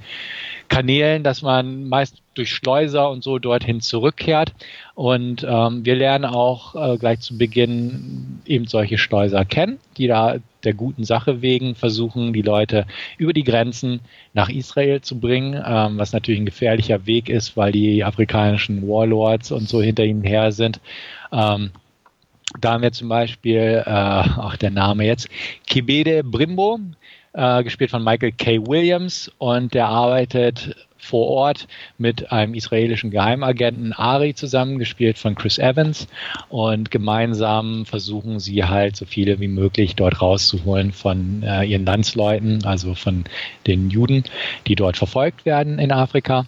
Kanälen, 0.69 1.23
dass 1.23 1.41
man 1.41 1.87
meist 1.87 2.21
durch 2.33 2.49
Schleuser 2.49 3.09
und 3.11 3.23
so 3.23 3.39
dorthin 3.39 3.81
zurückkehrt. 3.81 4.53
Und 4.95 5.45
ähm, 5.47 5.85
wir 5.85 5.95
lernen 5.95 6.25
auch 6.25 6.75
äh, 6.75 6.97
gleich 6.97 7.19
zu 7.19 7.37
Beginn 7.37 8.41
eben 8.45 8.65
solche 8.65 8.97
Schleuser 8.97 9.45
kennen, 9.45 9.79
die 9.97 10.07
da 10.07 10.37
der 10.63 10.73
guten 10.73 11.03
Sache 11.03 11.41
wegen 11.41 11.75
versuchen, 11.75 12.33
die 12.33 12.41
Leute 12.41 12.85
über 13.17 13.33
die 13.33 13.43
Grenzen 13.43 14.01
nach 14.33 14.49
Israel 14.49 15.01
zu 15.01 15.19
bringen, 15.19 15.61
ähm, 15.65 15.97
was 15.97 16.13
natürlich 16.13 16.41
ein 16.41 16.45
gefährlicher 16.45 17.05
Weg 17.05 17.29
ist, 17.29 17.57
weil 17.57 17.71
die 17.71 18.03
afrikanischen 18.03 18.87
Warlords 18.87 19.51
und 19.51 19.67
so 19.67 19.81
hinter 19.81 20.03
ihnen 20.03 20.23
her 20.23 20.51
sind. 20.51 20.79
Ähm, 21.31 21.71
da 22.59 22.73
haben 22.73 22.83
wir 22.83 22.91
zum 22.91 23.09
Beispiel, 23.09 23.83
äh, 23.85 23.89
ach 23.89 24.57
der 24.57 24.71
Name 24.71 25.05
jetzt, 25.05 25.29
Kibede 25.67 26.23
Brimbo, 26.23 26.79
äh, 27.33 27.63
gespielt 27.63 27.91
von 27.91 28.03
Michael 28.03 28.33
K. 28.33 28.59
Williams 28.67 29.31
und 29.37 29.73
der 29.73 29.87
arbeitet 29.87 30.75
vor 31.01 31.27
Ort 31.27 31.67
mit 31.97 32.31
einem 32.31 32.53
israelischen 32.53 33.11
Geheimagenten 33.11 33.91
Ari 33.91 34.35
zusammen, 34.35 34.79
gespielt 34.79 35.17
von 35.17 35.35
Chris 35.35 35.57
Evans. 35.57 36.07
Und 36.49 36.91
gemeinsam 36.91 37.85
versuchen 37.85 38.39
sie 38.39 38.63
halt 38.63 38.95
so 38.95 39.05
viele 39.05 39.39
wie 39.39 39.47
möglich 39.47 39.95
dort 39.95 40.21
rauszuholen 40.21 40.91
von 40.91 41.43
äh, 41.43 41.63
ihren 41.63 41.85
Landsleuten, 41.85 42.63
also 42.65 42.93
von 42.95 43.25
den 43.67 43.89
Juden, 43.89 44.23
die 44.67 44.75
dort 44.75 44.97
verfolgt 44.97 45.45
werden 45.45 45.79
in 45.79 45.91
Afrika. 45.91 46.45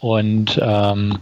Und 0.00 0.60
ähm, 0.62 1.18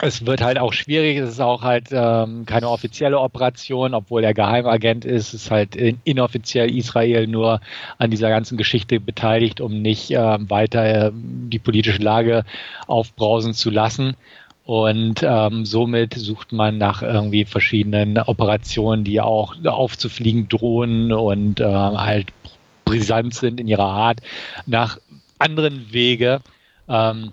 es 0.00 0.26
wird 0.26 0.42
halt 0.42 0.58
auch 0.58 0.72
schwierig, 0.72 1.18
es 1.18 1.30
ist 1.30 1.40
auch 1.40 1.62
halt 1.62 1.88
ähm, 1.90 2.46
keine 2.46 2.68
offizielle 2.68 3.18
Operation, 3.18 3.94
obwohl 3.94 4.24
er 4.24 4.34
Geheimagent 4.34 5.04
ist, 5.04 5.34
es 5.34 5.44
ist 5.44 5.50
halt 5.50 5.76
in, 5.76 6.00
inoffiziell 6.04 6.74
Israel 6.74 7.26
nur 7.26 7.60
an 7.98 8.10
dieser 8.10 8.28
ganzen 8.28 8.56
Geschichte 8.56 9.00
beteiligt, 9.00 9.60
um 9.60 9.82
nicht 9.82 10.10
ähm, 10.10 10.48
weiter 10.50 11.08
ähm, 11.08 11.48
die 11.50 11.58
politische 11.58 12.02
Lage 12.02 12.44
aufbrausen 12.86 13.54
zu 13.54 13.70
lassen. 13.70 14.14
Und 14.64 15.22
ähm, 15.22 15.64
somit 15.64 16.14
sucht 16.14 16.52
man 16.52 16.76
nach 16.76 17.00
irgendwie 17.00 17.46
verschiedenen 17.46 18.18
Operationen, 18.18 19.02
die 19.02 19.20
auch 19.20 19.54
aufzufliegen 19.64 20.48
drohen 20.48 21.10
und 21.10 21.60
ähm, 21.60 21.66
halt 21.68 22.28
brisant 22.84 23.34
sind 23.34 23.60
in 23.60 23.68
ihrer 23.68 23.86
Art, 23.86 24.20
nach 24.66 24.98
anderen 25.38 25.92
Wege. 25.92 26.40
Ähm, 26.86 27.32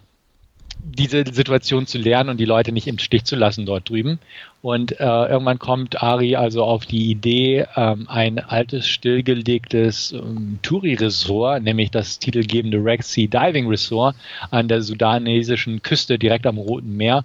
diese 0.84 1.24
Situation 1.32 1.88
zu 1.88 1.98
lernen 1.98 2.30
und 2.30 2.38
die 2.38 2.46
Leute 2.46 2.72
nicht 2.72 2.88
im 2.88 3.00
Stich 3.00 3.26
zu 3.26 3.36
lassen 3.36 3.66
dort 3.66 3.90
drüben. 3.90 4.20
Und 4.62 5.00
äh, 5.00 5.04
irgendwann 5.04 5.60
kommt 5.60 6.02
Ari 6.02 6.36
also 6.36 6.64
auf 6.64 6.86
die 6.86 7.12
Idee, 7.12 7.66
ähm, 7.76 8.06
ein 8.10 8.40
altes, 8.40 8.88
stillgelegtes 8.88 10.12
ähm, 10.14 10.60
Touri-Resort, 10.62 11.64
nämlich 11.64 11.92
das 11.92 12.20
titelgebende 12.20 12.78
Red 12.78 13.04
Sea 13.04 13.28
Diving 13.28 13.68
Resort 13.68 14.16
an 14.52 14.68
der 14.68 14.82
sudanesischen 14.82 15.82
Küste 15.82 16.18
direkt 16.18 16.48
am 16.48 16.58
Roten 16.58 16.96
Meer, 16.96 17.24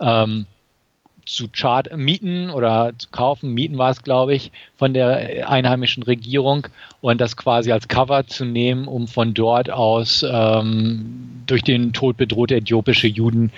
ähm, 0.00 0.46
zu 1.34 1.48
chart 1.48 1.96
mieten 1.96 2.50
oder 2.50 2.92
zu 2.98 3.08
kaufen, 3.10 3.52
mieten 3.52 3.78
war 3.78 3.90
es, 3.90 4.02
glaube 4.02 4.34
ich, 4.34 4.52
von 4.76 4.94
der 4.94 5.48
einheimischen 5.48 6.02
Regierung 6.02 6.66
und 7.00 7.20
das 7.20 7.36
quasi 7.36 7.72
als 7.72 7.88
Cover 7.88 8.26
zu 8.26 8.44
nehmen, 8.44 8.88
um 8.88 9.08
von 9.08 9.34
dort 9.34 9.70
aus 9.70 10.24
ähm, 10.28 11.42
durch 11.46 11.62
den 11.62 11.92
Tod 11.92 12.16
bedrohte 12.16 12.56
äthiopische 12.56 13.06
Juden 13.08 13.52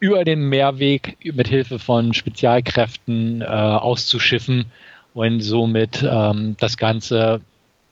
über 0.00 0.24
den 0.24 0.48
Meerweg 0.48 1.16
mit 1.22 1.48
Hilfe 1.48 1.78
von 1.78 2.12
Spezialkräften 2.12 3.42
äh, 3.42 3.44
auszuschiffen 3.44 4.66
und 5.14 5.40
somit 5.40 6.02
ähm, 6.02 6.56
das 6.58 6.76
Ganze 6.76 7.40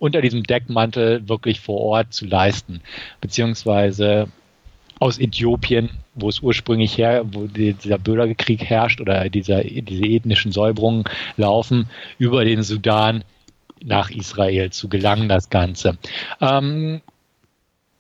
unter 0.01 0.21
diesem 0.21 0.43
Deckmantel 0.43 1.29
wirklich 1.29 1.61
vor 1.61 1.79
Ort 1.79 2.13
zu 2.13 2.27
leisten. 2.27 2.81
Beziehungsweise 3.21 4.29
aus 5.01 5.19
Äthiopien, 5.19 5.91
wo 6.15 6.29
es 6.29 6.41
ursprünglich 6.41 6.97
her, 6.97 7.25
wo 7.33 7.47
dieser 7.47 7.99
Bürgerkrieg 7.99 8.63
herrscht 8.63 9.01
oder 9.01 9.29
dieser, 9.29 9.65
diese 9.65 10.05
ethnischen 10.05 10.53
Säuberungen 10.53 11.05
laufen, 11.37 11.89
über 12.19 12.45
den 12.45 12.63
Sudan 12.63 13.25
nach 13.83 14.11
Israel 14.11 14.71
zu 14.71 14.89
gelangen, 14.89 15.29
das 15.29 15.49
Ganze. 15.49 15.97
Ähm, 16.41 17.01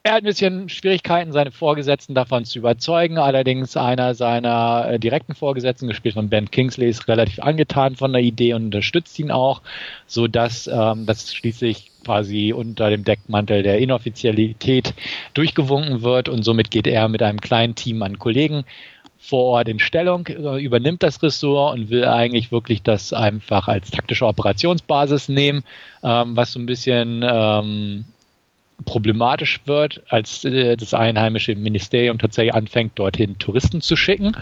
er 0.03 0.13
hat 0.13 0.23
ein 0.23 0.27
bisschen 0.27 0.69
Schwierigkeiten, 0.69 1.33
seine 1.33 1.51
Vorgesetzten 1.51 2.15
davon 2.15 2.45
zu 2.45 2.59
überzeugen. 2.59 3.19
Allerdings 3.19 3.77
einer 3.77 4.15
seiner 4.15 4.87
äh, 4.89 4.99
direkten 4.99 5.35
Vorgesetzten, 5.35 5.89
gespielt 5.89 6.15
von 6.15 6.31
Ben 6.31 6.51
Kingsley, 6.51 6.89
ist 6.89 7.09
relativ 7.09 7.41
angetan 7.41 7.97
von 7.97 8.13
der 8.13 8.23
Idee 8.23 8.55
und 8.55 8.65
unterstützt 8.65 9.19
ihn 9.19 9.31
auch, 9.31 9.61
so 10.07 10.27
dass 10.27 10.67
ähm, 10.67 11.05
das 11.05 11.35
schließlich 11.35 11.90
quasi 12.05 12.53
unter 12.53 12.91
dem 12.91 13.05
Deckmantel 13.05 13.63
der 13.63 13.79
Inoffizialität 13.79 14.95
durchgewunken 15.35 16.03
wird 16.03 16.29
und 16.29 16.43
somit 16.43 16.71
geht 16.71 16.87
er 16.87 17.09
mit 17.09 17.23
einem 17.23 17.41
kleinen 17.41 17.75
Team 17.75 18.03
an 18.03 18.19
Kollegen 18.19 18.65
vor 19.19 19.45
Ort 19.45 19.69
in 19.69 19.79
Stellung, 19.79 20.27
äh, 20.27 20.63
übernimmt 20.63 21.03
das 21.03 21.23
Ressort 21.23 21.79
und 21.79 21.91
will 21.91 22.07
eigentlich 22.07 22.51
wirklich 22.51 22.83
das 22.83 23.13
einfach 23.13 23.69
als 23.69 23.91
taktische 23.91 24.27
Operationsbasis 24.27 25.29
nehmen, 25.29 25.63
ähm, 26.03 26.37
was 26.37 26.53
so 26.53 26.59
ein 26.59 26.67
bisschen 26.67 27.23
ähm, 27.23 28.07
problematisch 28.87 29.61
wird, 29.67 30.03
als 30.09 30.45
äh, 30.45 30.77
das 30.77 30.95
einheimische 30.95 31.55
Ministerium 31.55 32.19
tatsächlich 32.19 32.55
anfängt, 32.55 32.99
dorthin 32.99 33.39
Touristen 33.39 33.83
zu 33.83 33.95
schicken. 33.95 34.37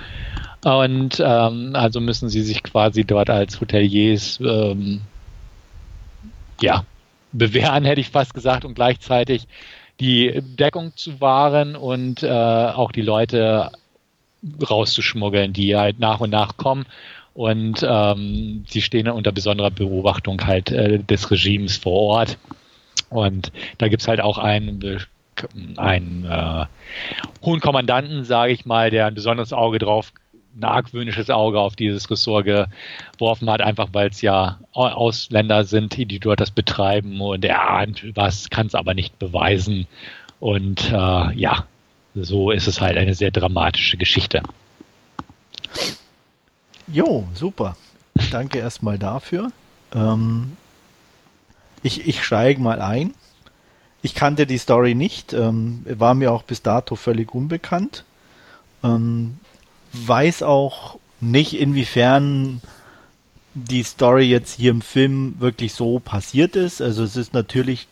Und 0.65 1.23
ähm, 1.25 1.71
also 1.75 2.01
müssen 2.01 2.29
sie 2.29 2.43
sich 2.43 2.63
quasi 2.63 3.05
dort 3.05 3.31
als 3.31 3.61
Hoteliers 3.61 4.41
ähm, 4.41 5.01
ja, 6.61 6.85
bewähren, 7.33 7.85
hätte 7.85 8.01
ich 8.01 8.11
fast 8.11 8.35
gesagt, 8.35 8.65
und 8.65 8.75
gleichzeitig 8.75 9.47
die 10.01 10.41
Deckung 10.43 10.93
zu 10.97 11.21
wahren 11.21 11.77
und 11.77 12.23
äh, 12.23 12.29
auch 12.29 12.93
die 12.93 13.03
Leute 13.03 13.71
rauszuschmuggeln, 14.69 15.53
die 15.53 15.77
halt 15.77 15.99
nach 15.99 16.21
und 16.21 16.31
nach 16.31 16.57
kommen. 16.57 16.87
Und 17.35 17.87
ähm, 17.89 18.65
sie 18.69 18.83
stehen 18.83 19.09
unter 19.09 19.33
besonderer 19.33 19.71
Beobachtung 19.71 20.45
halt 20.45 20.71
äh, 20.71 20.99
des 20.99 21.31
Regimes 21.31 21.77
vor 21.77 21.93
Ort. 21.93 22.39
Und 23.11 23.53
da 23.79 23.89
gibt's 23.89 24.09
halt 24.09 24.21
auch 24.21 24.39
einen, 24.39 25.01
einen 25.77 26.25
äh, 26.25 26.67
hohen 27.45 27.61
Kommandanten, 27.61 28.25
sage 28.25 28.53
ich 28.53 28.67
mal, 28.67 28.91
der 28.91 29.07
ein 29.07 29.15
besonderes 29.15 29.53
Auge 29.53 29.79
drauf, 29.79 30.13
ein 30.59 30.65
argwöhnisches 30.65 31.31
Auge 31.31 31.61
auf 31.61 31.77
dieses 31.77 32.11
Ressort 32.11 32.45
geworfen 32.45 33.49
hat, 33.51 33.61
einfach 33.61 33.89
weil 33.93 34.09
es 34.09 34.21
ja 34.21 34.59
Ausländer 34.73 35.65
sind, 35.65 35.97
die 35.97 36.19
dort 36.19 36.41
das 36.41 36.51
betreiben 36.51 37.21
und 37.21 37.45
er 37.45 37.71
ahnt 37.71 38.05
was, 38.15 38.51
kann 38.51 38.67
es 38.67 38.75
aber 38.75 38.95
nicht 38.95 39.19
beweisen. 39.19 39.87
Und 40.41 40.91
äh, 40.91 41.33
ja, 41.35 41.65
so 42.15 42.51
ist 42.51 42.67
es 42.67 42.81
halt 42.81 42.97
eine 42.97 43.15
sehr 43.15 43.31
dramatische 43.31 43.97
Geschichte. 43.97 44.43
Jo, 46.87 47.27
super. 47.35 47.77
Danke 48.31 48.59
erstmal 48.59 48.99
dafür. 48.99 49.53
Ähm, 49.95 50.57
ich, 51.83 52.07
ich 52.07 52.25
steige 52.25 52.61
mal 52.61 52.81
ein. 52.81 53.15
Ich 54.01 54.15
kannte 54.15 54.47
die 54.47 54.59
Story 54.59 54.95
nicht, 54.95 55.33
ähm, 55.33 55.85
war 55.89 56.15
mir 56.15 56.33
auch 56.33 56.45
bis 56.45 56.63
dato 56.63 56.95
völlig 56.95 57.35
unbekannt. 57.35 58.05
Ähm, 58.85 59.39
weiß 59.93 60.43
auch 60.43 60.99
nicht, 61.21 61.59
inwiefern 61.59 62.61
die 63.55 63.83
Story 63.83 64.25
jetzt 64.25 64.57
hier 64.57 64.71
im 64.71 64.83
Film 64.83 65.37
wirklich 65.39 65.75
so 65.75 65.99
passiert 65.99 66.57
ist. 66.57 66.81
Also 66.81 67.03
es 67.03 67.17
ist 67.17 67.35
natürlich, 67.35 67.89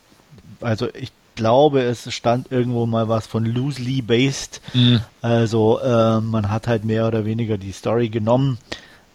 also 0.61 0.88
ich 0.94 1.11
glaube, 1.34 1.82
es 1.82 2.12
stand 2.14 2.53
irgendwo 2.53 2.86
mal 2.86 3.09
was 3.09 3.26
von 3.26 3.44
loosely 3.44 4.03
based. 4.03 4.61
Mhm. 4.74 5.01
Also 5.22 5.80
äh, 5.80 6.20
man 6.20 6.51
hat 6.51 6.66
halt 6.68 6.84
mehr 6.84 7.07
oder 7.07 7.24
weniger 7.24 7.59
die 7.59 7.72
Story 7.72 8.09
genommen 8.09 8.59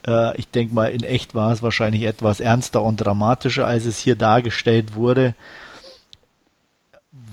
äh, 0.06 0.38
ich 0.38 0.48
denke 0.50 0.74
mal, 0.74 0.92
in 0.92 1.04
echt 1.04 1.36
war 1.36 1.52
es 1.52 1.62
wahrscheinlich 1.62 2.04
etwas 2.04 2.40
ernster 2.40 2.82
und 2.82 2.98
dramatischer, 2.98 3.68
als 3.68 3.86
es 3.86 4.00
hier 4.00 4.16
dargestellt 4.16 4.96
wurde. 4.96 5.36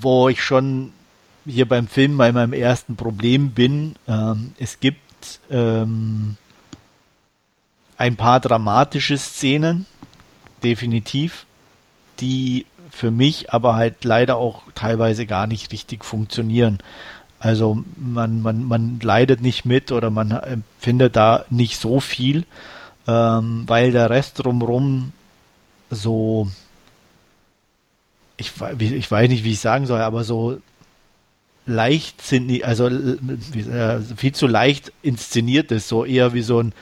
Wo 0.01 0.29
ich 0.29 0.43
schon 0.43 0.93
hier 1.47 1.67
beim 1.67 1.89
Film 1.89 2.17
bei 2.19 2.31
meinem 2.33 2.53
ersten 2.53 2.97
Problem 2.97 3.51
bin. 3.51 3.97
Ähm, 4.07 4.53
es 4.59 4.81
gibt 4.81 5.01
ähm, 5.51 6.37
ein 7.97 8.17
paar 8.17 8.41
dramatische 8.41 9.19
Szenen, 9.19 9.87
definitiv, 10.63 11.47
die 12.21 12.67
für 12.91 13.11
mich 13.11 13.53
aber 13.53 13.75
halt 13.75 14.05
leider 14.05 14.37
auch 14.37 14.63
teilweise 14.75 15.27
gar 15.27 15.47
nicht 15.47 15.73
richtig 15.73 16.05
funktionieren. 16.05 16.79
Also 17.39 17.85
man, 17.97 18.43
man, 18.43 18.65
man 18.65 18.99
leidet 19.01 19.41
nicht 19.41 19.65
mit 19.65 19.93
oder 19.93 20.11
man 20.11 20.31
empfindet 20.31 21.15
da 21.15 21.45
nicht 21.51 21.79
so 21.79 22.01
viel, 22.01 22.45
ähm, 23.07 23.65
weil 23.67 23.93
der 23.93 24.11
Rest 24.11 24.45
drumherum 24.45 25.13
so, 25.91 26.49
ich, 28.37 28.53
ich 28.81 29.11
weiß 29.11 29.29
nicht, 29.29 29.45
wie 29.45 29.53
ich 29.53 29.61
sagen 29.61 29.87
soll, 29.87 30.01
aber 30.01 30.25
so 30.25 30.61
leicht 31.69 32.23
sind, 32.23 32.65
also 32.65 32.89
äh, 32.89 34.01
viel 34.17 34.33
zu 34.33 34.47
leicht 34.47 34.91
inszeniert 35.03 35.71
ist, 35.71 35.89
so 35.89 36.05
eher 36.05 36.33
wie 36.33 36.43
so 36.43 36.61
ein, 36.61 36.73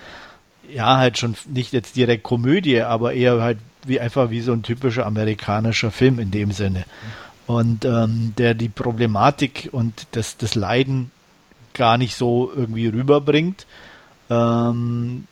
ja, 0.73 0.97
halt 0.97 1.19
schon 1.19 1.35
nicht 1.53 1.73
jetzt 1.73 1.97
direkt 1.97 2.23
Komödie, 2.23 2.81
aber 2.83 3.13
eher 3.13 3.43
halt 3.43 3.59
wie 3.85 4.01
einfach 4.01 4.31
wie 4.31 4.41
so 4.41 4.53
ein 4.53 4.63
typischer 4.63 5.05
amerikanischer 5.05 5.91
Film 5.91 6.19
in 6.19 6.31
dem 6.31 6.53
Sinne. 6.53 6.85
Und 7.47 7.85
ähm, 7.85 8.33
der 8.39 8.55
die 8.55 8.69
Problematik 8.69 9.69
und 9.73 10.07
das, 10.13 10.37
das 10.37 10.55
Leiden 10.55 11.11
gar 11.75 11.99
nicht 11.99 12.17
so 12.17 12.51
irgendwie 12.55 12.89
rüberbringt. 12.89 13.67
Ähm, 14.31 15.27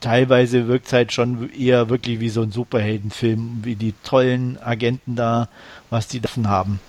teilweise 0.00 0.68
wirkt 0.68 0.86
es 0.86 0.92
halt 0.92 1.12
schon 1.12 1.50
eher 1.52 1.90
wirklich 1.90 2.20
wie 2.20 2.30
so 2.30 2.42
ein 2.42 2.52
Superheldenfilm, 2.52 3.60
wie 3.62 3.74
die 3.74 3.94
tollen 4.04 4.58
Agenten 4.62 5.16
da, 5.16 5.48
was 5.90 6.08
die 6.08 6.20
davon 6.20 6.48
haben. 6.48 6.80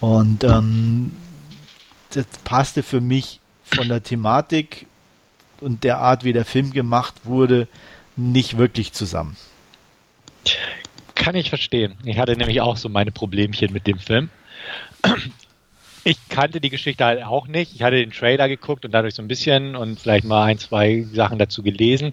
Und 0.00 0.44
ähm, 0.44 1.12
das 2.10 2.26
passte 2.44 2.82
für 2.82 3.00
mich 3.00 3.40
von 3.64 3.88
der 3.88 4.02
Thematik 4.02 4.86
und 5.60 5.84
der 5.84 5.98
Art, 5.98 6.24
wie 6.24 6.32
der 6.32 6.44
Film 6.44 6.72
gemacht 6.72 7.14
wurde, 7.24 7.68
nicht 8.16 8.58
wirklich 8.58 8.92
zusammen 8.92 9.36
kann 11.20 11.34
ich 11.34 11.50
verstehen. 11.50 11.96
Ich 12.04 12.18
hatte 12.18 12.34
nämlich 12.34 12.62
auch 12.62 12.78
so 12.78 12.88
meine 12.88 13.12
Problemchen 13.12 13.72
mit 13.72 13.86
dem 13.86 13.98
Film. 13.98 14.30
Ich 16.02 16.28
kannte 16.30 16.60
die 16.60 16.70
Geschichte 16.70 17.04
halt 17.04 17.22
auch 17.22 17.46
nicht. 17.46 17.74
Ich 17.74 17.82
hatte 17.82 17.96
den 17.96 18.10
Trailer 18.10 18.48
geguckt 18.48 18.84
und 18.86 18.92
dadurch 18.92 19.14
so 19.14 19.22
ein 19.22 19.28
bisschen 19.28 19.76
und 19.76 20.00
vielleicht 20.00 20.24
mal 20.24 20.44
ein, 20.44 20.58
zwei 20.58 21.06
Sachen 21.12 21.38
dazu 21.38 21.62
gelesen. 21.62 22.12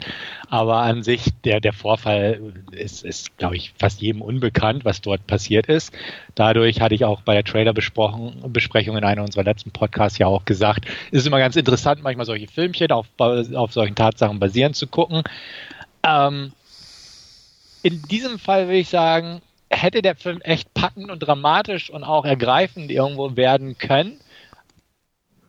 Aber 0.49 0.77
an 0.79 1.03
sich, 1.03 1.29
der, 1.45 1.61
der 1.61 1.71
Vorfall 1.71 2.53
ist, 2.71 3.05
ist 3.05 3.37
glaube 3.37 3.55
ich, 3.55 3.73
fast 3.79 4.01
jedem 4.01 4.21
unbekannt, 4.21 4.83
was 4.83 4.99
dort 5.01 5.25
passiert 5.25 5.67
ist. 5.67 5.93
Dadurch 6.35 6.81
hatte 6.81 6.95
ich 6.95 7.05
auch 7.05 7.21
bei 7.21 7.33
der 7.33 7.45
Trailer-Besprechung 7.45 8.97
in 8.97 9.03
einer 9.03 9.23
unserer 9.23 9.43
letzten 9.43 9.71
Podcasts 9.71 10.17
ja 10.17 10.27
auch 10.27 10.43
gesagt, 10.43 10.85
es 11.11 11.19
ist 11.19 11.27
immer 11.27 11.39
ganz 11.39 11.55
interessant, 11.55 12.03
manchmal 12.03 12.25
solche 12.25 12.47
Filmchen 12.47 12.91
auf, 12.91 13.07
auf 13.17 13.71
solchen 13.71 13.95
Tatsachen 13.95 14.39
basierend 14.39 14.75
zu 14.75 14.87
gucken. 14.87 15.23
Ähm, 16.03 16.51
in 17.83 18.01
diesem 18.03 18.37
Fall 18.37 18.65
würde 18.65 18.79
ich 18.79 18.89
sagen, 18.89 19.41
hätte 19.81 20.01
der 20.01 20.15
Film 20.15 20.41
echt 20.41 20.73
packend 20.73 21.11
und 21.11 21.19
dramatisch 21.19 21.89
und 21.89 22.03
auch 22.03 22.25
ergreifend 22.25 22.91
irgendwo 22.91 23.35
werden 23.35 23.77
können. 23.77 24.19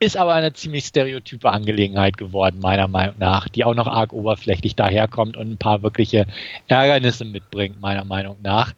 Ist 0.01 0.17
aber 0.17 0.35
eine 0.35 0.53
ziemlich 0.53 0.85
stereotype 0.85 1.51
Angelegenheit 1.51 2.17
geworden, 2.17 2.61
meiner 2.61 2.87
Meinung 2.87 3.17
nach, 3.19 3.49
die 3.49 3.65
auch 3.65 3.75
noch 3.75 3.89
arg 3.89 4.13
oberflächlich 4.13 4.77
daherkommt 4.77 5.37
und 5.37 5.51
ein 5.51 5.59
paar 5.59 5.83
wirkliche 5.83 6.27
Ärgernisse 6.69 7.25
mitbringt, 7.25 7.81
meiner 7.81 8.05
Meinung 8.05 8.37
nach. 8.43 8.75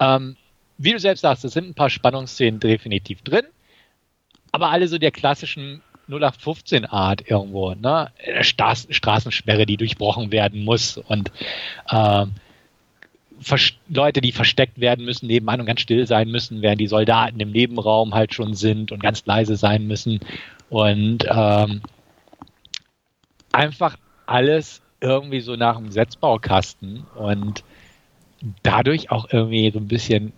Ähm, 0.00 0.36
wie 0.78 0.92
du 0.92 0.98
selbst 0.98 1.20
sagst, 1.22 1.44
es 1.44 1.52
sind 1.52 1.68
ein 1.68 1.74
paar 1.74 1.90
Spannungsszenen 1.90 2.60
definitiv 2.60 3.22
drin, 3.22 3.44
aber 4.52 4.70
alle 4.70 4.88
so 4.88 4.96
der 4.96 5.10
klassischen 5.10 5.82
0815 6.08 6.86
Art 6.86 7.28
irgendwo, 7.28 7.74
ne? 7.74 8.12
Straßensperre, 8.40 9.66
die 9.66 9.76
durchbrochen 9.76 10.30
werden 10.32 10.64
muss 10.64 10.96
und 10.96 11.32
ähm, 11.90 12.34
Leute, 13.88 14.20
die 14.20 14.32
versteckt 14.32 14.80
werden 14.80 15.04
müssen, 15.04 15.26
nebenan 15.26 15.60
und 15.60 15.66
ganz 15.66 15.80
still 15.80 16.06
sein 16.06 16.30
müssen, 16.30 16.62
während 16.62 16.80
die 16.80 16.86
Soldaten 16.86 17.38
im 17.40 17.52
Nebenraum 17.52 18.14
halt 18.14 18.34
schon 18.34 18.54
sind 18.54 18.92
und 18.92 19.02
ganz 19.02 19.24
leise 19.26 19.56
sein 19.56 19.86
müssen. 19.86 20.20
Und 20.68 21.26
ähm, 21.28 21.82
einfach 23.52 23.96
alles 24.26 24.82
irgendwie 25.00 25.40
so 25.40 25.56
nach 25.56 25.76
dem 25.76 25.90
Setzbaukasten 25.90 27.04
und 27.14 27.62
dadurch 28.62 29.10
auch 29.10 29.28
irgendwie 29.30 29.70
so 29.70 29.78
ein 29.78 29.88
bisschen 29.88 30.32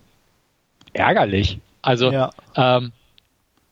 ärgerlich. 0.92 1.59
Also 1.82 2.11
ja. 2.12 2.30
ähm, 2.57 2.92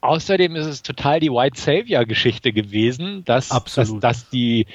außerdem 0.01 0.55
ist 0.55 0.65
es 0.65 0.83
total 0.83 1.19
die 1.19 1.31
White 1.31 1.59
Savior-Geschichte 1.59 2.53
gewesen, 2.53 3.23
dass, 3.25 3.49
dass, 3.49 3.99
dass 3.99 4.29
die 4.29 4.65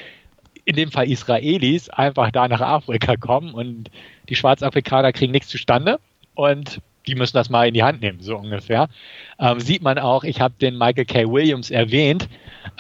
in 0.65 0.77
dem 0.77 0.91
Fall 0.91 1.11
Israelis 1.11 1.89
einfach 1.89 2.31
da 2.31 2.49
nach 2.49 2.61
Afrika 2.61 3.17
kommen 3.17 3.53
und 3.53 3.91
die 4.29 4.37
Schwarzafrikaner 4.37 5.13
kriegen 5.13 5.33
nichts 5.33 5.49
zustande 5.49 5.99
und 6.35 6.81
die 7.07 7.15
müssen 7.15 7.37
das 7.37 7.51
mal 7.51 7.67
in 7.67 7.75
die 7.75 7.83
Hand 7.83 8.01
nehmen, 8.01 8.21
so 8.21 8.37
ungefähr. 8.37 8.89
Ähm, 9.39 9.59
sieht 9.61 9.83
man 9.83 9.99
auch, 9.99 10.25
ich 10.25 10.41
habe 10.41 10.55
den 10.61 10.79
Michael 10.79 11.05
K. 11.05 11.29
Williams 11.29 11.71
erwähnt, 11.71 12.29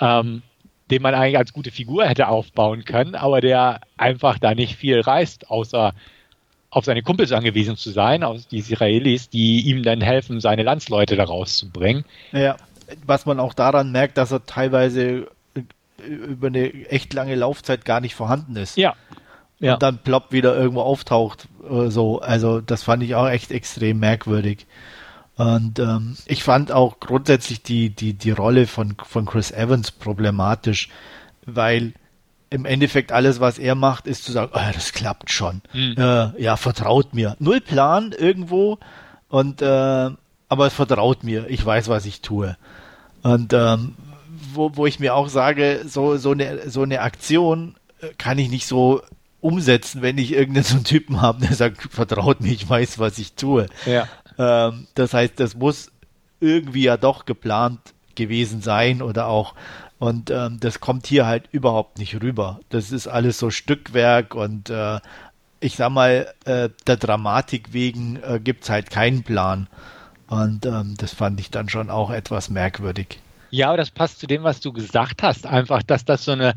ähm, 0.00 0.42
den 0.90 1.02
man 1.02 1.14
eigentlich 1.14 1.38
als 1.38 1.52
gute 1.52 1.70
Figur 1.70 2.06
hätte 2.06 2.28
aufbauen 2.28 2.84
können, 2.84 3.14
aber 3.14 3.40
der 3.40 3.80
einfach 3.96 4.38
da 4.38 4.54
nicht 4.54 4.76
viel 4.76 5.00
reißt, 5.00 5.50
außer 5.50 5.92
auf 6.70 6.84
seine 6.84 7.02
Kumpels 7.02 7.32
angewiesen 7.32 7.76
zu 7.76 7.90
sein, 7.90 8.22
auf 8.22 8.46
die 8.46 8.58
Israelis, 8.58 9.28
die 9.28 9.60
ihm 9.62 9.82
dann 9.82 10.00
helfen, 10.00 10.40
seine 10.40 10.62
Landsleute 10.62 11.16
da 11.16 11.24
rauszubringen. 11.24 12.04
Ja, 12.32 12.56
was 13.04 13.26
man 13.26 13.40
auch 13.40 13.54
daran 13.54 13.92
merkt, 13.92 14.16
dass 14.16 14.32
er 14.32 14.46
teilweise 14.46 15.28
über 16.04 16.48
eine 16.48 16.72
echt 16.88 17.12
lange 17.12 17.34
Laufzeit 17.34 17.84
gar 17.84 18.00
nicht 18.00 18.14
vorhanden 18.14 18.56
ist. 18.56 18.76
Ja. 18.76 18.94
ja. 19.60 19.74
Und 19.74 19.82
dann 19.82 19.98
plopp 19.98 20.32
wieder 20.32 20.56
irgendwo 20.56 20.82
auftaucht. 20.82 21.48
Äh, 21.68 21.88
so, 21.88 22.20
also 22.20 22.60
das 22.60 22.82
fand 22.82 23.02
ich 23.02 23.14
auch 23.14 23.28
echt 23.28 23.50
extrem 23.50 23.98
merkwürdig. 23.98 24.66
Und 25.36 25.78
ähm, 25.78 26.16
ich 26.26 26.44
fand 26.44 26.72
auch 26.72 27.00
grundsätzlich 27.00 27.62
die, 27.62 27.90
die, 27.90 28.12
die 28.12 28.30
Rolle 28.30 28.66
von, 28.66 28.96
von 29.02 29.24
Chris 29.24 29.50
Evans 29.50 29.90
problematisch, 29.90 30.90
weil 31.46 31.94
im 32.50 32.66
Endeffekt 32.66 33.12
alles, 33.12 33.40
was 33.40 33.58
er 33.58 33.74
macht, 33.74 34.06
ist 34.06 34.24
zu 34.24 34.32
sagen, 34.32 34.52
oh, 34.54 34.72
das 34.74 34.92
klappt 34.92 35.30
schon. 35.30 35.62
Mhm. 35.72 35.94
Äh, 35.96 36.42
ja, 36.42 36.56
vertraut 36.56 37.14
mir. 37.14 37.34
Null 37.38 37.62
Plan 37.62 38.12
irgendwo 38.12 38.78
und 39.28 39.62
äh, 39.62 40.10
aber 40.48 40.70
vertraut 40.70 41.24
mir. 41.24 41.48
Ich 41.48 41.64
weiß, 41.64 41.88
was 41.88 42.04
ich 42.04 42.20
tue. 42.20 42.58
Und 43.22 43.54
ähm, 43.54 43.94
wo, 44.54 44.76
wo 44.76 44.86
ich 44.86 45.00
mir 45.00 45.14
auch 45.14 45.28
sage, 45.28 45.82
so, 45.86 46.16
so, 46.16 46.32
eine, 46.32 46.70
so 46.70 46.82
eine 46.82 47.00
Aktion 47.00 47.76
äh, 48.00 48.08
kann 48.18 48.38
ich 48.38 48.50
nicht 48.50 48.66
so 48.66 49.02
umsetzen, 49.40 50.02
wenn 50.02 50.18
ich 50.18 50.32
irgendeinen 50.32 50.64
so 50.64 50.76
einen 50.76 50.84
Typen 50.84 51.20
habe, 51.20 51.44
der 51.46 51.54
sagt, 51.54 51.82
vertraut 51.90 52.40
mir, 52.40 52.52
ich 52.52 52.68
weiß, 52.68 52.98
was 52.98 53.18
ich 53.18 53.34
tue. 53.34 53.66
Ja. 53.86 54.08
Ähm, 54.38 54.86
das 54.94 55.14
heißt, 55.14 55.38
das 55.40 55.56
muss 55.56 55.90
irgendwie 56.40 56.84
ja 56.84 56.96
doch 56.96 57.24
geplant 57.26 57.80
gewesen 58.14 58.62
sein 58.62 59.02
oder 59.02 59.26
auch 59.26 59.54
und 60.02 60.32
ähm, 60.32 60.58
das 60.58 60.80
kommt 60.80 61.06
hier 61.06 61.26
halt 61.26 61.44
überhaupt 61.52 61.98
nicht 61.98 62.20
rüber. 62.20 62.58
Das 62.70 62.90
ist 62.90 63.06
alles 63.06 63.38
so 63.38 63.50
Stückwerk 63.50 64.34
und 64.34 64.68
äh, 64.68 64.98
ich 65.60 65.76
sag 65.76 65.90
mal, 65.90 66.34
äh, 66.44 66.70
der 66.88 66.96
Dramatik 66.96 67.72
wegen 67.72 68.16
äh, 68.20 68.40
gibt 68.40 68.64
es 68.64 68.70
halt 68.70 68.90
keinen 68.90 69.22
Plan. 69.22 69.68
Und 70.26 70.66
ähm, 70.66 70.96
das 70.98 71.14
fand 71.14 71.38
ich 71.38 71.52
dann 71.52 71.68
schon 71.68 71.88
auch 71.88 72.10
etwas 72.10 72.50
merkwürdig. 72.50 73.20
Ja, 73.52 73.68
aber 73.68 73.76
das 73.76 73.90
passt 73.90 74.18
zu 74.18 74.26
dem, 74.26 74.42
was 74.44 74.60
du 74.60 74.72
gesagt 74.72 75.22
hast. 75.22 75.46
Einfach, 75.46 75.82
dass 75.82 76.06
das 76.06 76.24
so 76.24 76.32
eine 76.32 76.54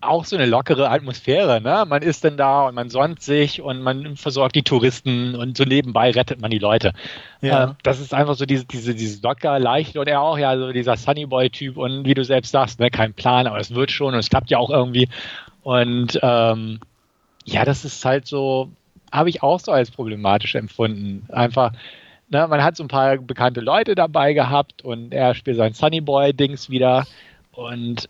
auch 0.00 0.24
so 0.24 0.36
eine 0.36 0.46
lockere 0.46 0.90
Atmosphäre. 0.90 1.60
Ne? 1.60 1.84
Man 1.88 2.02
ist 2.02 2.22
dann 2.22 2.36
da 2.36 2.68
und 2.68 2.74
man 2.74 2.90
sonnt 2.90 3.22
sich 3.22 3.62
und 3.62 3.82
man 3.82 4.16
versorgt 4.16 4.54
die 4.54 4.62
Touristen 4.62 5.34
und 5.34 5.56
so 5.56 5.64
nebenbei 5.64 6.10
rettet 6.10 6.40
man 6.40 6.50
die 6.50 6.58
Leute. 6.58 6.92
Ja. 7.40 7.64
Äh, 7.64 7.74
das 7.82 7.98
ist 7.98 8.14
einfach 8.14 8.34
so 8.34 8.46
diese, 8.46 8.66
diese, 8.66 8.94
dieses 8.94 9.22
locker, 9.22 9.58
leicht 9.58 9.96
und 9.96 10.06
er 10.06 10.20
auch 10.20 10.38
ja 10.38 10.56
so 10.56 10.70
dieser 10.70 10.96
Sunnyboy-Typ 10.96 11.76
und 11.76 12.04
wie 12.04 12.14
du 12.14 12.24
selbst 12.24 12.52
sagst, 12.52 12.78
ne, 12.78 12.90
kein 12.90 13.14
Plan, 13.14 13.46
aber 13.46 13.58
es 13.58 13.74
wird 13.74 13.90
schon 13.90 14.14
und 14.14 14.20
es 14.20 14.28
klappt 14.28 14.50
ja 14.50 14.58
auch 14.58 14.70
irgendwie. 14.70 15.08
Und 15.62 16.18
ähm, 16.22 16.78
ja, 17.44 17.64
das 17.64 17.84
ist 17.84 18.04
halt 18.04 18.26
so, 18.26 18.70
habe 19.10 19.30
ich 19.30 19.42
auch 19.42 19.58
so 19.58 19.72
als 19.72 19.90
problematisch 19.90 20.54
empfunden. 20.54 21.26
Einfach, 21.32 21.72
ne, 22.28 22.46
man 22.48 22.62
hat 22.62 22.76
so 22.76 22.84
ein 22.84 22.88
paar 22.88 23.16
bekannte 23.18 23.60
Leute 23.60 23.94
dabei 23.94 24.32
gehabt 24.32 24.82
und 24.82 25.12
er 25.12 25.34
spielt 25.34 25.56
sein 25.56 25.74
Sunnyboy-Dings 25.74 26.70
wieder. 26.70 27.06
Und 27.52 28.08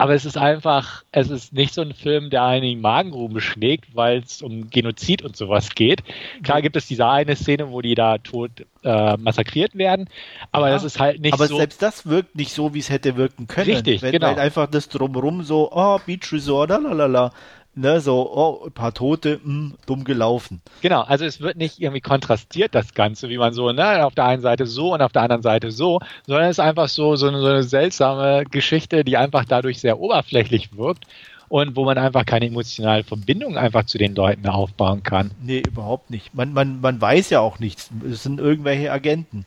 aber 0.00 0.14
es 0.14 0.24
ist 0.24 0.38
einfach, 0.38 1.02
es 1.10 1.28
ist 1.28 1.52
nicht 1.52 1.74
so 1.74 1.82
ein 1.82 1.92
Film, 1.92 2.30
der 2.30 2.44
einen 2.44 2.62
in 2.62 2.76
die 2.76 2.82
Magengrube 2.82 3.40
schlägt, 3.40 3.96
weil 3.96 4.18
es 4.18 4.42
um 4.42 4.70
Genozid 4.70 5.22
und 5.22 5.36
sowas 5.36 5.74
geht. 5.74 6.04
Klar 6.44 6.62
gibt 6.62 6.76
es 6.76 6.86
diese 6.86 7.08
eine 7.08 7.34
Szene, 7.34 7.72
wo 7.72 7.82
die 7.82 7.96
da 7.96 8.18
tot 8.18 8.64
äh, 8.84 9.16
massakriert 9.16 9.76
werden, 9.76 10.08
aber 10.52 10.68
ja, 10.68 10.74
das 10.74 10.84
ist 10.84 11.00
halt 11.00 11.20
nicht 11.20 11.34
aber 11.34 11.48
so. 11.48 11.54
Aber 11.54 11.62
selbst 11.62 11.82
das 11.82 12.06
wirkt 12.06 12.36
nicht 12.36 12.52
so, 12.52 12.74
wie 12.74 12.78
es 12.78 12.90
hätte 12.90 13.16
wirken 13.16 13.48
können. 13.48 13.72
Richtig, 13.72 14.00
wenn, 14.02 14.12
genau. 14.12 14.28
Weil 14.28 14.38
einfach 14.38 14.68
das 14.70 14.88
drumrum 14.88 15.42
so, 15.42 15.68
oh, 15.72 15.98
Beach 16.06 16.32
Resort, 16.32 16.70
lalala 16.70 17.32
ne, 17.78 18.00
so, 18.00 18.30
oh, 18.30 18.66
ein 18.66 18.72
paar 18.72 18.92
Tote, 18.92 19.40
mh, 19.42 19.44
hm, 19.44 19.74
dumm 19.86 20.04
gelaufen. 20.04 20.60
Genau, 20.82 21.02
also 21.02 21.24
es 21.24 21.40
wird 21.40 21.56
nicht 21.56 21.80
irgendwie 21.80 22.00
kontrastiert, 22.00 22.74
das 22.74 22.94
Ganze, 22.94 23.28
wie 23.28 23.38
man 23.38 23.52
so, 23.52 23.72
ne, 23.72 24.04
auf 24.04 24.14
der 24.14 24.26
einen 24.26 24.42
Seite 24.42 24.66
so 24.66 24.94
und 24.94 25.02
auf 25.02 25.12
der 25.12 25.22
anderen 25.22 25.42
Seite 25.42 25.70
so, 25.70 26.00
sondern 26.26 26.46
es 26.46 26.58
ist 26.58 26.64
einfach 26.64 26.88
so, 26.88 27.16
so 27.16 27.28
eine, 27.28 27.40
so 27.40 27.46
eine 27.46 27.62
seltsame 27.62 28.44
Geschichte, 28.50 29.04
die 29.04 29.16
einfach 29.16 29.44
dadurch 29.44 29.80
sehr 29.80 30.00
oberflächlich 30.00 30.76
wirkt 30.76 31.04
und 31.48 31.76
wo 31.76 31.84
man 31.84 31.96
einfach 31.98 32.26
keine 32.26 32.46
emotionale 32.46 33.04
Verbindung 33.04 33.56
einfach 33.56 33.84
zu 33.84 33.98
den 33.98 34.14
Leuten 34.14 34.46
aufbauen 34.48 35.02
kann. 35.02 35.30
Nee, 35.42 35.62
überhaupt 35.66 36.10
nicht. 36.10 36.34
Man, 36.34 36.52
man, 36.52 36.80
man 36.80 37.00
weiß 37.00 37.30
ja 37.30 37.40
auch 37.40 37.58
nichts. 37.58 37.90
Es 38.10 38.22
sind 38.22 38.38
irgendwelche 38.38 38.92
Agenten. 38.92 39.46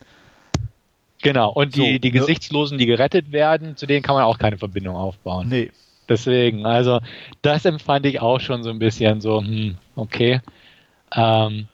Genau, 1.22 1.52
und 1.52 1.76
die, 1.76 1.92
so, 1.92 1.98
die 1.98 2.12
ne? 2.12 2.18
Gesichtslosen, 2.18 2.78
die 2.78 2.86
gerettet 2.86 3.30
werden, 3.30 3.76
zu 3.76 3.86
denen 3.86 4.02
kann 4.02 4.16
man 4.16 4.24
auch 4.24 4.38
keine 4.38 4.58
Verbindung 4.58 4.96
aufbauen. 4.96 5.48
Nee, 5.48 5.70
Deswegen, 6.08 6.66
also 6.66 7.00
das 7.42 7.64
empfand 7.64 8.06
ich 8.06 8.20
auch 8.20 8.40
schon 8.40 8.62
so 8.62 8.70
ein 8.70 8.78
bisschen 8.78 9.20
so, 9.20 9.40
hm, 9.40 9.78
okay. 9.96 10.40
Ähm, 11.14 11.68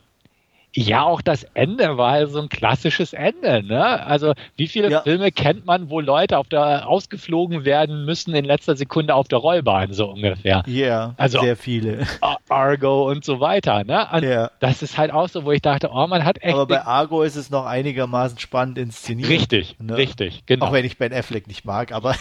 ja, 0.74 1.02
auch 1.02 1.22
das 1.22 1.44
Ende 1.54 1.96
war 1.96 2.12
halt 2.12 2.30
so 2.30 2.40
ein 2.40 2.48
klassisches 2.48 3.12
Ende. 3.12 3.62
Ne? 3.62 4.06
Also 4.06 4.34
wie 4.56 4.68
viele 4.68 4.90
ja. 4.90 5.00
Filme 5.00 5.32
kennt 5.32 5.66
man, 5.66 5.88
wo 5.88 6.00
Leute 6.00 6.38
auf 6.38 6.48
der 6.48 6.86
ausgeflogen 6.86 7.64
werden 7.64 8.04
müssen 8.04 8.34
in 8.34 8.44
letzter 8.44 8.76
Sekunde 8.76 9.14
auf 9.14 9.28
der 9.28 9.38
Rollbahn 9.38 9.92
so 9.92 10.10
ungefähr? 10.10 10.62
Ja, 10.66 10.86
yeah, 10.86 11.14
also 11.16 11.40
sehr 11.40 11.56
viele. 11.56 12.06
Argo 12.48 13.10
und 13.10 13.24
so 13.24 13.40
weiter. 13.40 13.84
Ne? 13.84 14.06
Yeah. 14.22 14.50
Das 14.60 14.82
ist 14.82 14.98
halt 14.98 15.10
auch 15.10 15.28
so, 15.28 15.44
wo 15.44 15.52
ich 15.52 15.62
dachte, 15.62 15.90
oh, 15.92 16.06
man 16.06 16.24
hat 16.24 16.42
echt. 16.42 16.54
Aber 16.54 16.66
bei 16.66 16.84
Argo 16.84 17.22
ist 17.22 17.36
es 17.36 17.50
noch 17.50 17.64
einigermaßen 17.64 18.38
spannend 18.38 18.78
inszeniert. 18.78 19.30
Richtig, 19.30 19.76
ne? 19.80 19.96
richtig, 19.96 20.44
genau. 20.46 20.66
Auch 20.66 20.72
wenn 20.72 20.84
ich 20.84 20.98
Ben 20.98 21.12
Affleck 21.12 21.46
nicht 21.46 21.64
mag, 21.64 21.92
aber 21.92 22.14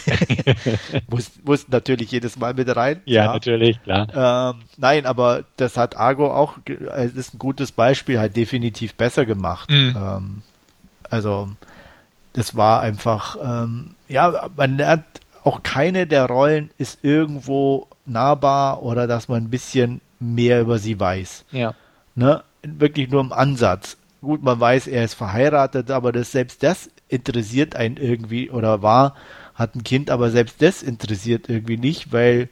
muss, 1.10 1.32
muss 1.44 1.68
natürlich 1.68 2.12
jedes 2.12 2.38
Mal 2.40 2.54
mit 2.54 2.74
rein. 2.74 3.02
Ja, 3.06 3.24
klar. 3.24 3.34
natürlich, 3.34 3.84
klar. 3.84 4.54
Ähm, 4.56 4.62
nein, 4.78 5.06
aber 5.06 5.44
das 5.58 5.76
hat 5.76 5.98
Argo 5.98 6.34
auch, 6.34 6.58
es 6.96 7.14
ist 7.14 7.34
ein 7.34 7.40
gutes 7.40 7.72
Beispiel, 7.72 8.20
halt 8.20 8.38
definitiv 8.48 8.96
besser 8.96 9.26
gemacht. 9.26 9.70
Mhm. 9.70 9.96
Ähm, 9.98 10.42
also 11.10 11.50
das 12.34 12.56
war 12.56 12.82
einfach, 12.82 13.36
ähm, 13.44 13.96
ja, 14.08 14.50
man 14.56 14.78
lernt 14.78 15.04
auch 15.44 15.64
keine 15.64 16.08
der 16.08 16.26
Rollen 16.26 16.72
ist 16.78 17.04
irgendwo 17.04 17.88
nahbar 18.06 18.84
oder 18.84 19.08
dass 19.08 19.28
man 19.28 19.44
ein 19.44 19.50
bisschen 19.50 20.02
mehr 20.20 20.62
über 20.62 20.80
sie 20.80 21.00
weiß. 21.00 21.46
Ja. 21.52 21.74
Ne? 22.16 22.44
Wirklich 22.64 23.10
nur 23.10 23.22
im 23.22 23.34
Ansatz. 23.34 23.98
Gut, 24.22 24.44
man 24.44 24.60
weiß, 24.60 24.88
er 24.88 25.04
ist 25.04 25.14
verheiratet, 25.14 25.92
aber 25.92 26.12
das, 26.12 26.32
selbst 26.32 26.64
das 26.64 26.90
interessiert 27.08 27.76
einen 27.76 27.98
irgendwie 27.98 28.50
oder 28.50 28.82
war, 28.82 29.16
hat 29.54 29.76
ein 29.76 29.84
Kind, 29.84 30.10
aber 30.10 30.32
selbst 30.32 30.62
das 30.62 30.84
interessiert 30.84 31.50
irgendwie 31.50 31.78
nicht, 31.78 32.12
weil 32.12 32.50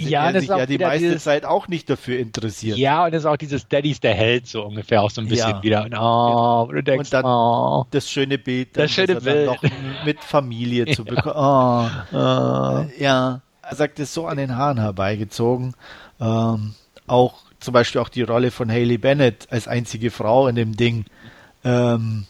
ja, 0.00 0.30
er 0.30 0.40
sich 0.40 0.48
ja 0.48 0.66
die 0.66 0.78
meiste 0.78 1.06
dieses, 1.06 1.24
Zeit 1.24 1.44
auch 1.44 1.68
nicht 1.68 1.90
dafür 1.90 2.18
interessiert. 2.18 2.78
Ja, 2.78 3.04
und 3.04 3.12
es 3.12 3.20
ist 3.20 3.26
auch 3.26 3.36
dieses 3.36 3.68
Daddy's 3.68 4.00
der 4.00 4.14
Held 4.14 4.46
so 4.46 4.64
ungefähr 4.64 5.02
auch 5.02 5.10
so 5.10 5.20
ein 5.20 5.28
bisschen 5.28 5.50
ja. 5.50 5.62
wieder. 5.62 5.84
Und, 5.84 5.94
oh, 5.98 6.72
du 6.72 6.82
denkst, 6.82 7.08
und 7.08 7.12
dann 7.12 7.24
oh, 7.24 7.86
das 7.90 8.10
schöne 8.10 8.38
Bild, 8.38 8.76
das 8.76 8.90
schöne 8.90 9.20
Bild. 9.20 9.46
noch 9.46 9.62
mit 10.04 10.20
Familie 10.20 10.86
zu 10.86 11.04
bekommen. 11.04 11.34
Oh, 11.36 12.16
oh. 12.16 12.86
Ja, 12.98 13.40
er 13.62 13.76
sagt 13.76 13.98
es 14.00 14.14
so 14.14 14.26
an 14.26 14.38
den 14.38 14.56
Haaren 14.56 14.78
herbeigezogen. 14.78 15.74
Ähm, 16.20 16.74
auch 17.06 17.40
zum 17.60 17.74
Beispiel 17.74 18.00
auch 18.00 18.08
die 18.08 18.22
Rolle 18.22 18.50
von 18.50 18.70
Haley 18.70 18.98
Bennett 18.98 19.46
als 19.50 19.68
einzige 19.68 20.10
Frau 20.10 20.48
in 20.48 20.56
dem 20.56 20.76
Ding, 20.76 21.04
ähm, 21.64 22.26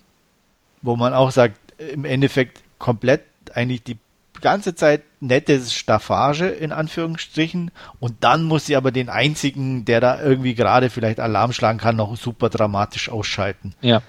wo 0.82 0.96
man 0.96 1.14
auch 1.14 1.30
sagt, 1.30 1.58
im 1.78 2.04
Endeffekt 2.04 2.62
komplett 2.78 3.22
eigentlich 3.54 3.82
die 3.82 3.98
ganze 4.40 4.74
Zeit 4.74 5.02
nettes 5.22 5.72
Staffage 5.72 6.42
in 6.42 6.72
Anführungsstrichen 6.72 7.70
und 8.00 8.14
dann 8.20 8.44
muss 8.44 8.66
sie 8.66 8.76
aber 8.76 8.90
den 8.90 9.08
einzigen, 9.08 9.84
der 9.84 10.00
da 10.00 10.20
irgendwie 10.20 10.54
gerade 10.54 10.90
vielleicht 10.90 11.20
Alarm 11.20 11.52
schlagen 11.52 11.78
kann, 11.78 11.96
noch 11.96 12.16
super 12.16 12.50
dramatisch 12.50 13.08
ausschalten. 13.08 13.74
Ja. 13.80 14.02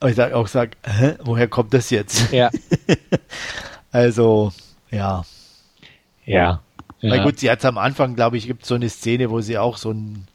Und 0.00 0.10
ich 0.10 0.20
auch 0.20 0.48
sag, 0.48 0.76
hä, 0.84 1.14
woher 1.22 1.48
kommt 1.48 1.72
das 1.72 1.90
jetzt? 1.90 2.32
Ja. 2.32 2.50
also, 3.92 4.52
ja. 4.90 5.24
Ja. 6.26 6.60
Na 7.00 7.16
ja. 7.16 7.22
gut, 7.22 7.38
sie 7.38 7.50
hat 7.50 7.64
am 7.64 7.78
Anfang, 7.78 8.14
glaube 8.14 8.36
ich, 8.36 8.46
gibt 8.46 8.66
so 8.66 8.74
eine 8.74 8.88
Szene, 8.88 9.30
wo 9.30 9.40
sie 9.40 9.58
auch 9.58 9.76
so 9.76 9.92
ein, 9.92 10.26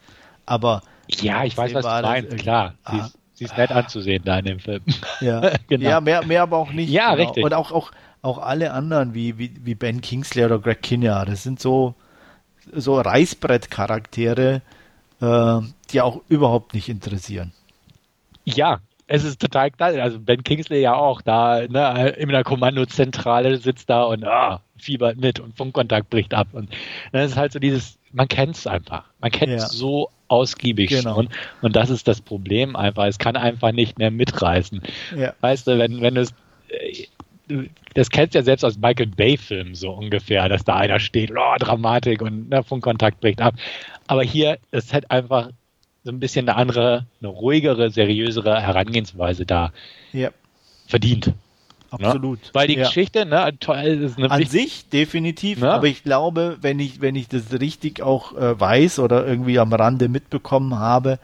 aber. 0.46 0.82
Ja, 1.08 1.44
ich 1.44 1.58
weiß, 1.58 1.74
was 1.74 1.84
du 1.84 2.02
meinst, 2.08 2.38
klar. 2.38 2.76
Sie 2.90 2.98
ist, 2.98 3.18
sie 3.34 3.46
ist 3.46 3.58
nett 3.58 3.72
anzusehen 3.72 4.24
da 4.24 4.40
in 4.40 4.46
dem 4.46 4.60
Film. 4.60 4.82
Ja, 5.20 5.52
genau. 5.68 5.90
ja 5.90 6.02
mehr, 6.02 6.26
mehr 6.26 6.44
aber 6.44 6.58
auch 6.58 6.72
nicht. 6.72 6.90
Ja, 6.90 7.14
genau. 7.14 7.28
richtig. 7.28 7.44
Und 7.44 7.54
auch, 7.54 7.72
auch, 7.72 7.92
auch 8.22 8.38
alle 8.38 8.74
anderen 8.74 9.14
wie, 9.14 9.38
wie, 9.38 9.52
wie 9.64 9.76
Ben 9.76 10.02
Kingsley 10.02 10.46
oder 10.46 10.60
Greg 10.60 10.82
Kinnear, 10.82 11.26
das 11.26 11.44
sind 11.44 11.60
so, 11.60 11.96
so 12.74 13.00
Reißbrett-Charaktere, 13.00 14.62
äh, 15.22 15.60
die 15.90 16.02
auch 16.02 16.22
überhaupt 16.30 16.74
nicht 16.74 16.90
interessieren. 16.90 17.54
Ja, 18.44 18.80
es 19.08 19.24
ist 19.24 19.42
total 19.42 19.72
klar. 19.72 19.94
Also 19.96 20.20
Ben 20.20 20.44
Kingsley 20.44 20.82
ja 20.82 20.94
auch 20.94 21.22
da 21.22 21.68
ne, 21.68 22.10
in 22.18 22.30
der 22.30 22.44
Kommandozentrale 22.44 23.58
sitzt 23.58 23.90
da 23.90 24.04
und 24.04 24.24
ah, 24.24 24.62
fiebert 24.78 25.18
mit 25.18 25.40
und 25.40 25.58
Funkkontakt 25.58 26.10
bricht 26.10 26.34
ab. 26.34 26.48
Und 26.54 26.70
das 27.12 27.32
ist 27.32 27.38
halt 27.38 27.52
so 27.52 27.60
dieses, 27.60 27.98
man 28.14 28.28
kennt 28.28 28.56
es 28.56 28.68
einfach. 28.68 29.04
Man 29.20 29.32
kennt 29.32 29.52
es 29.52 29.64
ja. 29.64 29.68
so 29.68 30.10
ausgiebig 30.28 30.90
genau. 30.90 31.16
schon. 31.16 31.30
Und 31.62 31.76
das 31.76 31.90
ist 31.90 32.08
das 32.08 32.22
Problem 32.22 32.76
einfach. 32.76 33.06
Es 33.06 33.20
kann 33.20 33.36
einfach 33.36 33.74
nicht 33.74 34.00
mehr 34.00 34.12
mitreißen. 34.12 34.82
Ja. 35.18 35.34
Weißt 35.42 35.68
du, 35.68 35.78
wenn, 35.78 36.02
wenn 36.02 36.16
du 36.16 36.22
es 36.22 36.34
äh, 36.70 37.08
das 37.94 38.10
kennst 38.10 38.34
du 38.34 38.40
ja 38.40 38.44
selbst 38.44 38.64
aus 38.64 38.78
Michael 38.78 39.08
Bay-Filmen 39.08 39.76
so 39.76 39.92
ungefähr, 39.92 40.48
dass 40.50 40.64
da 40.64 40.76
einer 40.76 41.00
steht, 41.00 41.32
oh, 41.32 41.56
Dramatik 41.60 42.22
und 42.22 42.50
der 42.50 42.64
Funkkontakt 42.64 43.20
bricht 43.20 43.42
ab. 43.42 43.56
Aber 44.08 44.24
hier 44.24 44.58
ist 44.72 44.94
halt 44.94 45.10
einfach 45.12 45.50
so 46.04 46.12
ein 46.12 46.20
bisschen 46.20 46.50
eine 46.50 46.58
andere, 46.58 47.06
eine 47.20 47.30
ruhigere, 47.30 47.92
seriösere 47.92 48.62
Herangehensweise 48.62 49.46
da 49.46 49.72
ja. 50.14 50.30
verdient. 50.88 51.28
Ne? 51.28 51.34
Absolut. 51.92 52.40
Ne? 52.40 52.50
Weil 52.54 52.68
die 52.68 52.76
ja. 52.76 52.86
Geschichte, 52.86 53.26
ne, 53.26 53.54
toll, 53.60 53.78
ist 53.78 54.18
eine 54.18 54.32
An 54.32 54.46
sich 54.46 54.88
definitiv, 54.90 55.60
ne? 55.60 55.72
aber 55.72 55.88
ich 55.88 56.04
glaube, 56.04 56.58
wenn 56.62 56.80
ich, 56.80 57.02
wenn 57.02 57.16
ich 57.16 57.28
das 57.28 57.52
richtig 57.60 58.02
auch 58.02 58.36
äh, 58.38 58.60
weiß 58.60 59.00
oder 59.00 59.28
irgendwie 59.28 59.60
am 59.60 59.74
Rande 59.74 60.08
mitbekommen 60.08 60.80
habe, 60.80 61.20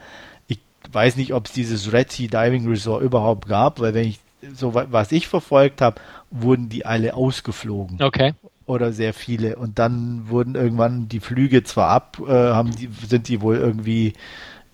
ich 0.46 0.58
weiß 0.92 1.16
nicht, 1.16 1.32
ob 1.32 1.46
es 1.46 1.52
dieses 1.52 1.92
Red 1.92 2.12
Sea 2.12 2.28
Diving 2.28 2.68
Resort 2.68 3.02
überhaupt 3.02 3.48
gab, 3.48 3.80
weil 3.80 3.94
wenn 3.94 4.06
ich 4.06 4.18
so 4.54 4.74
was 4.74 5.12
ich 5.12 5.28
verfolgt 5.28 5.80
habe, 5.80 6.00
wurden 6.30 6.68
die 6.68 6.86
alle 6.86 7.14
ausgeflogen. 7.14 8.02
Okay. 8.02 8.34
Oder 8.66 8.92
sehr 8.92 9.14
viele. 9.14 9.56
Und 9.56 9.78
dann 9.78 10.28
wurden 10.28 10.54
irgendwann 10.54 11.08
die 11.08 11.20
Flüge 11.20 11.64
zwar 11.64 11.88
ab, 11.88 12.18
äh, 12.26 12.32
haben 12.32 12.74
die, 12.74 12.88
sind 13.06 13.28
die 13.28 13.40
wohl 13.40 13.56
irgendwie 13.56 14.12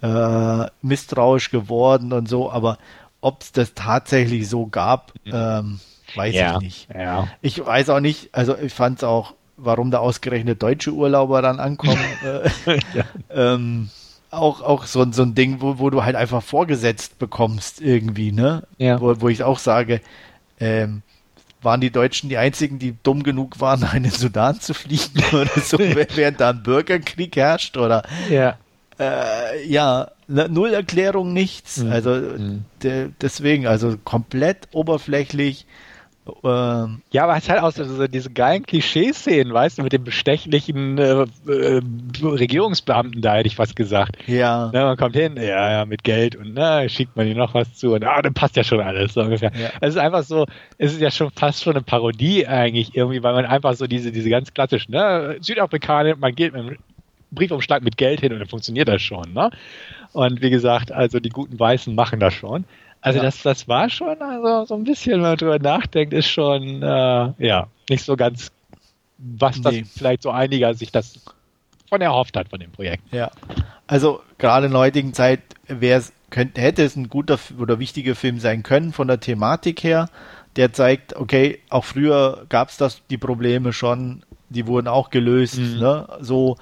äh, 0.03 0.67
misstrauisch 0.83 1.51
geworden 1.51 2.13
und 2.13 2.29
so, 2.29 2.51
aber 2.51 2.79
ob 3.21 3.43
es 3.43 3.53
das 3.53 3.75
tatsächlich 3.75 4.49
so 4.49 4.67
gab, 4.67 5.13
ähm, 5.25 5.81
weiß 6.15 6.35
ja. 6.35 6.57
ich 6.57 6.61
nicht. 6.61 6.89
Ja. 6.95 7.29
Ich 7.41 7.65
weiß 7.65 7.89
auch 7.91 8.01
nicht, 8.01 8.35
also 8.35 8.57
ich 8.59 8.75
fand 8.75 8.99
es 8.99 9.05
auch, 9.05 9.35
warum 9.57 9.91
da 9.91 9.99
ausgerechnet 9.99 10.63
deutsche 10.63 10.93
Urlauber 10.93 11.41
dann 11.41 11.59
ankommen. 11.61 11.99
äh, 12.67 12.79
ja. 12.93 13.05
ähm, 13.31 13.89
auch, 14.37 14.61
auch 14.61 14.85
so, 14.85 15.11
so 15.13 15.23
ein 15.23 15.35
Ding, 15.35 15.61
wo, 15.61 15.79
wo 15.79 15.91
du 15.91 16.05
halt 16.05 16.17
einfach 16.17 16.43
vorgesetzt 16.43 17.19
bekommst 17.19 17.81
irgendwie, 17.81 18.33
ne? 18.33 18.65
Ja. 18.79 19.01
Wo, 19.01 19.21
wo 19.21 19.29
ich 19.29 19.43
auch 19.43 19.59
sage, 19.59 20.01
ähm, 20.61 21.03
waren 21.63 21.81
die 21.81 21.91
Deutschen 21.91 22.29
die 22.29 22.37
einzigen, 22.37 22.79
die 22.79 22.95
dumm 23.03 23.23
genug 23.23 23.61
waren, 23.61 23.85
in 23.95 24.05
den 24.05 24.13
Sudan 24.13 24.61
zu 24.61 24.75
fliegen 24.75 25.23
oder 25.33 25.61
so, 25.61 25.79
während 25.79 26.41
da 26.41 26.51
ein 26.51 26.63
Bürgerkrieg 26.63 27.37
herrscht 27.37 27.77
oder 27.77 28.05
ja, 28.31 28.59
äh, 28.99 29.67
ja 29.67 30.11
ne, 30.29 30.49
null 30.49 30.73
Erklärung, 30.73 31.33
nichts. 31.33 31.79
Mhm. 31.79 31.93
Also 31.93 32.11
mhm. 32.11 32.65
De, 32.83 33.09
deswegen, 33.21 33.67
also 33.67 33.97
komplett 34.05 34.69
oberflächlich 34.73 35.67
ähm, 36.43 37.03
ja, 37.11 37.25
aber 37.25 37.37
es 37.37 37.45
ist 37.45 37.51
halt 37.51 37.63
auch 37.63 37.71
so, 37.71 37.85
so 37.85 38.07
diese 38.07 38.31
geilen 38.31 38.65
Klischeeszenen, 38.65 39.53
weißt 39.53 39.79
du, 39.79 39.83
mit 39.83 39.93
dem 39.93 40.05
bestechlichen 40.05 40.97
äh, 40.97 41.27
äh, 41.47 41.83
Regierungsbeamten 42.23 43.21
da, 43.21 43.35
hätte 43.35 43.47
ich 43.47 43.57
fast 43.57 43.77
gesagt. 43.77 44.17
Ja. 44.27 44.71
Na, 44.73 44.85
man 44.87 44.97
kommt 44.97 45.17
hin, 45.17 45.37
ja, 45.37 45.71
ja, 45.71 45.85
mit 45.85 46.03
Geld 46.03 46.35
und 46.35 46.55
na, 46.55 46.89
schickt 46.89 47.15
man 47.15 47.27
ihm 47.27 47.37
noch 47.37 47.53
was 47.53 47.75
zu 47.75 47.93
und 47.93 48.05
ah, 48.05 48.23
dann 48.23 48.33
passt 48.33 48.57
ja 48.57 48.65
schon 48.65 48.81
alles, 48.81 49.13
so 49.13 49.21
ungefähr. 49.21 49.53
Ja. 49.55 49.71
Es 49.83 49.91
ist 49.91 50.01
einfach 50.01 50.23
so, 50.23 50.47
es 50.79 50.95
ist 50.95 51.01
ja 51.01 51.11
schon 51.11 51.31
fast 51.31 51.63
schon 51.63 51.75
eine 51.75 51.83
Parodie 51.83 52.47
eigentlich 52.47 52.95
irgendwie, 52.95 53.23
weil 53.23 53.35
man 53.35 53.45
einfach 53.45 53.75
so 53.75 53.87
diese, 53.87 54.11
diese 54.11 54.31
ganz 54.31 54.55
klassischen, 54.55 54.93
ne, 54.93 55.37
Südafrikaner, 55.41 56.17
man 56.17 56.35
geht 56.35 56.55
mit 56.55 56.63
einem 56.63 56.77
Briefumschlag 57.33 57.83
mit 57.83 57.99
Geld 57.99 58.21
hin 58.21 58.33
und 58.33 58.39
dann 58.39 58.49
funktioniert 58.49 58.89
das 58.89 59.03
schon, 59.03 59.33
ne? 59.35 59.51
Und 60.13 60.41
wie 60.41 60.51
gesagt, 60.51 60.93
also 60.93 61.19
die 61.19 61.29
guten 61.29 61.59
Weißen 61.59 61.93
machen 61.95 62.21
das 62.21 62.35
schon. 62.35 62.65
Also 63.05 63.19
ja. 63.19 63.25
das, 63.25 63.43
das 63.43 63.69
war 63.69 63.91
schon, 63.91 64.17
also 64.23 64.65
so 64.65 64.75
ein 64.75 64.85
bisschen, 64.85 65.13
wenn 65.13 65.21
man 65.21 65.37
drüber 65.37 65.59
nachdenkt, 65.59 66.15
ist 66.15 66.27
schon, 66.27 66.83
äh, 66.83 67.33
ja, 67.37 67.67
nicht 67.91 68.03
so 68.03 68.17
ganz, 68.17 68.51
was 69.19 69.59
nee. 69.59 69.83
das 69.83 69.91
vielleicht 69.91 70.23
so 70.23 70.31
einiger 70.31 70.73
sich 70.73 70.91
das 70.91 71.21
von 71.91 72.01
erhofft 72.01 72.35
hat 72.35 72.49
von 72.49 72.61
dem 72.61 72.73
Projekt. 72.73 73.03
Ja, 73.13 73.31
also 73.87 74.23
gerade 74.39 74.67
in 74.67 74.73
der 74.73 74.81
heutigen 74.81 75.13
Zeit 75.13 75.41
könnte, 76.31 76.63
hätte 76.63 76.83
es 76.83 76.97
ein 76.97 77.11
guter 77.11 77.39
oder 77.59 77.79
wichtiger 77.79 78.15
Film 78.15 78.39
sein 78.39 78.63
können 78.63 78.95
von 78.95 79.07
der 79.07 79.21
Thematik 79.21 79.85
her. 79.85 80.09
Der 80.57 80.73
zeigt, 80.73 81.15
okay, 81.15 81.59
auch 81.69 81.85
früher 81.85 82.47
gab 82.49 82.71
es 82.71 82.79
das 82.79 83.03
die 83.11 83.19
Probleme 83.19 83.75
schon, 83.75 84.23
die 84.49 84.67
wurden 84.67 84.89
auch 84.89 85.11
gelöst, 85.11 85.59
mhm. 85.59 85.79
ne? 85.79 86.09
So, 86.21 86.57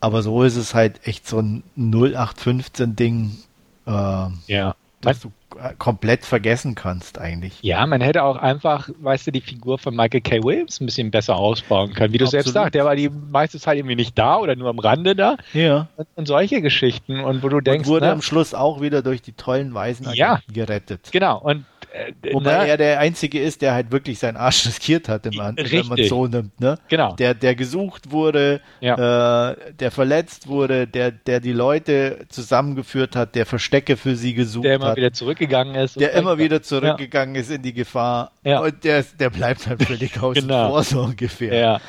aber 0.00 0.22
so 0.22 0.42
ist 0.42 0.56
es 0.56 0.74
halt 0.74 1.06
echt 1.06 1.28
so 1.28 1.38
ein 1.38 1.62
0815 1.76 2.96
Ding. 2.96 3.38
Äh, 3.86 4.26
ja. 4.48 4.74
Dass 5.00 5.20
du 5.20 5.30
komplett 5.78 6.24
vergessen 6.24 6.74
kannst 6.74 7.18
eigentlich. 7.18 7.62
Ja, 7.62 7.86
man 7.86 8.00
hätte 8.00 8.22
auch 8.22 8.36
einfach, 8.36 8.88
weißt 9.00 9.26
du, 9.28 9.32
die 9.32 9.40
Figur 9.40 9.78
von 9.78 9.94
Michael 9.94 10.20
K. 10.20 10.42
Williams 10.42 10.80
ein 10.80 10.86
bisschen 10.86 11.10
besser 11.10 11.36
ausbauen 11.36 11.94
können. 11.94 12.12
Wie 12.12 12.18
du 12.18 12.24
Absolut. 12.24 12.44
selbst 12.44 12.52
sagst, 12.54 12.74
der 12.74 12.84
war 12.84 12.96
die 12.96 13.08
meiste 13.08 13.58
Zeit 13.58 13.76
irgendwie 13.76 13.96
nicht 13.96 14.18
da 14.18 14.38
oder 14.38 14.56
nur 14.56 14.68
am 14.68 14.78
Rande 14.78 15.16
da. 15.16 15.36
Ja. 15.52 15.88
Und, 15.96 16.08
und 16.16 16.26
solche 16.26 16.60
Geschichten. 16.60 17.20
Und 17.20 17.42
wo 17.42 17.48
du 17.48 17.60
denkst. 17.60 17.88
Und 17.88 17.94
wurde 17.94 18.06
ne, 18.06 18.12
am 18.12 18.22
Schluss 18.22 18.54
auch 18.54 18.80
wieder 18.80 19.02
durch 19.02 19.22
die 19.22 19.32
tollen 19.32 19.72
Weisen 19.74 20.08
ja, 20.14 20.40
gerettet. 20.52 21.10
Genau. 21.12 21.38
Und 21.38 21.58
äh, 21.58 21.77
Wobei 22.32 22.58
ne? 22.58 22.68
er 22.68 22.76
der 22.76 23.00
Einzige 23.00 23.40
ist, 23.40 23.62
der 23.62 23.74
halt 23.74 23.90
wirklich 23.90 24.18
seinen 24.18 24.36
Arsch 24.36 24.66
riskiert 24.66 25.08
hat, 25.08 25.24
wenn 25.24 25.34
man 25.34 25.56
so 26.04 26.26
nimmt. 26.26 26.60
Ne? 26.60 26.78
Genau. 26.88 27.14
Der, 27.14 27.34
der 27.34 27.54
gesucht 27.54 28.10
wurde, 28.10 28.60
ja. 28.80 29.50
äh, 29.50 29.56
der 29.72 29.90
verletzt 29.90 30.48
wurde, 30.48 30.86
der, 30.86 31.10
der 31.10 31.40
die 31.40 31.52
Leute 31.52 32.26
zusammengeführt 32.28 33.16
hat, 33.16 33.34
der 33.34 33.46
Verstecke 33.46 33.96
für 33.96 34.16
sie 34.16 34.34
gesucht 34.34 34.64
hat. 34.64 34.70
Der 34.70 34.74
immer 34.76 34.88
hat, 34.88 34.96
wieder 34.96 35.12
zurückgegangen 35.12 35.74
ist. 35.74 35.98
Der 35.98 36.12
immer 36.12 36.38
wieder 36.38 36.62
zurückgegangen 36.62 37.34
ja. 37.34 37.40
ist 37.40 37.50
in 37.50 37.62
die 37.62 37.72
Gefahr. 37.72 38.32
Ja. 38.44 38.60
Und 38.60 38.84
der, 38.84 39.04
der 39.18 39.30
bleibt 39.30 39.66
halt 39.66 39.82
völlig 39.82 40.20
außen 40.22 40.42
genau. 40.42 40.70
vor, 40.70 40.82
so 40.82 41.00
ungefähr. 41.02 41.54
Ja. 41.54 41.80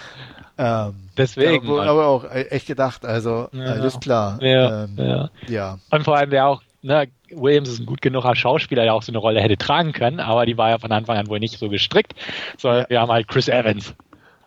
Ähm, 0.57 0.95
Deswegen. 1.17 1.67
Aber, 1.67 1.83
aber 1.83 2.07
auch 2.07 2.25
echt 2.31 2.67
gedacht, 2.67 3.05
also 3.05 3.49
alles 3.53 3.99
klar. 3.99 4.41
Ja, 4.41 4.83
ähm, 4.83 4.95
ja. 4.97 5.29
ja. 5.47 5.77
Und 5.89 6.03
vor 6.03 6.17
allem 6.17 6.31
wäre 6.31 6.45
auch 6.45 6.61
ne, 6.81 7.07
Williams 7.31 7.69
ist 7.69 7.79
ein 7.79 7.85
gut 7.85 8.01
genuger 8.01 8.35
Schauspieler, 8.35 8.83
der 8.83 8.93
auch 8.93 9.03
so 9.03 9.11
eine 9.11 9.19
Rolle 9.19 9.41
hätte 9.41 9.57
tragen 9.57 9.91
können, 9.91 10.19
aber 10.19 10.45
die 10.45 10.57
war 10.57 10.69
ja 10.69 10.77
von 10.77 10.91
Anfang 10.91 11.17
an 11.17 11.27
wohl 11.27 11.39
nicht 11.39 11.57
so 11.57 11.69
gestrickt. 11.69 12.13
So, 12.57 12.69
ja. 12.69 12.85
wir 12.89 13.01
haben 13.01 13.11
halt 13.11 13.27
Chris 13.27 13.47
Evans. 13.47 13.95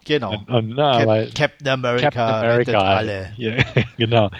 Genau. 0.04 0.32
Und, 0.32 0.50
und, 0.50 0.68
na, 0.70 1.04
Cap 1.04 1.34
Captain 1.34 1.68
America, 1.68 2.10
Captain 2.10 2.34
America 2.34 2.78
alle. 2.78 3.32
Ja, 3.36 3.52
genau. 3.96 4.30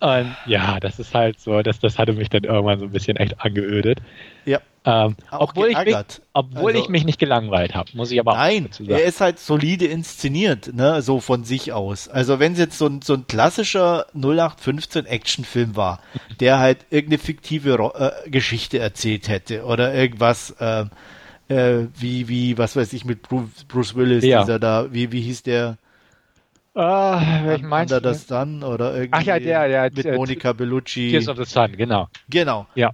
Und 0.00 0.34
ja, 0.46 0.80
das 0.80 0.98
ist 0.98 1.14
halt 1.14 1.38
so, 1.38 1.60
das, 1.62 1.78
das 1.78 1.98
hatte 1.98 2.14
mich 2.14 2.30
dann 2.30 2.44
irgendwann 2.44 2.78
so 2.78 2.86
ein 2.86 2.90
bisschen 2.90 3.16
echt 3.18 3.40
angeödet. 3.40 4.00
Ja. 4.46 4.60
Ähm, 4.82 5.14
obwohl 5.30 5.68
ich 5.68 5.76
mich, 5.76 5.94
obwohl 6.32 6.72
also, 6.72 6.82
ich 6.82 6.88
mich 6.88 7.04
nicht 7.04 7.18
gelangweilt 7.18 7.74
habe, 7.74 7.90
muss 7.92 8.10
ich 8.10 8.18
aber 8.18 8.32
nein, 8.32 8.70
auch 8.72 8.80
Nein, 8.80 8.88
er 8.88 9.04
ist 9.04 9.20
halt 9.20 9.38
solide 9.38 9.84
inszeniert, 9.84 10.72
ne, 10.72 11.02
so 11.02 11.20
von 11.20 11.44
sich 11.44 11.74
aus. 11.74 12.08
Also 12.08 12.38
wenn 12.38 12.52
es 12.52 12.58
jetzt 12.58 12.78
so 12.78 12.86
ein, 12.86 13.02
so 13.02 13.12
ein 13.12 13.26
klassischer 13.26 14.06
0815 14.14 15.04
Actionfilm 15.04 15.76
war, 15.76 16.00
der 16.40 16.60
halt 16.60 16.86
irgendeine 16.88 17.18
fiktive 17.18 17.74
äh, 17.94 18.30
Geschichte 18.30 18.78
erzählt 18.78 19.28
hätte 19.28 19.64
oder 19.64 19.92
irgendwas 19.92 20.52
äh, 20.58 20.86
äh, 21.48 21.88
wie 21.98 22.28
wie 22.28 22.56
was 22.56 22.74
weiß 22.74 22.94
ich 22.94 23.04
mit 23.04 23.20
Bruce, 23.20 23.64
Bruce 23.68 23.94
Willis, 23.96 24.24
ja. 24.24 24.40
dieser 24.40 24.58
da, 24.58 24.90
wie 24.92 25.12
wie 25.12 25.20
hieß 25.20 25.42
der? 25.42 25.76
Ah, 26.80 27.42
welchen 27.44 27.68
meinst 27.68 27.92
du? 27.92 28.00
das 28.00 28.26
dann 28.26 28.62
oder 28.62 28.94
irgendwie 28.94 29.10
Ach 29.12 29.22
ja, 29.22 29.38
der, 29.38 29.68
der 29.68 29.90
mit 29.92 30.16
Monica 30.16 30.52
Bellucci. 30.52 31.10
Tears 31.10 31.28
of 31.28 31.36
the 31.36 31.44
Sun, 31.44 31.76
genau. 31.76 32.08
Genau. 32.28 32.66
Ja 32.74 32.90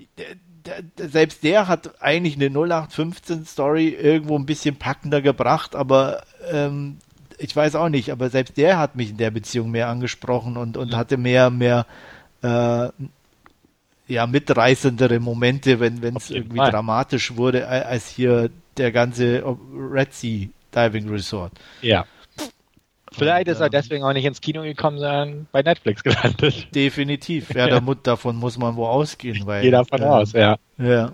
selbst 0.97 1.45
der 1.45 1.69
hat 1.69 2.03
eigentlich 2.03 2.37
eine 2.37 2.49
0815-Story 2.49 3.89
irgendwo 3.89 4.37
ein 4.37 4.47
bisschen 4.47 4.77
packender 4.77 5.23
gebracht, 5.23 5.77
aber 5.77 6.23
ähm, 6.51 6.99
ich 7.39 7.55
weiß 7.55 7.75
auch 7.77 7.89
nicht, 7.89 8.11
aber 8.11 8.31
selbst 8.31 8.57
der 8.57 8.79
hat 8.79 8.97
mich 8.97 9.11
in 9.11 9.17
der 9.17 9.31
Beziehung 9.31 9.71
mehr 9.71 9.89
angesprochen 9.89 10.57
und, 10.57 10.77
und 10.77 10.97
hatte 10.97 11.17
mehr, 11.17 11.51
mehr 11.51 11.87
äh, 12.43 12.89
ja, 14.09 14.27
mitreißendere 14.27 15.21
Momente, 15.21 15.81
wenn 15.81 16.17
es 16.17 16.31
irgendwie 16.31 16.59
Fall. 16.59 16.71
dramatisch 16.71 17.37
wurde, 17.37 17.67
als 17.69 18.09
hier 18.09 18.51
der 18.77 18.93
ganze 18.93 19.43
Red 19.75 20.13
Sea 20.15 20.49
Diving 20.75 21.09
Resort. 21.09 21.53
Ja. 21.83 22.07
Vielleicht 23.19 23.49
ist 23.49 23.61
er 23.61 23.71
deswegen 23.71 24.05
auch 24.05 24.13
nicht 24.13 24.25
ins 24.25 24.41
Kino 24.41 24.63
gekommen, 24.63 24.99
sondern 24.99 25.47
bei 25.53 25.63
Netflix 25.63 26.03
gelandet. 26.03 26.69
Definitiv. 26.75 27.55
Ja, 27.55 27.69
damit, 27.69 28.07
davon 28.07 28.37
muss 28.37 28.59
man 28.59 28.77
wo 28.77 28.87
ausgehen. 28.87 29.47
Weil, 29.47 29.63
Geh 29.63 29.71
davon 29.71 30.03
ähm, 30.03 30.09
aus, 30.09 30.33
ja. 30.33 30.57
Ja. 30.79 31.13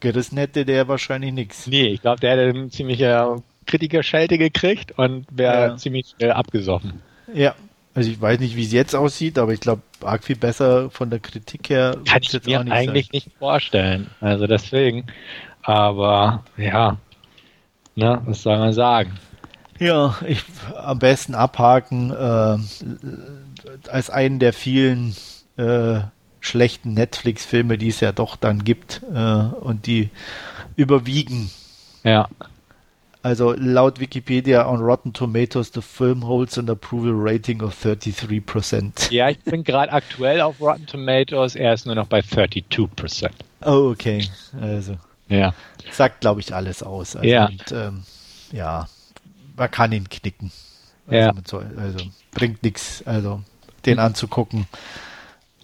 Gerissen 0.00 0.38
hätte 0.38 0.64
der 0.64 0.88
wahrscheinlich 0.88 1.32
nichts. 1.32 1.66
Nee, 1.66 1.88
ich 1.88 2.02
glaube, 2.02 2.20
der 2.20 2.32
hätte 2.32 2.58
eine 2.58 2.68
ziemliche 2.70 3.36
Kritikerschelte 3.66 4.38
gekriegt 4.38 4.98
und 4.98 5.26
wäre 5.30 5.68
ja. 5.68 5.76
ziemlich 5.76 6.14
schnell 6.16 6.32
abgesoffen. 6.32 7.02
Ja. 7.32 7.54
Also 7.94 8.10
ich 8.10 8.20
weiß 8.20 8.38
nicht, 8.38 8.54
wie 8.54 8.62
es 8.62 8.72
jetzt 8.72 8.94
aussieht, 8.94 9.38
aber 9.38 9.52
ich 9.52 9.60
glaube, 9.60 9.82
arg 10.02 10.22
viel 10.22 10.36
besser 10.36 10.88
von 10.88 11.10
der 11.10 11.18
Kritik 11.18 11.68
her. 11.68 11.96
Kann 12.04 12.20
ich 12.22 12.32
mir 12.44 12.62
nicht 12.62 12.72
eigentlich 12.72 13.06
sein. 13.06 13.10
nicht 13.12 13.30
vorstellen. 13.38 14.06
Also 14.20 14.46
deswegen. 14.46 15.06
Aber 15.62 16.44
ja, 16.56 16.96
ne, 17.96 18.22
was 18.24 18.42
soll 18.42 18.56
man 18.56 18.72
sagen? 18.72 19.18
Ja, 19.78 20.16
ich 20.26 20.44
am 20.76 20.98
besten 20.98 21.34
abhaken 21.34 22.10
äh, 22.10 22.58
als 23.90 24.10
einen 24.10 24.38
der 24.38 24.52
vielen 24.52 25.14
äh, 25.56 26.00
schlechten 26.40 26.94
Netflix-Filme, 26.94 27.78
die 27.78 27.88
es 27.88 28.00
ja 28.00 28.12
doch 28.12 28.36
dann 28.36 28.64
gibt 28.64 29.02
äh, 29.12 29.18
und 29.18 29.86
die 29.86 30.10
überwiegen. 30.76 31.50
Ja. 32.04 32.28
Also 33.22 33.52
laut 33.52 33.98
Wikipedia 33.98 34.68
on 34.68 34.80
Rotten 34.80 35.12
Tomatoes, 35.12 35.72
the 35.74 35.82
film 35.82 36.26
holds 36.26 36.56
an 36.56 36.70
approval 36.70 37.12
rating 37.14 37.62
of 37.62 37.74
33%. 37.84 39.12
Ja, 39.12 39.28
ich 39.28 39.40
bin 39.40 39.64
gerade 39.64 39.92
aktuell 39.92 40.40
auf 40.40 40.60
Rotten 40.60 40.86
Tomatoes, 40.86 41.56
er 41.56 41.74
ist 41.74 41.84
nur 41.84 41.96
noch 41.96 42.06
bei 42.06 42.20
32%. 42.20 43.30
Oh, 43.64 43.90
okay. 43.90 44.28
Also. 44.60 44.96
Ja. 45.28 45.52
Sagt, 45.90 46.20
glaube 46.20 46.40
ich, 46.40 46.54
alles 46.54 46.82
aus. 46.82 47.16
Also, 47.16 47.28
ja. 47.28 47.46
Und, 47.46 47.72
ähm, 47.72 48.02
ja, 48.52 48.86
man 49.58 49.70
kann 49.70 49.92
ihn 49.92 50.08
knicken. 50.08 50.50
Also, 51.06 51.60
ja. 51.60 51.70
also 51.76 52.04
bringt 52.32 52.62
nichts. 52.62 53.02
Also 53.06 53.42
den 53.86 53.98
anzugucken, 53.98 54.66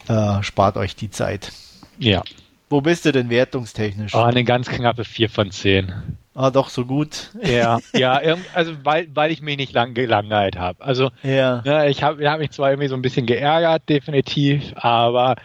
äh, 0.09 0.43
spart 0.43 0.77
euch 0.77 0.97
die 0.97 1.11
Zeit. 1.11 1.53
Ja. 1.99 2.23
Wo 2.71 2.81
bist 2.81 3.05
du 3.05 3.13
denn 3.13 3.31
wertungstechnisch? 3.31 4.15
Oh, 4.15 4.23
eine 4.23 4.45
ganz 4.45 4.69
knappe 4.69 5.05
4 5.05 5.29
von 5.29 5.51
10. 5.51 5.93
Ah, 6.35 6.51
doch, 6.51 6.69
so 6.69 6.85
gut. 6.85 7.31
Ja, 7.43 7.79
ja, 7.95 8.21
also 8.55 8.73
weil, 8.83 9.07
weil 9.15 9.31
ich 9.31 9.43
mich 9.43 9.57
nicht 9.57 9.73
lang 9.73 9.95
gelangweilt 9.95 10.59
habe. 10.59 10.83
Also 10.83 11.11
ja. 11.23 11.63
ja 11.65 11.85
ich 11.85 12.03
habe 12.03 12.29
hab 12.29 12.41
mich 12.41 12.51
zwar 12.51 12.71
irgendwie 12.71 12.89
so 12.89 12.97
ein 12.97 13.03
bisschen 13.03 13.27
geärgert, 13.27 13.89
definitiv, 13.89 14.73
aber 14.77 15.37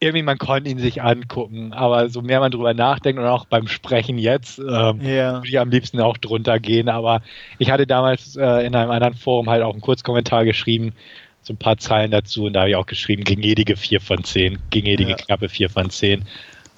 irgendwie 0.00 0.22
man 0.22 0.38
konnte 0.38 0.70
ihn 0.70 0.78
sich 0.78 1.02
angucken. 1.02 1.72
Aber 1.72 2.08
so 2.08 2.22
mehr 2.22 2.40
man 2.40 2.50
drüber 2.50 2.74
nachdenkt 2.74 3.20
und 3.20 3.26
auch 3.26 3.44
beim 3.44 3.68
Sprechen 3.68 4.18
jetzt, 4.18 4.58
ähm, 4.58 5.00
ja. 5.02 5.34
würde 5.34 5.48
ich 5.48 5.58
am 5.58 5.70
liebsten 5.70 6.00
auch 6.00 6.16
drunter 6.16 6.58
gehen. 6.58 6.88
Aber 6.88 7.20
ich 7.58 7.70
hatte 7.70 7.86
damals 7.86 8.34
äh, 8.36 8.66
in 8.66 8.74
einem 8.74 8.90
anderen 8.90 9.14
Forum 9.14 9.50
halt 9.50 9.62
auch 9.62 9.72
einen 9.72 9.82
Kurzkommentar 9.82 10.44
geschrieben, 10.44 10.94
so 11.42 11.52
ein 11.52 11.58
paar 11.58 11.78
Zeilen 11.78 12.10
dazu 12.10 12.44
und 12.44 12.54
da 12.54 12.60
habe 12.60 12.70
ich 12.70 12.76
auch 12.76 12.86
geschrieben, 12.86 13.24
gnädige 13.24 13.76
4 13.76 14.00
von 14.00 14.24
10, 14.24 14.58
gnädige 14.70 15.10
ja. 15.10 15.16
knappe 15.16 15.48
4 15.48 15.70
von 15.70 15.90
10. 15.90 16.24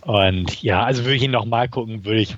Und 0.05 0.62
ja, 0.62 0.83
also 0.83 1.05
würde 1.05 1.16
ich 1.16 1.23
ihn 1.23 1.31
nochmal 1.31 1.68
gucken, 1.68 2.05
würde 2.05 2.20
ich 2.20 2.37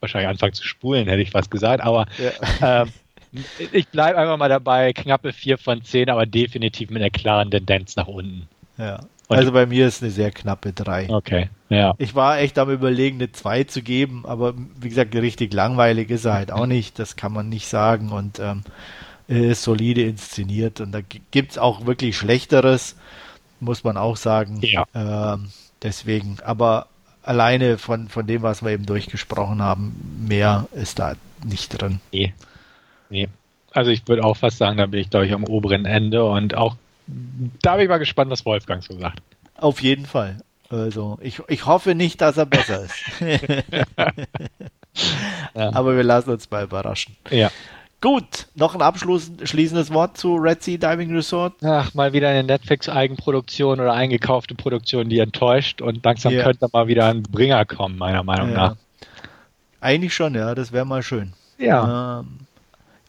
wahrscheinlich 0.00 0.28
anfangen 0.28 0.54
zu 0.54 0.66
spulen, 0.66 1.08
hätte 1.08 1.22
ich 1.22 1.30
fast 1.30 1.50
gesagt, 1.50 1.82
aber 1.82 2.06
ja. 2.18 2.82
ähm, 2.82 2.92
ich 3.72 3.88
bleibe 3.88 4.18
einfach 4.18 4.36
mal 4.36 4.48
dabei, 4.48 4.92
knappe 4.92 5.32
4 5.32 5.58
von 5.58 5.82
10, 5.82 6.10
aber 6.10 6.26
definitiv 6.26 6.90
mit 6.90 7.02
einer 7.02 7.10
klaren 7.10 7.50
Tendenz 7.50 7.96
nach 7.96 8.08
unten. 8.08 8.48
Ja. 8.78 9.00
Also 9.28 9.52
bei 9.52 9.66
mir 9.66 9.86
ist 9.86 10.02
eine 10.02 10.10
sehr 10.10 10.30
knappe 10.30 10.72
3. 10.72 11.08
Okay, 11.08 11.48
ja. 11.68 11.94
Ich 11.98 12.14
war 12.14 12.38
echt 12.38 12.58
am 12.58 12.70
überlegen, 12.70 13.16
eine 13.16 13.32
2 13.32 13.64
zu 13.64 13.82
geben, 13.82 14.24
aber 14.26 14.54
wie 14.78 14.88
gesagt, 14.88 15.14
richtig 15.14 15.52
langweilig 15.54 16.10
ist 16.10 16.24
er 16.24 16.34
halt 16.34 16.52
auch 16.52 16.66
nicht, 16.66 16.98
das 16.98 17.16
kann 17.16 17.32
man 17.32 17.48
nicht 17.48 17.68
sagen 17.68 18.10
und 18.10 18.40
ähm, 18.40 18.62
ist 19.28 19.62
solide 19.62 20.02
inszeniert 20.02 20.80
und 20.80 20.92
da 20.92 21.00
gibt 21.30 21.52
es 21.52 21.58
auch 21.58 21.86
wirklich 21.86 22.16
Schlechteres, 22.16 22.96
muss 23.60 23.84
man 23.84 23.96
auch 23.96 24.16
sagen. 24.16 24.60
Ja. 24.62 24.84
Ähm, 24.94 25.48
deswegen, 25.82 26.36
aber 26.44 26.88
alleine 27.22 27.78
von, 27.78 28.08
von 28.08 28.26
dem, 28.26 28.42
was 28.42 28.62
wir 28.62 28.70
eben 28.70 28.86
durchgesprochen 28.86 29.62
haben, 29.62 30.24
mehr 30.26 30.66
ist 30.72 30.98
da 30.98 31.14
nicht 31.44 31.80
drin. 31.80 32.00
Nee. 32.12 32.34
nee. 33.08 33.28
Also 33.70 33.90
ich 33.90 34.06
würde 34.06 34.24
auch 34.24 34.36
fast 34.36 34.58
sagen, 34.58 34.76
da 34.76 34.86
bin 34.86 35.00
ich, 35.00 35.10
glaube 35.10 35.26
ich, 35.26 35.32
am 35.32 35.44
oberen 35.44 35.86
Ende 35.86 36.24
und 36.24 36.54
auch 36.54 36.76
da 37.62 37.74
bin 37.74 37.84
ich 37.84 37.88
mal 37.88 37.98
gespannt, 37.98 38.30
was 38.30 38.44
Wolfgang 38.44 38.82
so 38.82 38.98
sagt. 38.98 39.22
Auf 39.56 39.82
jeden 39.82 40.06
Fall. 40.06 40.38
Also 40.70 41.18
ich, 41.20 41.40
ich 41.48 41.66
hoffe 41.66 41.94
nicht, 41.94 42.20
dass 42.20 42.36
er 42.38 42.46
besser 42.46 42.84
ist. 42.84 42.94
ja. 45.54 45.72
Aber 45.72 45.96
wir 45.96 46.02
lassen 46.02 46.30
uns 46.30 46.50
mal 46.50 46.64
überraschen. 46.64 47.16
Ja. 47.30 47.50
Gut, 48.00 48.48
noch 48.56 48.74
ein 48.74 48.82
abschließendes 48.82 49.92
Wort 49.92 50.18
zu 50.18 50.34
Red 50.34 50.62
Sea 50.62 50.76
Diving 50.76 51.14
Resort. 51.14 51.54
Ach, 51.62 51.94
mal 51.94 52.12
wieder 52.12 52.30
eine 52.30 52.42
Netflix-Eigenproduktion 52.42 53.78
oder 53.78 53.92
eingekaufte 53.92 54.56
Produktion, 54.56 55.08
die 55.08 55.20
enttäuscht 55.20 55.80
und 55.80 56.04
langsam 56.04 56.32
yeah. 56.32 56.42
könnte 56.42 56.66
mal 56.72 56.88
wieder 56.88 57.06
ein 57.06 57.22
Bringer 57.22 57.64
kommen, 57.64 57.96
meiner 57.98 58.24
Meinung 58.24 58.50
ja. 58.50 58.56
nach. 58.56 58.76
Eigentlich 59.80 60.14
schon, 60.14 60.34
ja, 60.34 60.52
das 60.56 60.72
wäre 60.72 60.84
mal 60.84 61.04
schön. 61.04 61.32
Ja. 61.58 62.20
Ähm, 62.20 62.38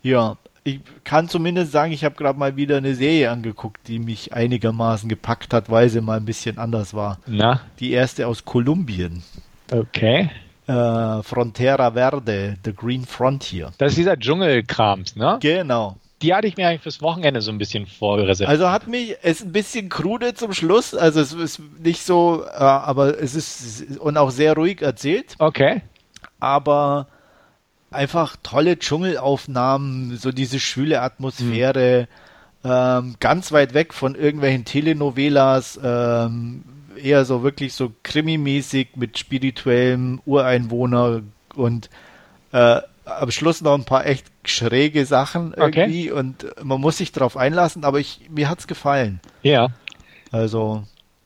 ja, 0.04 0.38
ich 0.64 0.80
kann 1.04 1.28
zumindest 1.30 1.72
sagen, 1.72 1.92
ich 1.92 2.04
habe 2.04 2.16
gerade 2.16 2.38
mal 2.40 2.56
wieder 2.56 2.78
eine 2.78 2.96
Serie 2.96 3.32
angeguckt, 3.32 3.88
die 3.88 4.00
mich 4.00 4.34
einigermaßen 4.34 5.10
gepackt 5.10 5.54
hat, 5.54 5.70
weil 5.70 5.90
sie 5.90 6.02
mal 6.02 6.18
ein 6.18 6.26
bisschen 6.26 6.58
anders 6.58 6.94
war. 6.94 7.20
Na? 7.28 7.62
Die 7.80 7.92
erste 7.92 8.28
aus 8.28 8.46
Kolumbien. 8.46 9.24
Okay 9.72 10.30
äh, 10.68 11.24
Frontera 11.24 11.92
Verde, 11.92 12.58
The 12.64 12.74
Green 12.74 13.06
Frontier. 13.06 13.72
Das 13.78 13.92
ist 13.92 13.98
dieser 13.98 14.18
Dschungelkrams, 14.18 15.16
ne? 15.16 15.38
Genau. 15.42 15.98
Die 16.22 16.34
hatte 16.34 16.48
ich 16.48 16.56
mir 16.56 16.70
eigentlich 16.70 16.82
fürs 16.82 17.02
Wochenende 17.02 17.42
so 17.42 17.52
ein 17.52 17.58
bisschen 17.58 17.86
vorreserviert. 17.86 18.50
Also 18.50 18.70
hat 18.70 18.88
mich, 18.88 19.18
es 19.24 19.42
ist 19.42 19.48
ein 19.48 19.52
bisschen 19.52 19.90
krude 19.90 20.34
zum 20.34 20.54
Schluss, 20.54 20.96
also 20.96 21.20
es 21.20 21.34
ist 21.34 21.62
nicht 21.80 22.04
so, 22.04 22.46
äh, 22.46 22.60
aber 22.60 23.22
es 23.22 23.36
ist 23.36 24.00
und 24.00 24.16
auch 24.16 24.32
sehr 24.32 24.54
ruhig 24.54 24.82
erzählt. 24.82 25.36
Okay. 25.40 25.82
Aber 26.40 27.08
einfach 27.94 28.36
tolle 28.44 28.78
Dschungelaufnahmen, 28.78 30.18
so 30.18 30.32
diese 30.32 30.60
schwüle 30.60 31.02
Atmosphäre, 31.02 32.08
mhm. 32.64 32.70
ähm, 32.70 33.16
ganz 33.20 33.52
weit 33.52 33.74
weg 33.74 33.94
von 33.94 34.16
irgendwelchen 34.16 34.66
Telenovelas, 34.66 35.80
ähm, 35.84 36.64
eher 36.96 37.26
so 37.26 37.44
wirklich 37.44 37.74
so 37.74 37.92
krimimäßig 38.04 38.90
mit 38.96 39.18
spirituellem 39.18 40.22
Ureinwohner 40.26 41.22
und 41.56 41.90
äh, 42.52 42.82
am 43.06 43.32
Schluss 43.32 43.62
noch 43.62 43.74
ein 43.74 43.86
paar 43.86 44.06
echt 44.06 44.26
schräge 44.46 45.06
Sachen 45.06 45.54
irgendwie 45.54 46.12
okay. 46.12 46.20
und 46.20 46.46
man 46.64 46.80
muss 46.80 46.98
sich 46.98 47.12
darauf 47.12 47.36
einlassen, 47.36 47.84
aber 47.84 48.00
ich, 48.00 48.22
mir 48.30 48.50
hat's 48.50 48.68
gefallen. 48.68 49.20
Ja. 49.42 49.70
Also. 50.32 50.84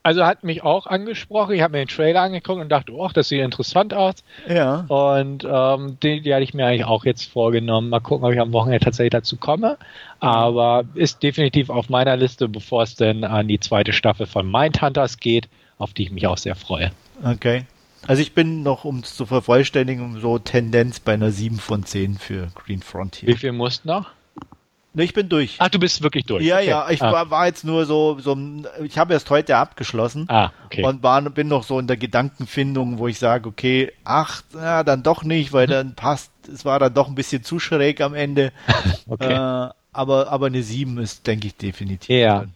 Also 0.08 0.24
hat 0.24 0.44
mich 0.44 0.62
auch 0.62 0.86
angesprochen. 0.86 1.54
Ich 1.54 1.62
habe 1.62 1.72
mir 1.72 1.84
den 1.84 1.88
Trailer 1.88 2.22
angeguckt 2.22 2.60
und 2.60 2.68
dachte, 2.70 2.92
oh, 2.92 3.10
das 3.12 3.28
sieht 3.28 3.40
interessant 3.40 3.92
aus. 3.92 4.14
Ja. 4.48 4.86
Und 4.88 5.46
ähm, 5.48 5.98
die, 6.02 6.22
die 6.22 6.32
hatte 6.32 6.44
ich 6.44 6.54
mir 6.54 6.66
eigentlich 6.66 6.84
auch 6.84 7.04
jetzt 7.04 7.30
vorgenommen. 7.30 7.90
Mal 7.90 8.00
gucken, 8.00 8.26
ob 8.26 8.32
ich 8.32 8.40
am 8.40 8.52
Wochenende 8.52 8.84
tatsächlich 8.84 9.12
dazu 9.12 9.36
komme. 9.36 9.78
Aber 10.20 10.84
ist 10.94 11.22
definitiv 11.22 11.70
auf 11.70 11.88
meiner 11.88 12.16
Liste, 12.16 12.48
bevor 12.48 12.82
es 12.82 12.96
denn 12.96 13.24
an 13.24 13.48
die 13.48 13.60
zweite 13.60 13.92
Staffel 13.92 14.26
von 14.26 14.50
Mindhunters 14.50 15.18
geht 15.18 15.48
auf 15.78 15.94
die 15.94 16.02
ich 16.02 16.10
mich 16.10 16.26
auch 16.26 16.38
sehr 16.38 16.56
freue. 16.56 16.90
Okay. 17.24 17.64
Also 18.06 18.22
ich 18.22 18.32
bin 18.32 18.62
noch, 18.62 18.84
um 18.84 19.00
es 19.00 19.16
zu 19.16 19.26
vervollständigen, 19.26 20.20
so 20.20 20.38
Tendenz 20.38 21.00
bei 21.00 21.14
einer 21.14 21.30
7 21.30 21.58
von 21.58 21.84
10 21.84 22.18
für 22.18 22.48
Green 22.54 22.82
Frontier. 22.82 23.28
Wie 23.28 23.34
viel 23.36 23.52
musst 23.52 23.84
noch? 23.84 24.10
Ne, 24.98 25.04
ich 25.04 25.14
bin 25.14 25.28
durch. 25.28 25.54
Ach, 25.58 25.68
du 25.68 25.78
bist 25.78 26.02
wirklich 26.02 26.24
durch. 26.24 26.44
Ja, 26.44 26.56
okay. 26.56 26.66
ja, 26.66 26.90
ich 26.90 27.00
ah. 27.00 27.12
war, 27.12 27.30
war, 27.30 27.46
jetzt 27.46 27.64
nur 27.64 27.86
so, 27.86 28.18
so 28.18 28.36
ich 28.82 28.98
habe 28.98 29.12
erst 29.12 29.30
heute 29.30 29.56
abgeschlossen 29.56 30.24
ah, 30.26 30.50
okay. 30.66 30.82
und 30.82 31.04
war, 31.04 31.22
bin 31.22 31.46
noch 31.46 31.62
so 31.62 31.78
in 31.78 31.86
der 31.86 31.96
Gedankenfindung, 31.96 32.98
wo 32.98 33.06
ich 33.06 33.20
sage, 33.20 33.48
okay, 33.48 33.92
8, 34.02 34.44
ja, 34.54 34.82
dann 34.82 35.04
doch 35.04 35.22
nicht, 35.22 35.52
weil 35.52 35.68
hm. 35.68 35.70
dann 35.72 35.94
passt, 35.94 36.32
es 36.52 36.64
war 36.64 36.80
dann 36.80 36.94
doch 36.94 37.06
ein 37.06 37.14
bisschen 37.14 37.44
zu 37.44 37.60
schräg 37.60 38.00
am 38.00 38.12
Ende. 38.12 38.50
okay. 39.06 39.34
Äh, 39.34 39.70
aber, 39.92 40.32
aber 40.32 40.46
eine 40.46 40.64
7 40.64 40.98
ist, 40.98 41.28
denke 41.28 41.46
ich, 41.46 41.54
definitiv. 41.54 42.08
Ja. 42.08 42.40
Drin. 42.40 42.52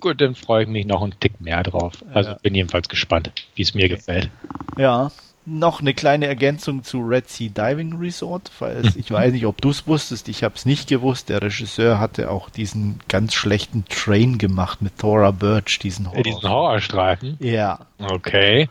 Gut, 0.00 0.20
dann 0.20 0.36
freue 0.36 0.62
ich 0.62 0.68
mich 0.68 0.86
noch 0.86 1.02
einen 1.02 1.18
Tick 1.18 1.40
mehr 1.40 1.64
drauf. 1.64 1.94
Also 2.12 2.30
ja. 2.30 2.38
bin 2.40 2.54
jedenfalls 2.54 2.88
gespannt, 2.88 3.32
wie 3.56 3.62
es 3.62 3.74
mir 3.74 3.88
gefällt. 3.88 4.30
Ja, 4.78 5.10
noch 5.46 5.80
eine 5.80 5.94
kleine 5.94 6.26
Ergänzung 6.26 6.84
zu 6.84 7.00
Red 7.00 7.28
Sea 7.28 7.50
Diving 7.50 7.98
Resort, 7.98 8.50
weil 8.58 8.82
ich 8.96 9.10
weiß 9.10 9.32
nicht, 9.32 9.46
ob 9.46 9.60
du 9.60 9.70
es 9.70 9.86
wusstest, 9.86 10.28
ich 10.28 10.42
habe 10.42 10.54
es 10.54 10.64
nicht 10.64 10.88
gewusst. 10.88 11.28
Der 11.28 11.42
Regisseur 11.42 11.98
hatte 11.98 12.30
auch 12.30 12.50
diesen 12.50 13.00
ganz 13.08 13.34
schlechten 13.34 13.84
Train 13.88 14.38
gemacht 14.38 14.82
mit 14.82 14.98
Thora 14.98 15.30
Birch, 15.30 15.78
diesen 15.78 16.10
Horror. 16.10 16.22
Diesen 16.22 16.48
Horrorstreifen? 16.48 17.36
Ja. 17.40 17.80
Okay. 17.98 18.68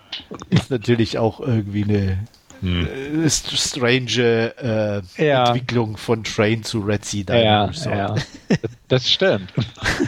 Ist 0.49 0.71
natürlich 0.71 1.17
auch 1.17 1.39
irgendwie 1.39 1.83
eine 1.83 2.17
hm. 2.63 3.29
Strange 3.29 4.53
äh, 4.57 5.01
ja. 5.21 5.47
Entwicklung 5.47 5.97
von 5.97 6.23
Train 6.23 6.63
zu 6.63 6.79
Red 6.79 7.03
Sea 7.03 7.23
Diving 7.23 7.43
ja, 7.43 7.69
Ja, 7.85 8.15
das 8.87 9.09
stimmt. 9.09 9.51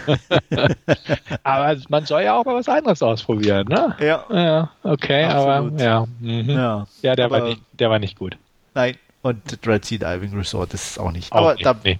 aber 1.43 1.81
man 1.89 2.05
soll 2.05 2.23
ja 2.23 2.37
auch 2.37 2.45
mal 2.45 2.55
was 2.55 2.69
anderes 2.69 3.03
ausprobieren, 3.03 3.67
ne? 3.67 3.93
Ja. 3.99 4.25
Ja, 4.31 4.71
okay, 4.83 5.25
Absolut. 5.25 5.73
aber 5.73 5.83
ja. 5.83 6.07
Mhm. 6.21 6.49
Ja, 6.49 6.87
ja 7.01 7.15
der, 7.15 7.25
aber, 7.25 7.41
war 7.41 7.49
nicht, 7.49 7.61
der 7.73 7.89
war 7.89 7.99
nicht 7.99 8.17
gut. 8.17 8.37
Nein, 8.73 8.95
und 9.21 9.41
Red 9.67 9.83
Sea 9.83 9.97
Diving 9.97 10.37
Resort 10.37 10.73
ist 10.73 10.91
es 10.91 10.97
auch 10.97 11.11
nicht. 11.11 11.33
Auch 11.33 11.37
aber 11.37 11.53
nicht, 11.55 11.65
da, 11.65 11.75
nee. 11.83 11.99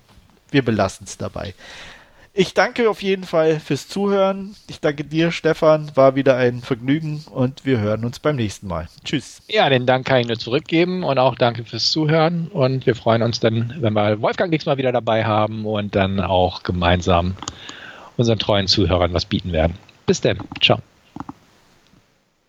wir 0.52 0.64
belassen 0.64 1.06
es 1.06 1.18
dabei. 1.18 1.54
Ich 2.38 2.54
danke 2.54 2.90
auf 2.90 3.02
jeden 3.02 3.24
Fall 3.24 3.62
fürs 3.62 3.88
Zuhören. 3.88 4.58
Ich 4.68 4.82
danke 4.82 5.06
dir, 5.06 5.32
Stefan. 5.32 5.90
War 5.96 6.16
wieder 6.16 6.36
ein 6.36 6.60
Vergnügen 6.60 7.24
und 7.32 7.66
wir 7.66 7.80
hören 7.80 8.04
uns 8.04 8.20
beim 8.20 8.36
nächsten 8.36 8.68
Mal. 8.68 8.90
Tschüss. 9.06 9.42
Ja, 9.48 9.70
den 9.70 9.86
Dank 9.86 10.06
kann 10.06 10.20
ich 10.20 10.28
nur 10.28 10.38
zurückgeben 10.38 11.06
und 11.06 11.18
auch 11.18 11.36
danke 11.36 11.64
fürs 11.64 11.92
Zuhören. 11.92 12.50
Und 12.50 12.86
wir 12.86 12.96
freuen 12.96 13.22
uns 13.22 13.40
dann, 13.40 13.76
wenn 13.80 13.94
wir 13.94 14.22
Wolfgang 14.22 14.52
nächstes 14.52 14.66
Mal 14.66 14.78
wieder 14.78 14.92
dabei 14.92 15.24
haben 15.24 15.66
und 15.66 15.96
dann 15.96 16.20
auch 16.20 16.64
gemeinsam 16.64 17.36
unseren 18.18 18.38
treuen 18.38 18.68
Zuhörern 18.68 19.14
was 19.14 19.24
bieten 19.24 19.54
werden. 19.54 19.78
Bis 20.06 20.20
dann. 20.20 20.40
Ciao. 20.62 20.80